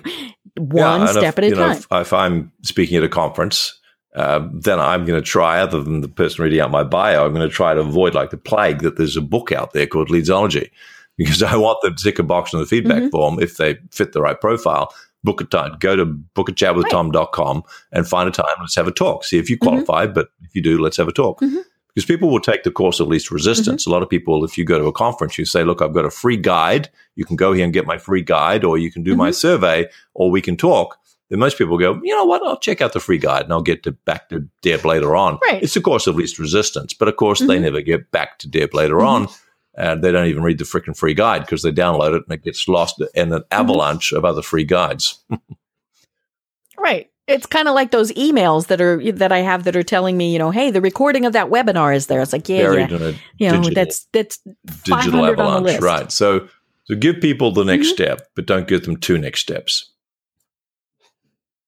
one 0.56 1.00
yeah, 1.00 1.06
step 1.06 1.38
if, 1.38 1.38
at 1.38 1.44
a 1.44 1.50
time. 1.50 1.58
Know, 1.58 1.70
if, 1.72 1.86
if, 1.90 2.12
I'm 2.12 2.52
speaking 2.62 2.96
at 2.96 3.02
a 3.02 3.08
conference, 3.08 3.80
uh, 4.14 4.46
then 4.52 4.78
I'm 4.78 5.04
going 5.04 5.20
to 5.20 5.26
try, 5.26 5.60
other 5.60 5.82
than 5.82 6.00
the 6.00 6.08
person 6.08 6.44
reading 6.44 6.60
out 6.60 6.70
my 6.70 6.84
bio, 6.84 7.26
I'm 7.26 7.34
going 7.34 7.48
to 7.48 7.54
try 7.54 7.74
to 7.74 7.80
avoid 7.80 8.14
like 8.14 8.30
the 8.30 8.36
plague 8.36 8.80
that 8.82 8.96
there's 8.96 9.16
a 9.16 9.22
book 9.22 9.50
out 9.50 9.72
there 9.72 9.86
called 9.86 10.08
Leadsology 10.08 10.70
because 11.18 11.42
I 11.42 11.56
want 11.56 11.82
them 11.82 11.96
to 11.96 12.02
tick 12.02 12.18
a 12.18 12.22
box 12.22 12.54
on 12.54 12.60
the 12.60 12.66
feedback 12.66 12.98
mm-hmm. 12.98 13.08
form 13.08 13.42
if 13.42 13.56
they 13.56 13.78
fit 13.90 14.12
the 14.12 14.22
right 14.22 14.40
profile. 14.40 14.94
Book 15.24 15.40
a 15.40 15.44
time, 15.44 15.76
go 15.80 15.96
to 15.96 16.04
bookachatwithtom.com 16.04 17.62
and 17.92 18.06
find 18.06 18.28
a 18.28 18.32
time. 18.32 18.54
Let's 18.60 18.76
have 18.76 18.86
a 18.86 18.92
talk. 18.92 19.24
See 19.24 19.38
if 19.38 19.48
you 19.48 19.56
mm-hmm. 19.56 19.68
qualify, 19.68 20.04
mm-hmm. 20.04 20.12
but 20.12 20.28
if 20.42 20.54
you 20.54 20.62
do, 20.62 20.78
let's 20.78 20.98
have 20.98 21.08
a 21.08 21.12
talk. 21.12 21.40
Mm-hmm. 21.40 21.60
Because 21.94 22.06
people 22.06 22.28
will 22.28 22.40
take 22.40 22.64
the 22.64 22.72
course 22.72 22.98
of 22.98 23.06
least 23.06 23.30
resistance. 23.30 23.84
Mm-hmm. 23.84 23.90
A 23.90 23.94
lot 23.94 24.02
of 24.02 24.10
people, 24.10 24.44
if 24.44 24.58
you 24.58 24.64
go 24.64 24.78
to 24.80 24.86
a 24.86 24.92
conference, 24.92 25.38
you 25.38 25.44
say, 25.44 25.62
Look, 25.62 25.80
I've 25.80 25.94
got 25.94 26.04
a 26.04 26.10
free 26.10 26.36
guide. 26.36 26.90
You 27.14 27.24
can 27.24 27.36
go 27.36 27.52
here 27.52 27.64
and 27.64 27.72
get 27.72 27.86
my 27.86 27.98
free 27.98 28.22
guide, 28.22 28.64
or 28.64 28.78
you 28.78 28.90
can 28.90 29.04
do 29.04 29.14
my 29.14 29.28
mm-hmm. 29.28 29.34
survey, 29.34 29.86
or 30.14 30.30
we 30.30 30.40
can 30.40 30.56
talk 30.56 30.98
then 31.30 31.38
most 31.38 31.58
people 31.58 31.78
go, 31.78 32.00
you 32.02 32.14
know 32.14 32.24
what, 32.24 32.42
I'll 32.44 32.58
check 32.58 32.80
out 32.80 32.92
the 32.92 33.00
free 33.00 33.18
guide 33.18 33.44
and 33.44 33.52
I'll 33.52 33.62
get 33.62 33.82
to 33.84 33.92
back 33.92 34.28
to 34.28 34.48
Deb 34.62 34.84
later 34.84 35.16
on. 35.16 35.38
Right. 35.42 35.62
It's 35.62 35.74
the 35.74 35.80
course 35.80 36.06
of 36.06 36.16
least 36.16 36.38
resistance, 36.38 36.94
but 36.94 37.08
of 37.08 37.16
course 37.16 37.40
mm-hmm. 37.40 37.48
they 37.48 37.58
never 37.58 37.80
get 37.80 38.10
back 38.10 38.38
to 38.40 38.48
Deb 38.48 38.74
later 38.74 38.96
mm-hmm. 38.96 39.24
on 39.24 39.28
and 39.76 40.04
they 40.04 40.12
don't 40.12 40.28
even 40.28 40.42
read 40.42 40.58
the 40.58 40.64
freaking 40.64 40.96
free 40.96 41.14
guide 41.14 41.40
because 41.40 41.62
they 41.62 41.72
download 41.72 42.14
it 42.14 42.24
and 42.28 42.32
it 42.34 42.44
gets 42.44 42.68
lost 42.68 43.00
in 43.14 43.32
an 43.32 43.40
mm-hmm. 43.40 43.46
avalanche 43.50 44.12
of 44.12 44.24
other 44.24 44.42
free 44.42 44.64
guides. 44.64 45.24
right. 46.78 47.10
It's 47.26 47.46
kind 47.46 47.68
of 47.68 47.74
like 47.74 47.90
those 47.90 48.12
emails 48.12 48.66
that 48.66 48.80
are 48.82 49.12
that 49.12 49.32
I 49.32 49.38
have 49.38 49.64
that 49.64 49.76
are 49.76 49.82
telling 49.82 50.16
me, 50.18 50.32
you 50.32 50.38
know, 50.38 50.50
hey, 50.50 50.70
the 50.70 50.82
recording 50.82 51.24
of 51.24 51.32
that 51.32 51.48
webinar 51.48 51.96
is 51.96 52.06
there. 52.06 52.20
It's 52.20 52.34
like, 52.34 52.48
yeah, 52.48 52.62
Buried 52.62 52.90
yeah, 52.90 52.96
you 53.38 53.48
know, 53.48 53.62
digital, 53.62 53.74
that's 53.74 54.06
that's 54.12 54.38
digital 54.84 55.24
avalanche, 55.24 55.80
right? 55.80 56.12
So, 56.12 56.48
so 56.84 56.94
give 56.94 57.20
people 57.20 57.50
the 57.50 57.64
next 57.64 57.86
mm-hmm. 57.88 57.94
step, 57.94 58.28
but 58.36 58.44
don't 58.46 58.68
give 58.68 58.84
them 58.84 58.98
two 58.98 59.16
next 59.16 59.40
steps. 59.40 59.90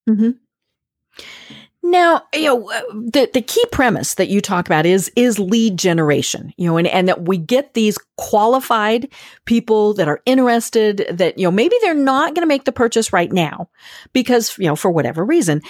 Mm-hmm. 0.08 0.30
Now, 1.88 2.22
you 2.34 2.44
know, 2.44 2.70
uh, 2.70 2.80
the, 2.90 3.30
the 3.32 3.40
key 3.40 3.64
premise 3.70 4.14
that 4.14 4.28
you 4.28 4.40
talk 4.40 4.66
about 4.66 4.86
is, 4.86 5.10
is 5.14 5.38
lead 5.38 5.78
generation, 5.78 6.52
you 6.56 6.68
know, 6.68 6.76
and, 6.76 6.88
and 6.88 7.08
that 7.08 7.28
we 7.28 7.38
get 7.38 7.74
these 7.74 7.96
qualified 8.16 9.08
people 9.44 9.94
that 9.94 10.08
are 10.08 10.20
interested 10.26 11.06
that, 11.10 11.38
you 11.38 11.46
know, 11.46 11.52
maybe 11.52 11.76
they're 11.82 11.94
not 11.94 12.34
going 12.34 12.42
to 12.42 12.48
make 12.48 12.64
the 12.64 12.72
purchase 12.72 13.12
right 13.12 13.30
now 13.30 13.68
because, 14.12 14.58
you 14.58 14.66
know, 14.66 14.74
for 14.74 14.90
whatever 14.90 15.24
reason, 15.24 15.62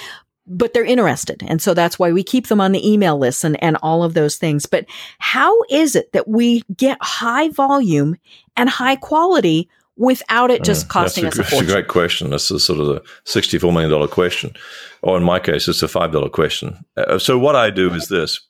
but 0.47 0.73
they're 0.73 0.85
interested. 0.85 1.43
And 1.47 1.61
so 1.61 1.75
that's 1.75 1.99
why 1.99 2.13
we 2.13 2.23
keep 2.23 2.47
them 2.47 2.63
on 2.63 2.73
the 2.73 2.89
email 2.89 3.19
list 3.19 3.45
and, 3.45 3.63
and 3.63 3.77
all 3.83 4.03
of 4.03 4.15
those 4.15 4.37
things. 4.37 4.65
But 4.65 4.87
how 5.19 5.55
is 5.69 5.95
it 5.95 6.13
that 6.13 6.29
we 6.29 6.63
get 6.75 6.99
high 7.03 7.51
volume 7.51 8.17
and 8.57 8.71
high 8.71 8.97
quality 8.97 9.69
without 9.97 10.51
it 10.51 10.63
just 10.63 10.89
costing 10.89 11.25
that's 11.25 11.39
a, 11.39 11.43
us 11.43 11.47
a 11.47 11.51
fortune? 11.51 11.67
That's 11.67 11.73
a 11.73 11.83
great 11.83 11.89
question. 11.89 12.31
That's 12.31 12.51
a 12.51 12.61
sort 12.61 12.81
of 12.81 12.87
the 12.87 13.01
$64 13.25 13.73
million 13.73 14.09
question. 14.09 14.55
Or 15.03 15.17
in 15.17 15.25
my 15.25 15.39
case, 15.39 15.69
it's 15.69 15.83
a 15.83 15.87
$5 15.87 16.33
question. 16.33 16.85
Uh, 16.97 17.19
so 17.19 17.39
what 17.39 17.57
I 17.57 17.71
do 17.71 17.93
is 17.93 18.09
this. 18.09 18.41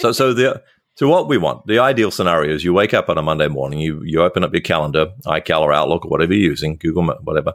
So, 0.00 0.12
so 0.12 0.32
the, 0.32 0.62
so 0.96 1.08
what 1.08 1.28
we 1.28 1.38
want, 1.38 1.66
the 1.66 1.78
ideal 1.78 2.10
scenario 2.10 2.54
is 2.54 2.64
you 2.64 2.72
wake 2.72 2.94
up 2.94 3.08
on 3.08 3.18
a 3.18 3.22
Monday 3.22 3.48
morning, 3.48 3.80
you, 3.80 4.02
you 4.04 4.22
open 4.22 4.44
up 4.44 4.52
your 4.52 4.60
calendar, 4.60 5.12
iCal 5.26 5.60
or 5.60 5.72
Outlook 5.72 6.04
or 6.04 6.08
whatever 6.08 6.32
you're 6.32 6.50
using, 6.50 6.76
Google, 6.76 7.06
whatever. 7.22 7.54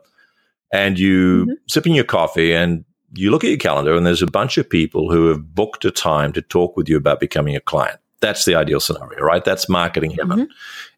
and 0.74 1.00
you 1.00 1.44
mm-hmm. 1.44 1.54
sipping 1.68 1.96
your 1.96 2.06
coffee 2.06 2.54
and 2.54 2.84
you 3.14 3.32
look 3.32 3.44
at 3.44 3.50
your 3.50 3.58
calendar 3.58 3.96
and 3.96 4.06
there's 4.06 4.22
a 4.22 4.28
bunch 4.28 4.58
of 4.58 4.70
people 4.70 5.12
who 5.12 5.28
have 5.28 5.56
booked 5.56 5.86
a 5.86 5.92
time 5.92 6.34
to 6.34 6.42
talk 6.42 6.76
with 6.76 6.90
you 6.90 6.98
about 6.98 7.20
becoming 7.20 7.56
a 7.56 7.62
client. 7.62 8.00
That's 8.22 8.46
the 8.46 8.56
ideal 8.56 8.80
scenario, 8.80 9.20
right? 9.20 9.44
That's 9.44 9.70
marketing 9.70 10.12
heaven. 10.12 10.40
Mm-hmm. 10.40 10.52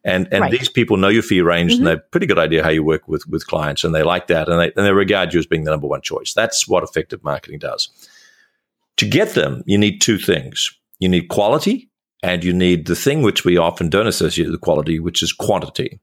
And 0.03 0.27
and 0.31 0.41
right. 0.41 0.51
these 0.51 0.69
people 0.69 0.97
know 0.97 1.09
your 1.09 1.21
fee 1.21 1.41
range 1.41 1.73
mm-hmm. 1.73 1.85
and 1.85 1.99
they've 1.99 2.11
pretty 2.11 2.25
good 2.25 2.39
idea 2.39 2.63
how 2.63 2.69
you 2.69 2.83
work 2.83 3.07
with, 3.07 3.27
with 3.27 3.45
clients 3.45 3.83
and 3.83 3.93
they 3.93 4.01
like 4.01 4.27
that 4.27 4.49
and 4.49 4.59
they, 4.59 4.71
and 4.75 4.85
they 4.85 4.91
regard 4.91 5.33
you 5.33 5.39
as 5.39 5.45
being 5.45 5.63
the 5.63 5.71
number 5.71 5.87
one 5.87 6.01
choice. 6.01 6.33
That's 6.33 6.67
what 6.67 6.83
effective 6.83 7.23
marketing 7.23 7.59
does. 7.59 7.89
To 8.97 9.07
get 9.07 9.35
them, 9.35 9.63
you 9.65 9.77
need 9.77 10.01
two 10.01 10.17
things. 10.17 10.71
You 10.99 11.07
need 11.07 11.27
quality 11.27 11.89
and 12.23 12.43
you 12.43 12.53
need 12.53 12.87
the 12.87 12.95
thing 12.95 13.21
which 13.21 13.45
we 13.45 13.57
often 13.57 13.89
don't 13.89 14.07
associate 14.07 14.49
with 14.49 14.61
quality, 14.61 14.99
which 14.99 15.21
is 15.21 15.33
quantity. 15.33 15.99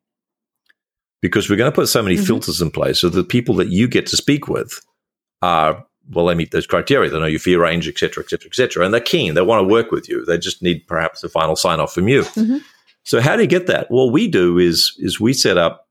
Because 1.21 1.51
we're 1.51 1.57
going 1.57 1.71
to 1.71 1.75
put 1.75 1.89
so 1.89 2.03
many 2.03 2.15
mm-hmm. 2.15 2.25
filters 2.25 2.63
in 2.63 2.71
place 2.71 3.01
so 3.01 3.09
the 3.09 3.25
people 3.25 3.57
that 3.57 3.69
you 3.69 3.89
get 3.89 4.07
to 4.07 4.17
speak 4.17 4.47
with 4.47 4.81
are 5.43 5.85
well, 6.11 6.27
they 6.27 6.35
meet 6.35 6.53
those 6.53 6.67
criteria. 6.67 7.11
They 7.11 7.19
know 7.19 7.27
your 7.27 7.39
fee 7.41 7.57
range, 7.57 7.87
et 7.87 7.99
cetera, 7.99 8.23
et 8.25 8.31
cetera, 8.31 8.49
et 8.49 8.55
cetera. 8.55 8.85
And 8.85 8.95
they're 8.95 9.01
keen. 9.01 9.35
They 9.35 9.43
want 9.43 9.61
to 9.61 9.71
work 9.71 9.91
with 9.91 10.09
you. 10.09 10.25
They 10.25 10.39
just 10.39 10.63
need 10.63 10.87
perhaps 10.87 11.23
a 11.23 11.29
final 11.29 11.55
sign 11.55 11.81
off 11.81 11.93
from 11.93 12.09
you. 12.09 12.23
Mm-hmm. 12.23 12.59
So 13.09 13.23
how 13.23 13.37
do 13.37 13.43
you 13.43 13.49
get 13.49 13.69
that? 13.69 13.91
What 13.91 14.13
we 14.13 14.29
do 14.29 14.59
is 14.59 14.95
is 14.99 15.19
we 15.19 15.33
set 15.33 15.57
up 15.57 15.89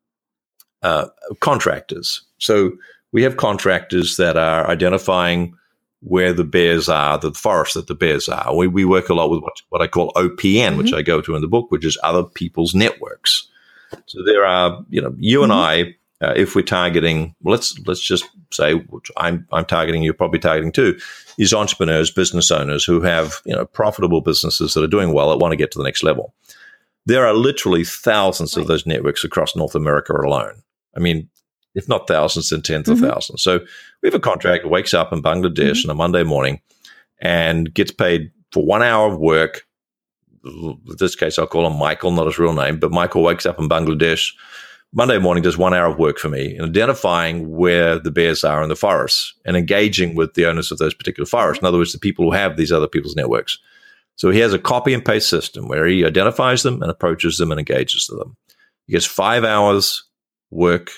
uh, 0.84 1.08
contractors. 1.40 2.22
So 2.38 2.74
we 3.12 3.24
have 3.24 3.38
contractors 3.38 4.18
that 4.18 4.38
are 4.38 4.70
identifying 4.70 5.56
where 6.02 6.32
the 6.32 6.44
bears 6.44 6.88
are, 6.88 7.18
the 7.18 7.34
forest 7.34 7.74
that 7.74 7.88
the 7.88 7.96
bears 7.96 8.30
are. 8.30 8.56
We, 8.56 8.68
we 8.68 8.86
work 8.86 9.10
a 9.10 9.16
lot 9.16 9.32
with 9.32 9.42
what, 9.42 9.56
what 9.70 9.82
I 9.82 9.88
call 9.88 10.14
OPN, 10.14 10.30
mm-hmm. 10.36 10.78
which 10.78 10.94
I 10.94 11.02
go 11.02 11.20
to 11.22 11.36
in 11.36 11.42
the 11.42 11.48
book, 11.48 11.72
which 11.72 11.84
is 11.84 11.98
other 12.04 12.24
people's 12.24 12.76
networks. 12.76 13.48
So 14.06 14.24
there 14.24 14.46
are, 14.46 14.86
you 14.92 15.02
know, 15.02 15.16
you 15.18 15.40
mm-hmm. 15.40 15.52
and 15.52 15.54
I 15.54 15.96
uh, 16.20 16.34
if 16.36 16.56
we're 16.56 16.62
targeting, 16.62 17.36
well, 17.42 17.54
let's 17.54 17.78
let's 17.86 18.02
just 18.02 18.26
say 18.52 18.74
which 18.76 19.12
I'm 19.18 19.48
I'm 19.52 19.66
targeting, 19.66 20.04
you're 20.04 20.14
probably 20.14 20.40
targeting 20.40 20.72
too, 20.72 21.00
is 21.38 21.54
entrepreneurs, 21.54 22.12
business 22.12 22.50
owners 22.52 22.86
who 22.86 23.02
have 23.02 23.42
you 23.46 23.56
know 23.56 23.66
profitable 23.66 24.22
businesses 24.22 24.74
that 24.74 24.84
are 24.84 24.88
doing 24.88 25.14
well 25.14 25.30
that 25.30 25.38
want 25.38 25.52
to 25.52 25.58
get 25.58 25.72
to 25.72 25.78
the 25.78 25.84
next 25.84 26.04
level. 26.04 26.34
There 27.08 27.26
are 27.26 27.34
literally 27.34 27.84
thousands 27.84 28.56
right. 28.56 28.62
of 28.62 28.68
those 28.68 28.86
networks 28.86 29.24
across 29.24 29.56
North 29.56 29.76
America 29.76 30.14
alone. 30.14 30.62
I 30.96 31.00
mean, 31.00 31.30
if 31.74 31.88
not 31.88 32.08
thousands, 32.08 32.50
then 32.50 32.62
10s 32.62 32.84
mm-hmm. 32.84 32.92
of 32.92 33.00
thousands. 33.00 33.42
So 33.42 33.60
we 34.02 34.08
have 34.08 34.16
a 34.16 34.20
contractor 34.20 34.68
wakes 34.68 34.94
up 34.94 35.14
in 35.14 35.22
Bangladesh 35.22 35.82
mm-hmm. 35.82 35.90
on 35.90 35.96
a 35.96 35.98
Monday 35.98 36.24
morning 36.24 36.62
and 37.22 37.74
gets 37.74 37.92
paid 37.92 38.32
for 38.52 38.66
one 38.66 38.84
hour 38.84 39.12
of 39.12 39.20
work. 39.20 39.66
In 40.44 40.80
this 41.00 41.16
case, 41.16 41.38
I'll 41.38 41.48
call 41.48 41.68
him 41.68 41.78
Michael, 41.78 42.12
not 42.12 42.28
his 42.28 42.40
real 42.40 42.54
name, 42.54 42.80
but 42.80 42.92
Michael 42.92 43.24
wakes 43.24 43.46
up 43.46 43.60
in 43.60 43.70
Bangladesh 43.70 44.34
Monday 44.94 45.20
morning 45.20 45.44
does 45.44 45.58
one 45.58 45.74
hour 45.74 45.92
of 45.92 46.00
work 46.00 46.18
for 46.18 46.30
me 46.30 46.56
in 46.56 46.64
identifying 46.64 47.56
where 47.56 48.00
the 48.00 48.12
bears 48.12 48.44
are 48.44 48.64
in 48.64 48.70
the 48.70 48.76
forest 48.76 49.34
and 49.46 49.58
engaging 49.58 50.16
with 50.16 50.34
the 50.34 50.46
owners 50.46 50.72
of 50.72 50.78
those 50.78 50.94
particular 50.94 51.28
forests. 51.28 51.62
In 51.62 51.68
other 51.68 51.78
words, 51.78 51.92
the 51.92 52.00
people 52.00 52.26
who 52.26 52.32
have 52.32 52.56
these 52.56 52.72
other 52.72 52.88
people's 52.88 53.16
networks. 53.16 53.60
So 54.18 54.32
he 54.32 54.40
has 54.40 54.52
a 54.52 54.60
copy 54.60 54.94
and 54.94 55.06
paste 55.06 55.30
system 55.30 55.68
where 55.68 55.86
he 55.86 56.04
identifies 56.04 56.64
them 56.64 56.82
and 56.82 56.92
approaches 56.92 57.38
them 57.38 57.52
and 57.52 57.60
engages 57.60 58.08
with 58.10 58.20
them. 58.20 58.36
He 58.88 58.94
gets 58.94 59.06
five 59.06 59.44
hours 59.44 60.04
work 60.50 60.92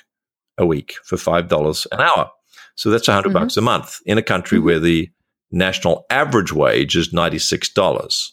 a 0.57 0.65
week 0.65 0.95
for 1.03 1.17
$5 1.17 1.87
an 1.91 2.01
hour. 2.01 2.31
So 2.75 2.89
that's 2.89 3.07
100 3.07 3.27
mm-hmm. 3.27 3.33
bucks 3.33 3.57
a 3.57 3.61
month 3.61 3.97
in 4.05 4.17
a 4.17 4.23
country 4.23 4.57
mm-hmm. 4.57 4.65
where 4.65 4.79
the 4.79 5.09
national 5.51 6.05
average 6.09 6.53
wage 6.53 6.95
is 6.95 7.13
$96. 7.13 8.31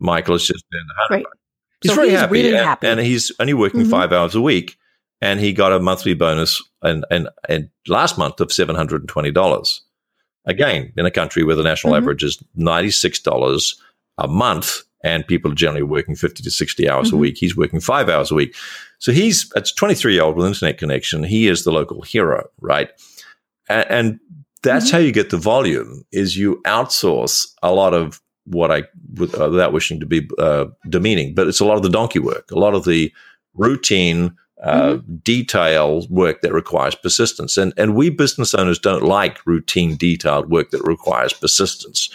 Michael 0.00 0.34
has 0.34 0.46
just 0.46 0.64
been 0.70 0.86
100 1.10 1.14
right. 1.16 1.26
He's 1.82 1.92
so 1.92 1.96
very 1.96 2.10
he's 2.10 2.18
happy, 2.18 2.32
really 2.32 2.56
and, 2.56 2.66
happy, 2.66 2.86
and, 2.86 3.00
he's 3.00 3.30
only 3.38 3.54
working 3.54 3.82
mm-hmm. 3.82 3.90
five 3.90 4.12
hours 4.12 4.34
a 4.34 4.40
week. 4.40 4.76
And 5.20 5.40
he 5.40 5.52
got 5.52 5.72
a 5.72 5.78
monthly 5.78 6.14
bonus 6.14 6.62
and, 6.82 7.04
and, 7.10 7.28
and 7.48 7.70
last 7.86 8.18
month 8.18 8.40
of 8.40 8.48
$720. 8.48 9.80
Again, 10.46 10.92
in 10.96 11.06
a 11.06 11.10
country 11.10 11.42
where 11.42 11.56
the 11.56 11.62
national 11.62 11.92
mm-hmm. 11.92 12.04
average 12.04 12.24
is 12.24 12.42
ninety 12.54 12.90
six 12.90 13.18
dollars 13.18 13.80
a 14.18 14.28
month, 14.28 14.82
and 15.02 15.26
people 15.26 15.50
are 15.50 15.54
generally 15.54 15.82
working 15.82 16.14
fifty 16.14 16.42
to 16.42 16.50
sixty 16.50 16.88
hours 16.88 17.08
mm-hmm. 17.08 17.16
a 17.16 17.20
week, 17.20 17.36
he's 17.38 17.56
working 17.56 17.80
five 17.80 18.08
hours 18.08 18.30
a 18.30 18.34
week. 18.34 18.54
So 18.98 19.12
he's 19.12 19.50
twenty 19.76 19.94
three 19.94 20.14
year 20.14 20.22
old 20.22 20.36
with 20.36 20.46
internet 20.46 20.78
connection. 20.78 21.24
He 21.24 21.48
is 21.48 21.64
the 21.64 21.72
local 21.72 22.02
hero, 22.02 22.48
right? 22.60 22.90
and, 23.68 23.86
and 23.90 24.20
that's 24.62 24.86
mm-hmm. 24.86 24.96
how 24.96 25.02
you 25.02 25.12
get 25.12 25.30
the 25.30 25.36
volume 25.36 26.04
is 26.12 26.36
you 26.36 26.60
outsource 26.66 27.46
a 27.62 27.72
lot 27.72 27.94
of 27.94 28.20
what 28.44 28.70
I, 28.70 28.80
uh, 28.80 29.50
without 29.50 29.72
wishing 29.72 29.98
to 30.00 30.06
be 30.06 30.28
uh, 30.38 30.66
demeaning, 30.88 31.34
but 31.34 31.48
it's 31.48 31.60
a 31.60 31.64
lot 31.64 31.76
of 31.76 31.82
the 31.82 31.90
donkey 31.90 32.20
work, 32.20 32.50
a 32.50 32.58
lot 32.58 32.74
of 32.74 32.84
the 32.84 33.12
routine, 33.54 34.36
uh, 34.62 34.94
mm-hmm. 34.94 35.16
detail 35.16 36.06
work 36.08 36.40
that 36.42 36.52
requires 36.52 36.94
persistence. 36.94 37.56
And, 37.56 37.72
and 37.76 37.94
we 37.94 38.10
business 38.10 38.54
owners 38.54 38.78
don't 38.78 39.02
like 39.02 39.44
routine, 39.46 39.96
detailed 39.96 40.50
work 40.50 40.70
that 40.70 40.82
requires 40.82 41.32
persistence. 41.32 42.10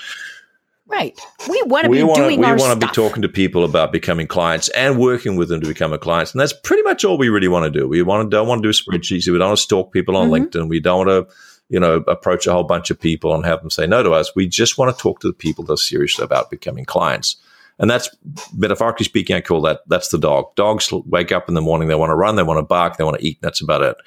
Right. 0.88 1.18
We 1.50 1.62
want 1.64 1.86
to 1.86 1.90
be 1.90 2.04
wanna, 2.04 2.24
doing 2.24 2.42
we 2.42 2.46
want 2.48 2.80
to 2.80 2.88
be 2.88 2.92
talking 2.92 3.22
to 3.22 3.30
people 3.30 3.64
about 3.64 3.94
becoming 3.94 4.28
clients 4.28 4.68
and 4.70 5.00
working 5.00 5.38
with 5.38 5.48
them 5.48 5.62
to 5.62 5.68
become 5.68 5.94
a 5.94 5.98
client. 5.98 6.34
And 6.34 6.42
that's 6.42 6.52
pretty 6.52 6.84
much 6.84 7.06
all 7.06 7.18
we 7.18 7.30
really 7.30 7.48
want 7.48 7.72
to 7.72 7.80
do. 7.80 7.88
We 7.88 8.02
want 8.02 8.30
to, 8.30 8.36
don't 8.36 8.48
want 8.48 8.62
to 8.62 8.70
do 8.70 8.74
spreadsheets. 8.74 9.28
We 9.28 9.38
don't 9.38 9.48
want 9.48 9.58
to 9.58 9.64
stalk 9.64 9.94
people 9.94 10.18
on 10.18 10.30
mm-hmm. 10.30 10.46
LinkedIn. 10.46 10.68
We 10.68 10.82
don't 10.82 11.08
want 11.08 11.30
to 11.30 11.36
you 11.72 11.80
know, 11.80 12.04
approach 12.08 12.46
a 12.46 12.52
whole 12.52 12.66
bunch 12.66 12.92
of 12.92 13.00
people 13.00 13.34
and 13.34 13.46
have 13.46 13.62
them 13.62 13.70
say 13.70 13.88
no 13.88 14.04
to 14.04 14.12
us. 14.12 14.36
We 14.36 14.46
just 14.46 14.78
want 14.78 14.96
to 14.96 15.02
talk 15.02 15.22
to 15.22 15.28
the 15.28 15.34
people 15.34 15.64
that 15.64 15.74
are 15.74 15.78
serious 15.78 16.20
about 16.20 16.52
becoming 16.52 16.84
clients. 16.84 17.38
And 17.82 17.90
that's 17.90 18.10
metaphorically 18.56 19.06
speaking, 19.06 19.36
I 19.36 19.42
call 19.42 19.62
that 19.62 19.82
that's 19.88 20.10
the 20.10 20.20
dog. 20.20 20.56
Dogs 20.56 20.90
wake 20.92 21.32
up 21.32 21.50
in 21.50 21.56
the 21.56 21.62
morning, 21.62 21.88
they 21.88 21.96
want 21.96 22.12
to 22.12 22.16
run, 22.16 22.36
they 22.36 22.44
want 22.44 22.60
to 22.60 22.64
bark, 22.64 22.98
they 22.98 23.04
want 23.04 23.20
to 23.20 23.26
eat. 23.26 23.40
That's 23.42 23.60
about 23.60 23.82
it. 23.82 23.98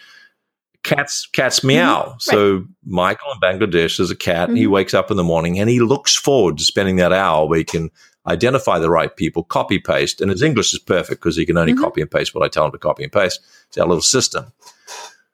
Cats 0.85 1.27
cats 1.27 1.59
mm-hmm. 1.59 1.69
meow. 1.69 2.03
Mm-hmm. 2.03 2.17
So 2.21 2.55
right. 2.55 2.65
Michael 2.87 3.33
in 3.33 3.41
Bangladesh 3.41 3.99
is 3.99 4.13
a 4.13 4.17
cat. 4.17 4.49
Mm-hmm. 4.49 4.57
He 4.57 4.67
wakes 4.69 4.95
up 4.95 5.11
in 5.11 5.17
the 5.17 5.25
morning 5.25 5.59
and 5.59 5.69
he 5.69 5.81
looks 5.81 6.15
forward 6.15 6.59
to 6.59 6.65
spending 6.65 6.97
that 6.97 7.13
hour 7.13 7.47
where 7.49 7.59
he 7.59 7.65
can 7.65 7.91
identify 8.27 8.79
the 8.79 8.89
right 8.89 9.15
people, 9.15 9.43
copy 9.43 9.79
paste, 9.79 10.21
and 10.21 10.31
his 10.31 10.41
English 10.41 10.73
is 10.73 10.79
perfect 10.79 11.21
because 11.21 11.37
he 11.37 11.45
can 11.45 11.59
only 11.59 11.73
mm-hmm. 11.73 11.83
copy 11.83 12.01
and 12.01 12.11
paste 12.11 12.35
what 12.35 12.45
I 12.45 12.49
tell 12.49 12.65
him 12.65 12.73
to 12.73 12.79
copy 12.79 13.03
and 13.03 13.13
paste. 13.13 13.41
It's 13.69 13.77
our 13.77 13.87
little 13.87 14.03
system. 14.03 14.53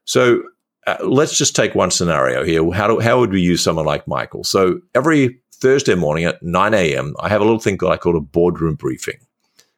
So 0.06 0.42
uh, 0.86 0.96
let's 1.04 1.36
just 1.36 1.54
take 1.54 1.74
one 1.74 1.90
scenario 1.90 2.42
here. 2.42 2.68
How, 2.72 2.86
do, 2.86 3.00
how 3.00 3.18
would 3.20 3.32
we 3.32 3.42
use 3.42 3.62
someone 3.62 3.84
like 3.84 4.08
Michael? 4.08 4.44
So 4.44 4.80
every 4.94 5.40
Thursday 5.60 5.94
morning 5.94 6.24
at 6.24 6.42
9 6.42 6.74
a.m., 6.74 7.14
I 7.20 7.28
have 7.28 7.40
a 7.40 7.44
little 7.44 7.60
thing 7.60 7.76
that 7.78 7.88
I 7.88 7.96
call 7.96 8.16
a 8.16 8.20
boardroom 8.20 8.74
briefing. 8.74 9.18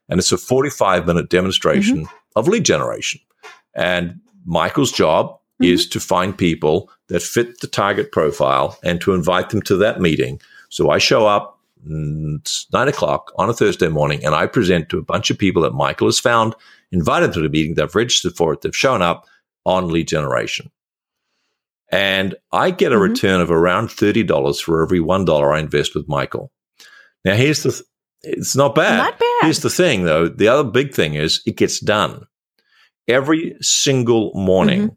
And 0.08 0.18
it's 0.18 0.32
a 0.32 0.38
45 0.38 1.06
minute 1.06 1.30
demonstration 1.30 2.04
mm-hmm. 2.04 2.14
of 2.36 2.48
lead 2.48 2.64
generation. 2.64 3.20
And 3.74 4.20
Michael's 4.44 4.92
job 4.92 5.30
mm-hmm. 5.30 5.64
is 5.64 5.88
to 5.88 6.00
find 6.00 6.36
people 6.36 6.90
that 7.08 7.22
fit 7.22 7.60
the 7.60 7.66
target 7.66 8.12
profile 8.12 8.78
and 8.82 9.00
to 9.00 9.14
invite 9.14 9.50
them 9.50 9.62
to 9.62 9.76
that 9.76 10.00
meeting. 10.00 10.40
So 10.68 10.90
I 10.90 10.98
show 10.98 11.26
up 11.26 11.58
mm, 11.86 12.66
nine 12.72 12.88
o'clock 12.88 13.32
on 13.36 13.48
a 13.50 13.54
Thursday 13.54 13.88
morning 13.88 14.24
and 14.24 14.34
I 14.34 14.46
present 14.46 14.88
to 14.90 14.98
a 14.98 15.02
bunch 15.02 15.30
of 15.30 15.38
people 15.38 15.62
that 15.62 15.74
Michael 15.74 16.08
has 16.08 16.18
found, 16.18 16.54
invited 16.90 17.32
to 17.32 17.40
the 17.40 17.48
meeting, 17.48 17.74
they've 17.74 17.94
registered 17.94 18.36
for 18.36 18.52
it, 18.52 18.60
they've 18.60 18.76
shown 18.76 19.02
up 19.02 19.26
on 19.64 19.88
lead 19.88 20.08
generation. 20.08 20.70
And 21.92 22.34
I 22.50 22.70
get 22.70 22.90
a 22.90 22.94
mm-hmm. 22.94 23.02
return 23.12 23.40
of 23.42 23.50
around 23.50 23.88
$30 23.88 24.60
for 24.60 24.82
every 24.82 24.98
$1 24.98 25.54
I 25.54 25.60
invest 25.60 25.94
with 25.94 26.08
Michael. 26.08 26.50
Now, 27.24 27.34
here's 27.34 27.62
the, 27.62 27.70
th- 27.70 27.84
it's 28.22 28.56
not 28.56 28.74
bad. 28.74 28.96
Not 28.96 29.18
bad. 29.18 29.42
Here's 29.42 29.60
the 29.60 29.70
thing 29.70 30.04
though. 30.04 30.28
The 30.28 30.48
other 30.48 30.68
big 30.68 30.94
thing 30.94 31.14
is 31.14 31.42
it 31.44 31.56
gets 31.56 31.80
done 31.80 32.26
every 33.06 33.56
single 33.60 34.32
morning. 34.34 34.82
Mm-hmm. 34.82 34.94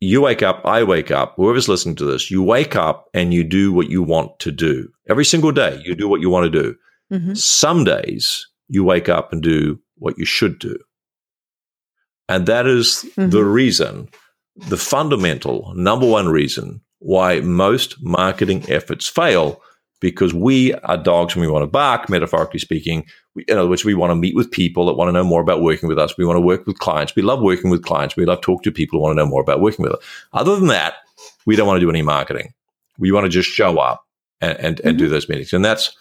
You 0.00 0.22
wake 0.22 0.42
up, 0.42 0.62
I 0.64 0.82
wake 0.82 1.12
up, 1.12 1.34
whoever's 1.36 1.68
listening 1.68 1.94
to 1.96 2.04
this, 2.04 2.28
you 2.28 2.42
wake 2.42 2.74
up 2.74 3.08
and 3.14 3.32
you 3.32 3.44
do 3.44 3.72
what 3.72 3.88
you 3.88 4.02
want 4.02 4.36
to 4.40 4.50
do. 4.50 4.88
Every 5.08 5.24
single 5.24 5.52
day, 5.52 5.80
you 5.84 5.94
do 5.94 6.08
what 6.08 6.20
you 6.20 6.28
want 6.28 6.52
to 6.52 6.62
do. 6.62 6.74
Mm-hmm. 7.12 7.34
Some 7.34 7.84
days, 7.84 8.48
you 8.66 8.82
wake 8.82 9.08
up 9.08 9.32
and 9.32 9.40
do 9.40 9.78
what 9.96 10.18
you 10.18 10.24
should 10.24 10.58
do. 10.58 10.76
And 12.28 12.46
that 12.46 12.66
is 12.66 13.02
the 13.14 13.26
mm-hmm. 13.28 13.48
reason 13.48 14.08
the 14.56 14.76
fundamental 14.76 15.72
number 15.74 16.06
one 16.06 16.28
reason 16.28 16.80
why 16.98 17.40
most 17.40 18.02
marketing 18.02 18.64
efforts 18.68 19.08
fail 19.08 19.60
because 20.00 20.34
we 20.34 20.74
are 20.74 20.96
dogs 20.96 21.34
and 21.34 21.40
we 21.40 21.48
want 21.50 21.62
to 21.62 21.68
bark, 21.68 22.08
metaphorically 22.08 22.58
speaking. 22.58 23.06
We, 23.34 23.44
in 23.46 23.56
other 23.56 23.68
words, 23.68 23.84
we 23.84 23.94
want 23.94 24.10
to 24.10 24.16
meet 24.16 24.34
with 24.34 24.50
people 24.50 24.84
that 24.86 24.94
want 24.94 25.08
to 25.08 25.12
know 25.12 25.22
more 25.22 25.40
about 25.40 25.62
working 25.62 25.88
with 25.88 25.98
us. 25.98 26.18
We 26.18 26.24
want 26.24 26.36
to 26.36 26.40
work 26.40 26.66
with 26.66 26.80
clients. 26.80 27.14
We 27.14 27.22
love 27.22 27.40
working 27.40 27.70
with 27.70 27.84
clients. 27.84 28.16
We 28.16 28.26
love 28.26 28.40
talk 28.40 28.64
to 28.64 28.72
people 28.72 28.98
who 28.98 29.04
want 29.04 29.16
to 29.16 29.22
know 29.22 29.30
more 29.30 29.40
about 29.40 29.60
working 29.60 29.84
with 29.84 29.92
us. 29.92 30.04
Other 30.32 30.56
than 30.56 30.66
that, 30.66 30.94
we 31.46 31.54
don't 31.54 31.68
want 31.68 31.76
to 31.76 31.86
do 31.86 31.90
any 31.90 32.02
marketing. 32.02 32.52
We 32.98 33.12
want 33.12 33.24
to 33.24 33.30
just 33.30 33.48
show 33.48 33.78
up 33.78 34.04
and, 34.40 34.58
and, 34.58 34.64
and 34.64 34.78
mm-hmm. 34.78 34.96
do 34.96 35.08
those 35.08 35.28
meetings. 35.28 35.52
And 35.52 35.64
that's 35.64 35.96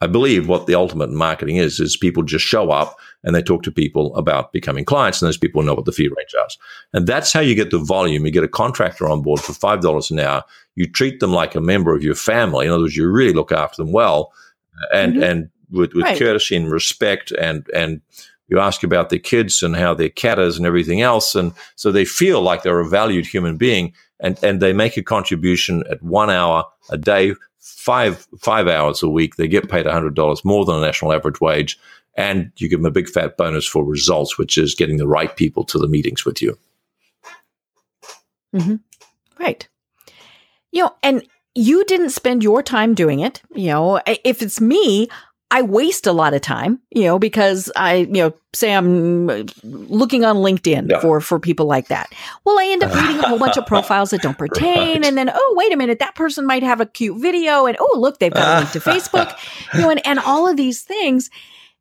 I 0.00 0.06
believe 0.06 0.46
what 0.46 0.66
the 0.66 0.74
ultimate 0.74 1.10
marketing 1.10 1.56
is, 1.56 1.80
is 1.80 1.96
people 1.96 2.22
just 2.22 2.44
show 2.44 2.70
up 2.70 2.98
and 3.24 3.34
they 3.34 3.42
talk 3.42 3.62
to 3.62 3.72
people 3.72 4.14
about 4.14 4.52
becoming 4.52 4.84
clients 4.84 5.22
and 5.22 5.26
those 5.26 5.38
people 5.38 5.62
know 5.62 5.74
what 5.74 5.86
the 5.86 5.92
fee 5.92 6.08
range 6.08 6.34
is. 6.46 6.58
And 6.92 7.06
that's 7.06 7.32
how 7.32 7.40
you 7.40 7.54
get 7.54 7.70
the 7.70 7.78
volume. 7.78 8.26
You 8.26 8.32
get 8.32 8.44
a 8.44 8.48
contractor 8.48 9.08
on 9.08 9.22
board 9.22 9.40
for 9.40 9.52
$5 9.52 10.10
an 10.10 10.18
hour. 10.20 10.44
You 10.74 10.86
treat 10.86 11.20
them 11.20 11.32
like 11.32 11.54
a 11.54 11.60
member 11.60 11.94
of 11.94 12.02
your 12.02 12.14
family. 12.14 12.66
In 12.66 12.72
other 12.72 12.82
words, 12.82 12.96
you 12.96 13.10
really 13.10 13.32
look 13.32 13.52
after 13.52 13.82
them 13.82 13.92
well 13.92 14.32
and, 14.92 15.14
mm-hmm. 15.14 15.22
and 15.22 15.50
with, 15.70 15.94
with 15.94 16.04
right. 16.04 16.18
courtesy 16.18 16.56
and 16.56 16.70
respect 16.70 17.30
and, 17.32 17.66
and 17.74 18.02
you 18.48 18.60
ask 18.60 18.84
about 18.84 19.08
their 19.08 19.18
kids 19.18 19.62
and 19.62 19.76
how 19.76 19.94
their 19.94 20.08
cat 20.10 20.38
is 20.38 20.56
and 20.56 20.66
everything 20.66 21.00
else. 21.00 21.34
And 21.34 21.52
so 21.74 21.90
they 21.90 22.04
feel 22.04 22.42
like 22.42 22.62
they're 22.62 22.80
a 22.80 22.88
valued 22.88 23.26
human 23.26 23.56
being 23.56 23.94
and, 24.20 24.38
and 24.42 24.60
they 24.60 24.72
make 24.72 24.96
a 24.96 25.02
contribution 25.02 25.84
at 25.90 26.02
one 26.02 26.30
hour 26.30 26.64
a 26.90 26.96
day, 26.96 27.34
five, 27.66 28.26
five 28.38 28.68
hours 28.68 29.02
a 29.02 29.08
week. 29.08 29.36
They 29.36 29.48
get 29.48 29.68
paid 29.68 29.86
$100 29.86 30.44
more 30.44 30.64
than 30.64 30.76
a 30.76 30.80
national 30.80 31.12
average 31.12 31.40
wage. 31.40 31.78
And 32.16 32.52
you 32.56 32.68
give 32.68 32.78
them 32.80 32.86
a 32.86 32.92
big 32.92 33.08
fat 33.08 33.36
bonus 33.36 33.66
for 33.66 33.84
results, 33.84 34.38
which 34.38 34.56
is 34.56 34.74
getting 34.74 34.96
the 34.96 35.08
right 35.08 35.36
people 35.36 35.64
to 35.64 35.78
the 35.78 35.88
meetings 35.88 36.24
with 36.24 36.40
you. 36.40 36.56
Mm-hmm. 38.54 38.76
Right. 39.38 39.68
You 40.72 40.84
know, 40.84 40.94
and 41.02 41.26
you 41.54 41.84
didn't 41.84 42.10
spend 42.10 42.42
your 42.42 42.62
time 42.62 42.94
doing 42.94 43.20
it. 43.20 43.42
You 43.54 43.68
know, 43.68 44.00
if 44.06 44.40
it's 44.42 44.60
me, 44.60 45.08
I 45.50 45.62
waste 45.62 46.08
a 46.08 46.12
lot 46.12 46.34
of 46.34 46.40
time, 46.40 46.80
you 46.90 47.04
know, 47.04 47.20
because 47.20 47.70
I, 47.76 47.94
you 47.96 48.14
know, 48.14 48.34
say 48.52 48.74
I'm 48.74 49.28
looking 49.62 50.24
on 50.24 50.36
LinkedIn 50.36 50.90
yeah. 50.90 50.98
for 50.98 51.20
for 51.20 51.38
people 51.38 51.66
like 51.66 51.86
that. 51.88 52.12
Well, 52.44 52.58
I 52.58 52.66
end 52.66 52.82
up 52.82 52.92
reading 52.92 53.20
a 53.20 53.28
whole 53.28 53.38
bunch 53.38 53.56
of 53.56 53.64
profiles 53.66 54.10
that 54.10 54.22
don't 54.22 54.36
pertain, 54.36 54.96
right. 54.96 55.04
and 55.04 55.16
then 55.16 55.30
oh, 55.32 55.54
wait 55.56 55.72
a 55.72 55.76
minute, 55.76 56.00
that 56.00 56.16
person 56.16 56.46
might 56.46 56.64
have 56.64 56.80
a 56.80 56.86
cute 56.86 57.20
video, 57.20 57.66
and 57.66 57.76
oh, 57.78 57.96
look, 57.96 58.18
they've 58.18 58.34
got 58.34 58.56
a 58.56 58.60
link 58.60 58.72
to 58.72 58.80
Facebook, 58.80 59.36
you 59.72 59.82
know, 59.82 59.90
and, 59.90 60.04
and 60.04 60.18
all 60.18 60.48
of 60.48 60.56
these 60.56 60.82
things. 60.82 61.30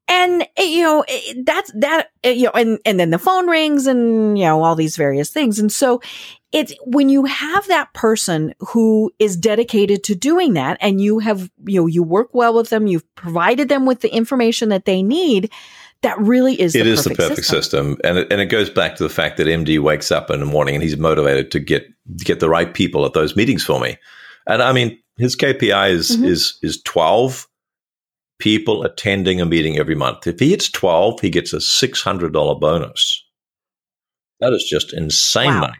And 0.08 0.43
eh, 0.56 0.64
you 0.64 0.84
know 0.84 1.03
eh, 1.08 1.34
that's 1.43 1.72
that 1.74 2.12
eh, 2.24 2.32
you 2.32 2.45
know, 2.45 2.51
and 2.51 2.80
and 2.86 2.99
then 2.99 3.10
the 3.10 3.18
phone 3.18 3.47
rings, 3.47 3.88
and 3.88 4.38
you 4.38 4.45
know 4.45 4.64
all 4.64 4.76
these 4.76 4.97
various 4.97 5.32
things, 5.32 5.60
and 5.60 5.72
so 5.72 5.99
it's 6.56 6.74
when 6.86 7.10
you 7.10 7.26
have 7.26 7.68
that 7.68 7.93
person 7.93 8.53
who 8.60 9.12
is 9.20 9.36
dedicated 9.36 10.06
to 10.06 10.16
doing 10.16 10.53
that 10.53 10.78
and 10.80 11.01
you 11.01 11.20
have, 11.20 11.51
you 11.66 11.82
know, 11.82 11.86
you 11.86 12.01
work 12.01 12.30
well 12.32 12.53
with 12.53 12.70
them, 12.70 12.88
you've 12.88 13.16
provided 13.16 13.68
them 13.68 13.86
with 13.86 13.99
the 13.99 14.08
information 14.16 14.70
that 14.70 14.86
they 14.86 15.03
need. 15.03 15.51
That 16.01 16.18
really 16.18 16.60
is 16.60 16.74
it 16.74 16.86
the 16.86 16.91
is 16.91 17.03
the 17.03 17.10
perfect 17.10 17.45
system, 17.45 17.95
system. 17.95 17.97
and 18.06 18.20
it, 18.20 18.32
and 18.32 18.39
it 18.39 18.45
goes 18.45 18.70
back 18.70 18.95
to 18.95 19.03
the 19.03 19.10
fact 19.10 19.36
that 19.36 19.47
MD 19.47 19.82
wakes 19.82 20.12
up 20.12 20.30
in 20.30 20.39
the 20.39 20.45
morning 20.45 20.76
and 20.76 20.84
he's 20.84 20.95
motivated 20.95 21.51
to 21.51 21.60
get 21.60 21.88
get 22.18 22.39
the 22.39 22.49
right 22.49 22.74
people 22.74 23.06
at 23.06 23.14
those 23.14 23.36
meetings 23.36 23.64
for 23.64 23.80
me, 23.80 23.97
and 24.45 24.62
I 24.62 24.72
mean 24.72 24.97
his 25.18 25.36
KPI 25.36 25.89
is 25.89 26.12
mm-hmm. 26.12 26.26
is 26.26 26.60
is 26.62 26.82
twelve 26.84 27.47
people 28.39 28.83
attending 28.83 29.41
a 29.41 29.45
meeting 29.45 29.77
every 29.77 29.95
month. 29.95 30.27
If 30.27 30.39
he 30.39 30.49
hits 30.49 30.69
twelve, 30.69 31.19
he 31.21 31.29
gets 31.29 31.53
a 31.53 31.61
six 31.61 32.01
hundred 32.01 32.33
dollar 32.33 32.55
bonus. 32.55 33.23
That 34.39 34.53
is 34.53 34.63
just 34.63 34.93
insane 34.93 35.47
wow. 35.47 35.61
money. 35.61 35.77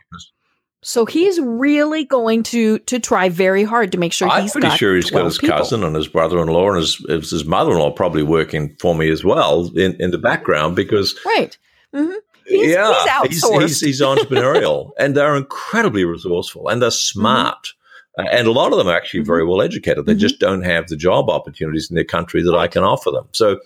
So 0.88 1.08
he's 1.08 1.40
really 1.42 2.06
going 2.06 2.44
to 2.44 2.78
to 2.78 3.00
try 3.00 3.28
very 3.28 3.64
hard 3.64 3.92
to 3.94 3.98
make 3.98 4.14
sure 4.14 4.30
I'm 4.30 4.44
he's. 4.44 4.52
pretty 4.52 4.68
got 4.68 4.78
sure 4.78 4.96
he's 4.96 5.10
got 5.10 5.26
his 5.26 5.40
people. 5.40 5.58
cousin 5.58 5.84
and 5.84 5.96
his 5.96 6.08
brother-in-law 6.08 6.70
and 6.70 6.78
his 6.78 7.32
his 7.32 7.44
mother-in-law 7.44 7.92
probably 7.94 8.22
working 8.22 8.76
for 8.80 8.94
me 8.94 9.10
as 9.10 9.24
well 9.24 9.72
in, 9.76 10.00
in 10.00 10.12
the 10.12 10.20
background 10.20 10.76
because 10.76 11.20
right. 11.26 11.58
Mm-hmm. 11.94 12.14
He's, 12.46 12.74
yeah, 12.74 13.24
he's, 13.24 13.44
he's, 13.44 13.62
he's, 13.62 13.80
he's 13.80 14.02
entrepreneurial 14.02 14.92
and 15.00 15.16
they're 15.16 15.36
incredibly 15.36 16.06
resourceful 16.06 16.70
and 16.70 16.80
they're 16.82 16.90
mm-hmm. 16.90 17.20
smart. 17.20 17.56
Mm-hmm. 17.56 17.85
And 18.18 18.48
a 18.48 18.52
lot 18.52 18.72
of 18.72 18.78
them 18.78 18.88
are 18.88 18.96
actually 18.96 19.22
mm-hmm. 19.22 19.28
very 19.28 19.46
well 19.46 19.62
educated. 19.62 20.06
They 20.06 20.14
mm-hmm. 20.14 20.20
just 20.20 20.40
don't 20.40 20.64
have 20.64 20.88
the 20.88 20.96
job 20.96 21.30
opportunities 21.30 21.90
in 21.90 21.96
their 21.96 22.06
country 22.06 22.42
that 22.44 22.56
I 22.56 22.68
can 22.68 22.84
offer 22.84 23.12
them. 23.12 23.28
So 23.34 23.60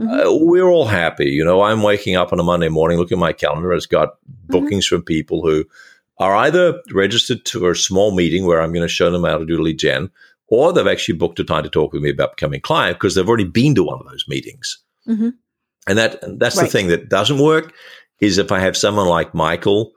Mm-hmm. 0.00 0.12
Uh, 0.12 0.44
we're 0.44 0.68
all 0.68 0.86
happy. 0.86 1.26
You 1.26 1.44
know, 1.44 1.62
I'm 1.62 1.82
waking 1.82 2.16
up 2.16 2.32
on 2.32 2.40
a 2.40 2.42
Monday 2.42 2.68
morning, 2.68 2.98
looking 2.98 3.16
at 3.16 3.20
my 3.20 3.32
calendar. 3.32 3.72
It's 3.72 3.86
got 3.86 4.08
mm-hmm. 4.08 4.52
bookings 4.52 4.86
from 4.86 5.02
people 5.02 5.42
who 5.42 5.64
are 6.18 6.36
either 6.36 6.80
registered 6.92 7.44
to 7.46 7.68
a 7.68 7.74
small 7.74 8.14
meeting 8.14 8.46
where 8.46 8.60
I'm 8.60 8.72
going 8.72 8.86
to 8.86 8.92
show 8.92 9.10
them 9.10 9.24
how 9.24 9.38
to 9.38 9.46
do 9.46 9.60
lead 9.60 9.78
gen, 9.78 10.10
or 10.48 10.72
they've 10.72 10.86
actually 10.86 11.16
booked 11.16 11.40
a 11.40 11.44
time 11.44 11.62
to 11.62 11.70
talk 11.70 11.92
with 11.92 12.02
me 12.02 12.10
about 12.10 12.36
becoming 12.36 12.60
client 12.60 12.98
because 12.98 13.14
they've 13.14 13.28
already 13.28 13.44
been 13.44 13.74
to 13.74 13.84
one 13.84 14.00
of 14.00 14.06
those 14.06 14.26
meetings. 14.28 14.78
Mm-hmm. 15.08 15.30
And 15.88 15.98
that 15.98 16.20
that's 16.38 16.56
right. 16.56 16.64
the 16.64 16.70
thing 16.70 16.88
that 16.88 17.08
doesn't 17.08 17.38
work 17.38 17.72
is 18.20 18.38
if 18.38 18.52
I 18.52 18.60
have 18.60 18.76
someone 18.76 19.08
like 19.08 19.34
Michael 19.34 19.92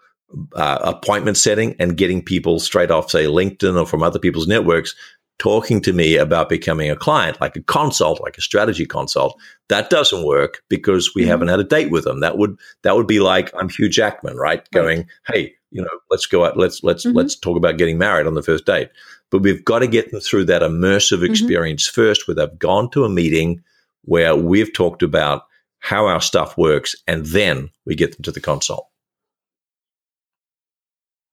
uh, 0.53 0.79
appointment 0.83 1.37
setting 1.37 1.75
and 1.79 1.97
getting 1.97 2.23
people 2.23 2.59
straight 2.59 2.91
off, 2.91 3.11
say 3.11 3.25
LinkedIn 3.25 3.79
or 3.79 3.85
from 3.85 4.03
other 4.03 4.19
people's 4.19 4.47
networks, 4.47 4.95
talking 5.39 5.81
to 5.81 5.93
me 5.93 6.17
about 6.17 6.49
becoming 6.49 6.91
a 6.91 6.95
client, 6.95 7.39
like 7.41 7.55
a 7.55 7.63
consult, 7.63 8.21
like 8.21 8.37
a 8.37 8.41
strategy 8.41 8.85
consult. 8.85 9.39
That 9.69 9.89
doesn't 9.89 10.25
work 10.25 10.61
because 10.69 11.15
we 11.15 11.23
mm-hmm. 11.23 11.31
haven't 11.31 11.47
had 11.47 11.59
a 11.59 11.63
date 11.63 11.89
with 11.89 12.03
them. 12.03 12.19
That 12.19 12.37
would 12.37 12.57
that 12.83 12.95
would 12.95 13.07
be 13.07 13.19
like 13.19 13.51
I'm 13.55 13.69
Hugh 13.69 13.89
Jackman, 13.89 14.35
right? 14.35 14.59
right. 14.59 14.71
Going, 14.71 15.07
hey, 15.27 15.53
you 15.71 15.81
know, 15.81 15.99
let's 16.11 16.25
go 16.25 16.45
out, 16.45 16.57
let's 16.57 16.83
let's 16.83 17.05
mm-hmm. 17.05 17.17
let's 17.17 17.35
talk 17.35 17.57
about 17.57 17.77
getting 17.77 17.97
married 17.97 18.27
on 18.27 18.35
the 18.35 18.43
first 18.43 18.65
date. 18.65 18.89
But 19.31 19.43
we've 19.43 19.63
got 19.63 19.79
to 19.79 19.87
get 19.87 20.11
them 20.11 20.19
through 20.19 20.45
that 20.45 20.61
immersive 20.61 21.17
mm-hmm. 21.17 21.31
experience 21.31 21.87
mm-hmm. 21.87 22.01
first, 22.01 22.27
where 22.27 22.35
they've 22.35 22.59
gone 22.59 22.91
to 22.91 23.05
a 23.05 23.09
meeting 23.09 23.63
where 24.03 24.35
we've 24.35 24.73
talked 24.73 25.03
about 25.03 25.43
how 25.79 26.07
our 26.07 26.21
stuff 26.21 26.57
works, 26.57 26.95
and 27.07 27.25
then 27.27 27.69
we 27.85 27.95
get 27.95 28.15
them 28.15 28.23
to 28.23 28.31
the 28.31 28.41
consult. 28.41 28.87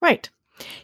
Right. 0.07 0.31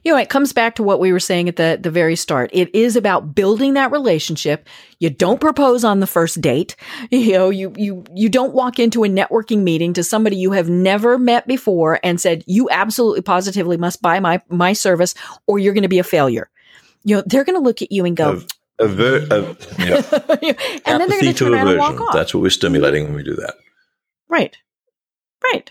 You 0.02 0.12
know, 0.12 0.18
it 0.18 0.28
comes 0.28 0.52
back 0.52 0.74
to 0.74 0.82
what 0.82 0.98
we 0.98 1.12
were 1.12 1.20
saying 1.20 1.48
at 1.48 1.54
the, 1.54 1.78
the 1.80 1.92
very 1.92 2.16
start. 2.16 2.50
It 2.52 2.74
is 2.74 2.96
about 2.96 3.36
building 3.36 3.74
that 3.74 3.92
relationship. 3.92 4.68
You 4.98 5.10
don't 5.10 5.40
propose 5.40 5.84
on 5.84 6.00
the 6.00 6.08
first 6.08 6.40
date. 6.40 6.74
You 7.12 7.32
know, 7.34 7.50
you, 7.50 7.72
you, 7.76 8.04
you 8.12 8.28
don't 8.28 8.52
walk 8.52 8.80
into 8.80 9.04
a 9.04 9.08
networking 9.08 9.62
meeting 9.62 9.92
to 9.92 10.02
somebody 10.02 10.36
you 10.36 10.52
have 10.52 10.68
never 10.68 11.18
met 11.18 11.46
before 11.46 12.00
and 12.02 12.20
said, 12.20 12.42
you 12.48 12.68
absolutely 12.68 13.20
positively 13.22 13.76
must 13.76 14.02
buy 14.02 14.18
my, 14.18 14.42
my 14.48 14.72
service 14.72 15.14
or 15.46 15.60
you're 15.60 15.74
going 15.74 15.82
to 15.82 15.88
be 15.88 16.00
a 16.00 16.04
failure. 16.04 16.50
You 17.04 17.16
know, 17.16 17.22
they're 17.24 17.44
going 17.44 17.56
to 17.56 17.62
look 17.62 17.80
at 17.80 17.92
you 17.92 18.04
and 18.04 18.16
go, 18.16 18.42
Aver- 18.80 19.26
uh, 19.30 19.54
yeah. 19.78 20.02
and 20.84 21.00
then 21.00 21.08
they're 21.08 21.20
going 21.20 21.32
to 21.32 21.34
turn 21.34 21.54
around 21.54 21.68
and 21.68 21.78
walk 21.78 22.00
off. 22.00 22.12
That's 22.12 22.34
what 22.34 22.42
we're 22.42 22.50
stimulating 22.50 23.04
when 23.04 23.14
we 23.14 23.22
do 23.22 23.36
that. 23.36 23.54
Right. 24.28 24.56
Right. 25.44 25.70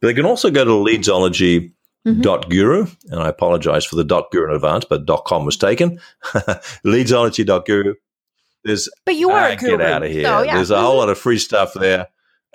But 0.00 0.08
they 0.08 0.14
can 0.14 0.26
also 0.26 0.50
go 0.50 0.64
to 0.64 0.70
leadsology. 0.70 1.72
Mm-hmm. 2.06 2.20
Dot 2.20 2.50
guru, 2.50 2.86
and 3.06 3.18
I 3.18 3.30
apologize 3.30 3.86
for 3.86 3.96
the 3.96 4.04
dot 4.04 4.30
guru 4.30 4.50
in 4.50 4.54
advance, 4.54 4.84
but 4.84 5.06
dot 5.06 5.24
com 5.24 5.46
was 5.46 5.56
taken. 5.56 5.98
Leadsology 6.84 7.46
dot 7.46 7.64
guru. 7.64 7.94
There's 8.62 8.90
but 9.06 9.14
you 9.14 9.30
are 9.30 9.50
ah, 9.50 9.54
get 9.54 9.80
out 9.80 10.02
of 10.02 10.10
here. 10.10 10.24
So, 10.24 10.42
yeah. 10.42 10.56
There's 10.56 10.70
a 10.70 10.78
whole 10.78 10.98
lot 10.98 11.08
of 11.08 11.16
free 11.16 11.38
stuff 11.38 11.72
there. 11.72 12.08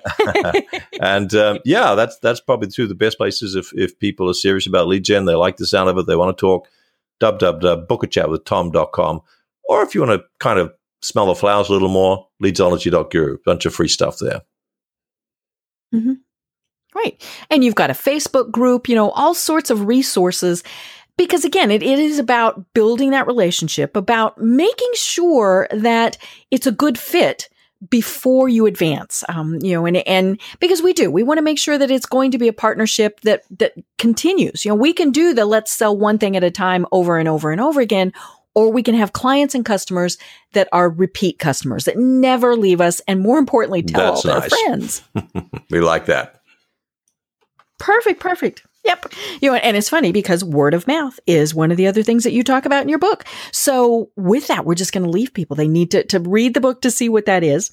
and 1.02 1.34
um, 1.36 1.60
yeah, 1.66 1.96
that's 1.96 2.18
that's 2.20 2.40
probably 2.40 2.70
two 2.70 2.84
of 2.84 2.90
the 2.90 2.96
best 2.96 3.18
places 3.18 3.56
if 3.56 3.74
if 3.74 4.00
people 4.00 4.30
are 4.30 4.34
serious 4.34 4.68
about 4.68 4.88
lead 4.88 5.04
gen, 5.04 5.26
they 5.26 5.36
like 5.36 5.58
the 5.58 5.66
sound 5.66 5.90
of 5.90 5.98
it, 5.98 6.08
they 6.08 6.16
want 6.16 6.38
to 6.38 6.42
talk. 6.42 6.68
www.bookachatwithtom.com, 7.22 9.22
or 9.66 9.84
if 9.84 9.96
you 9.96 10.02
want 10.02 10.22
to 10.22 10.26
kind 10.40 10.60
of 10.60 10.74
smell 11.02 11.28
the 11.28 11.36
flowers 11.36 11.70
a 11.70 11.74
little 11.74 11.90
more, 11.90 12.28
leadsology.guru, 12.44 13.38
bunch 13.46 13.66
of 13.66 13.74
free 13.74 13.88
stuff 13.88 14.18
there. 14.20 14.42
Mm-hmm. 15.94 16.14
Right, 16.96 17.24
and 17.50 17.64
you've 17.64 17.76
got 17.76 17.92
a 17.92 17.94
Facebook 17.94 18.52
group, 18.52 18.90
you 18.90 18.96
know, 18.96 19.12
all 19.12 19.34
sorts 19.34 19.70
of 19.70 19.86
resources. 19.86 20.64
Because 21.18 21.44
again, 21.44 21.70
it, 21.70 21.84
it 21.84 22.00
is 22.00 22.18
about 22.18 22.74
building 22.74 23.12
that 23.12 23.28
relationship, 23.28 23.98
about 23.98 24.38
making 24.38 24.90
sure 24.94 25.68
that 25.72 26.18
it's 26.50 26.66
a 26.66 26.72
good 26.72 26.98
fit 26.98 27.50
before 27.90 28.50
you 28.50 28.66
advance 28.66 29.24
um, 29.30 29.58
you 29.62 29.74
know 29.74 29.86
and 29.86 29.98
and 29.98 30.42
because 30.60 30.82
we 30.82 30.92
do 30.92 31.10
we 31.10 31.24
want 31.24 31.38
to 31.38 31.42
make 31.42 31.58
sure 31.58 31.78
that 31.78 31.90
it's 31.90 32.06
going 32.06 32.32
to 32.32 32.38
be 32.38 32.48
a 32.48 32.54
partnership 32.54 33.22
that 33.22 33.44
that 33.58 33.74
continues. 33.98 34.66
You 34.66 34.72
know 34.72 34.76
we 34.76 34.92
can 34.92 35.12
do 35.12 35.34
the 35.34 35.46
let's 35.46 35.72
sell 35.72 35.96
one 35.96 36.18
thing 36.18 36.36
at 36.36 36.44
a 36.44 36.52
time 36.52 36.86
over 36.92 37.18
and 37.18 37.30
over 37.30 37.52
and 37.52 37.62
over 37.62 37.80
again 37.80 38.12
or 38.56 38.72
we 38.72 38.84
can 38.84 38.96
have 38.96 39.14
clients 39.14 39.56
and 39.56 39.64
customers 39.64 40.18
that 40.54 40.68
are 40.74 40.90
repeat 40.90 41.40
customers 41.40 41.86
that 41.86 41.98
never 41.98 42.56
leave 42.56 42.82
us 42.82 43.00
and 43.08 43.22
more 43.22 43.38
importantly 43.38 43.82
tell 43.82 44.16
That's 44.16 44.26
all 44.26 44.40
nice. 44.40 44.50
their 44.50 44.60
friends. 44.60 45.02
We 45.70 45.82
like 45.82 46.08
that. 46.08 46.42
Perfect 47.78 48.20
perfect 48.20 48.64
Yep. 48.86 49.14
You 49.42 49.52
know, 49.52 49.58
and 49.58 49.76
it's 49.76 49.90
funny 49.90 50.12
because 50.12 50.44
word 50.44 50.74
of 50.74 50.88
mouth 50.88 51.20
is 51.28 51.54
one 51.54 51.70
of 51.70 51.78
the 51.78 51.88
other 51.88 52.02
things 52.02 52.24
that 52.24 52.32
you 52.32 52.44
talk 52.44 52.66
about 52.66 52.82
in 52.82 52.90
your 52.90 53.00
book. 53.00 53.26
So 53.52 54.10
with 54.16 54.48
that, 54.48 54.66
we're 54.66 54.76
just 54.76 54.94
going 54.94 55.04
to 55.04 55.10
leave 55.10 55.34
people. 55.34 55.56
They 55.56 55.68
need 55.68 55.92
to, 55.92 56.04
to 56.06 56.20
read 56.20 56.54
the 56.54 56.62
book 56.62 56.82
to 56.82 56.92
see 56.92 57.10
what 57.10 57.26
that 57.26 57.44
is. 57.44 57.72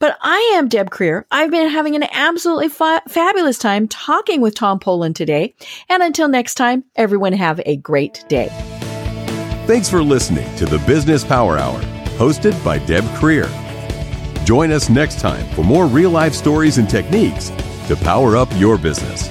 But 0.00 0.18
I 0.20 0.38
am 0.54 0.68
Deb 0.68 0.90
Krier. 0.90 1.24
I've 1.30 1.50
been 1.50 1.68
having 1.68 1.94
an 1.94 2.04
absolutely 2.10 2.68
fa- 2.68 3.02
fabulous 3.08 3.58
time 3.58 3.86
talking 3.86 4.40
with 4.40 4.54
Tom 4.54 4.80
Poland 4.80 5.14
today. 5.14 5.54
And 5.88 6.02
until 6.02 6.28
next 6.28 6.54
time, 6.54 6.84
everyone 6.96 7.34
have 7.34 7.60
a 7.64 7.76
great 7.76 8.24
day. 8.28 8.48
Thanks 9.66 9.88
for 9.88 10.02
listening 10.02 10.54
to 10.56 10.66
the 10.66 10.78
Business 10.80 11.22
Power 11.22 11.56
Hour, 11.56 11.80
hosted 12.18 12.62
by 12.64 12.78
Deb 12.78 13.04
Krier. 13.14 13.48
Join 14.44 14.72
us 14.72 14.90
next 14.90 15.20
time 15.20 15.46
for 15.54 15.62
more 15.62 15.86
real 15.86 16.10
life 16.10 16.34
stories 16.34 16.78
and 16.78 16.90
techniques 16.90 17.50
to 17.86 17.96
power 18.02 18.36
up 18.36 18.48
your 18.56 18.76
business. 18.76 19.30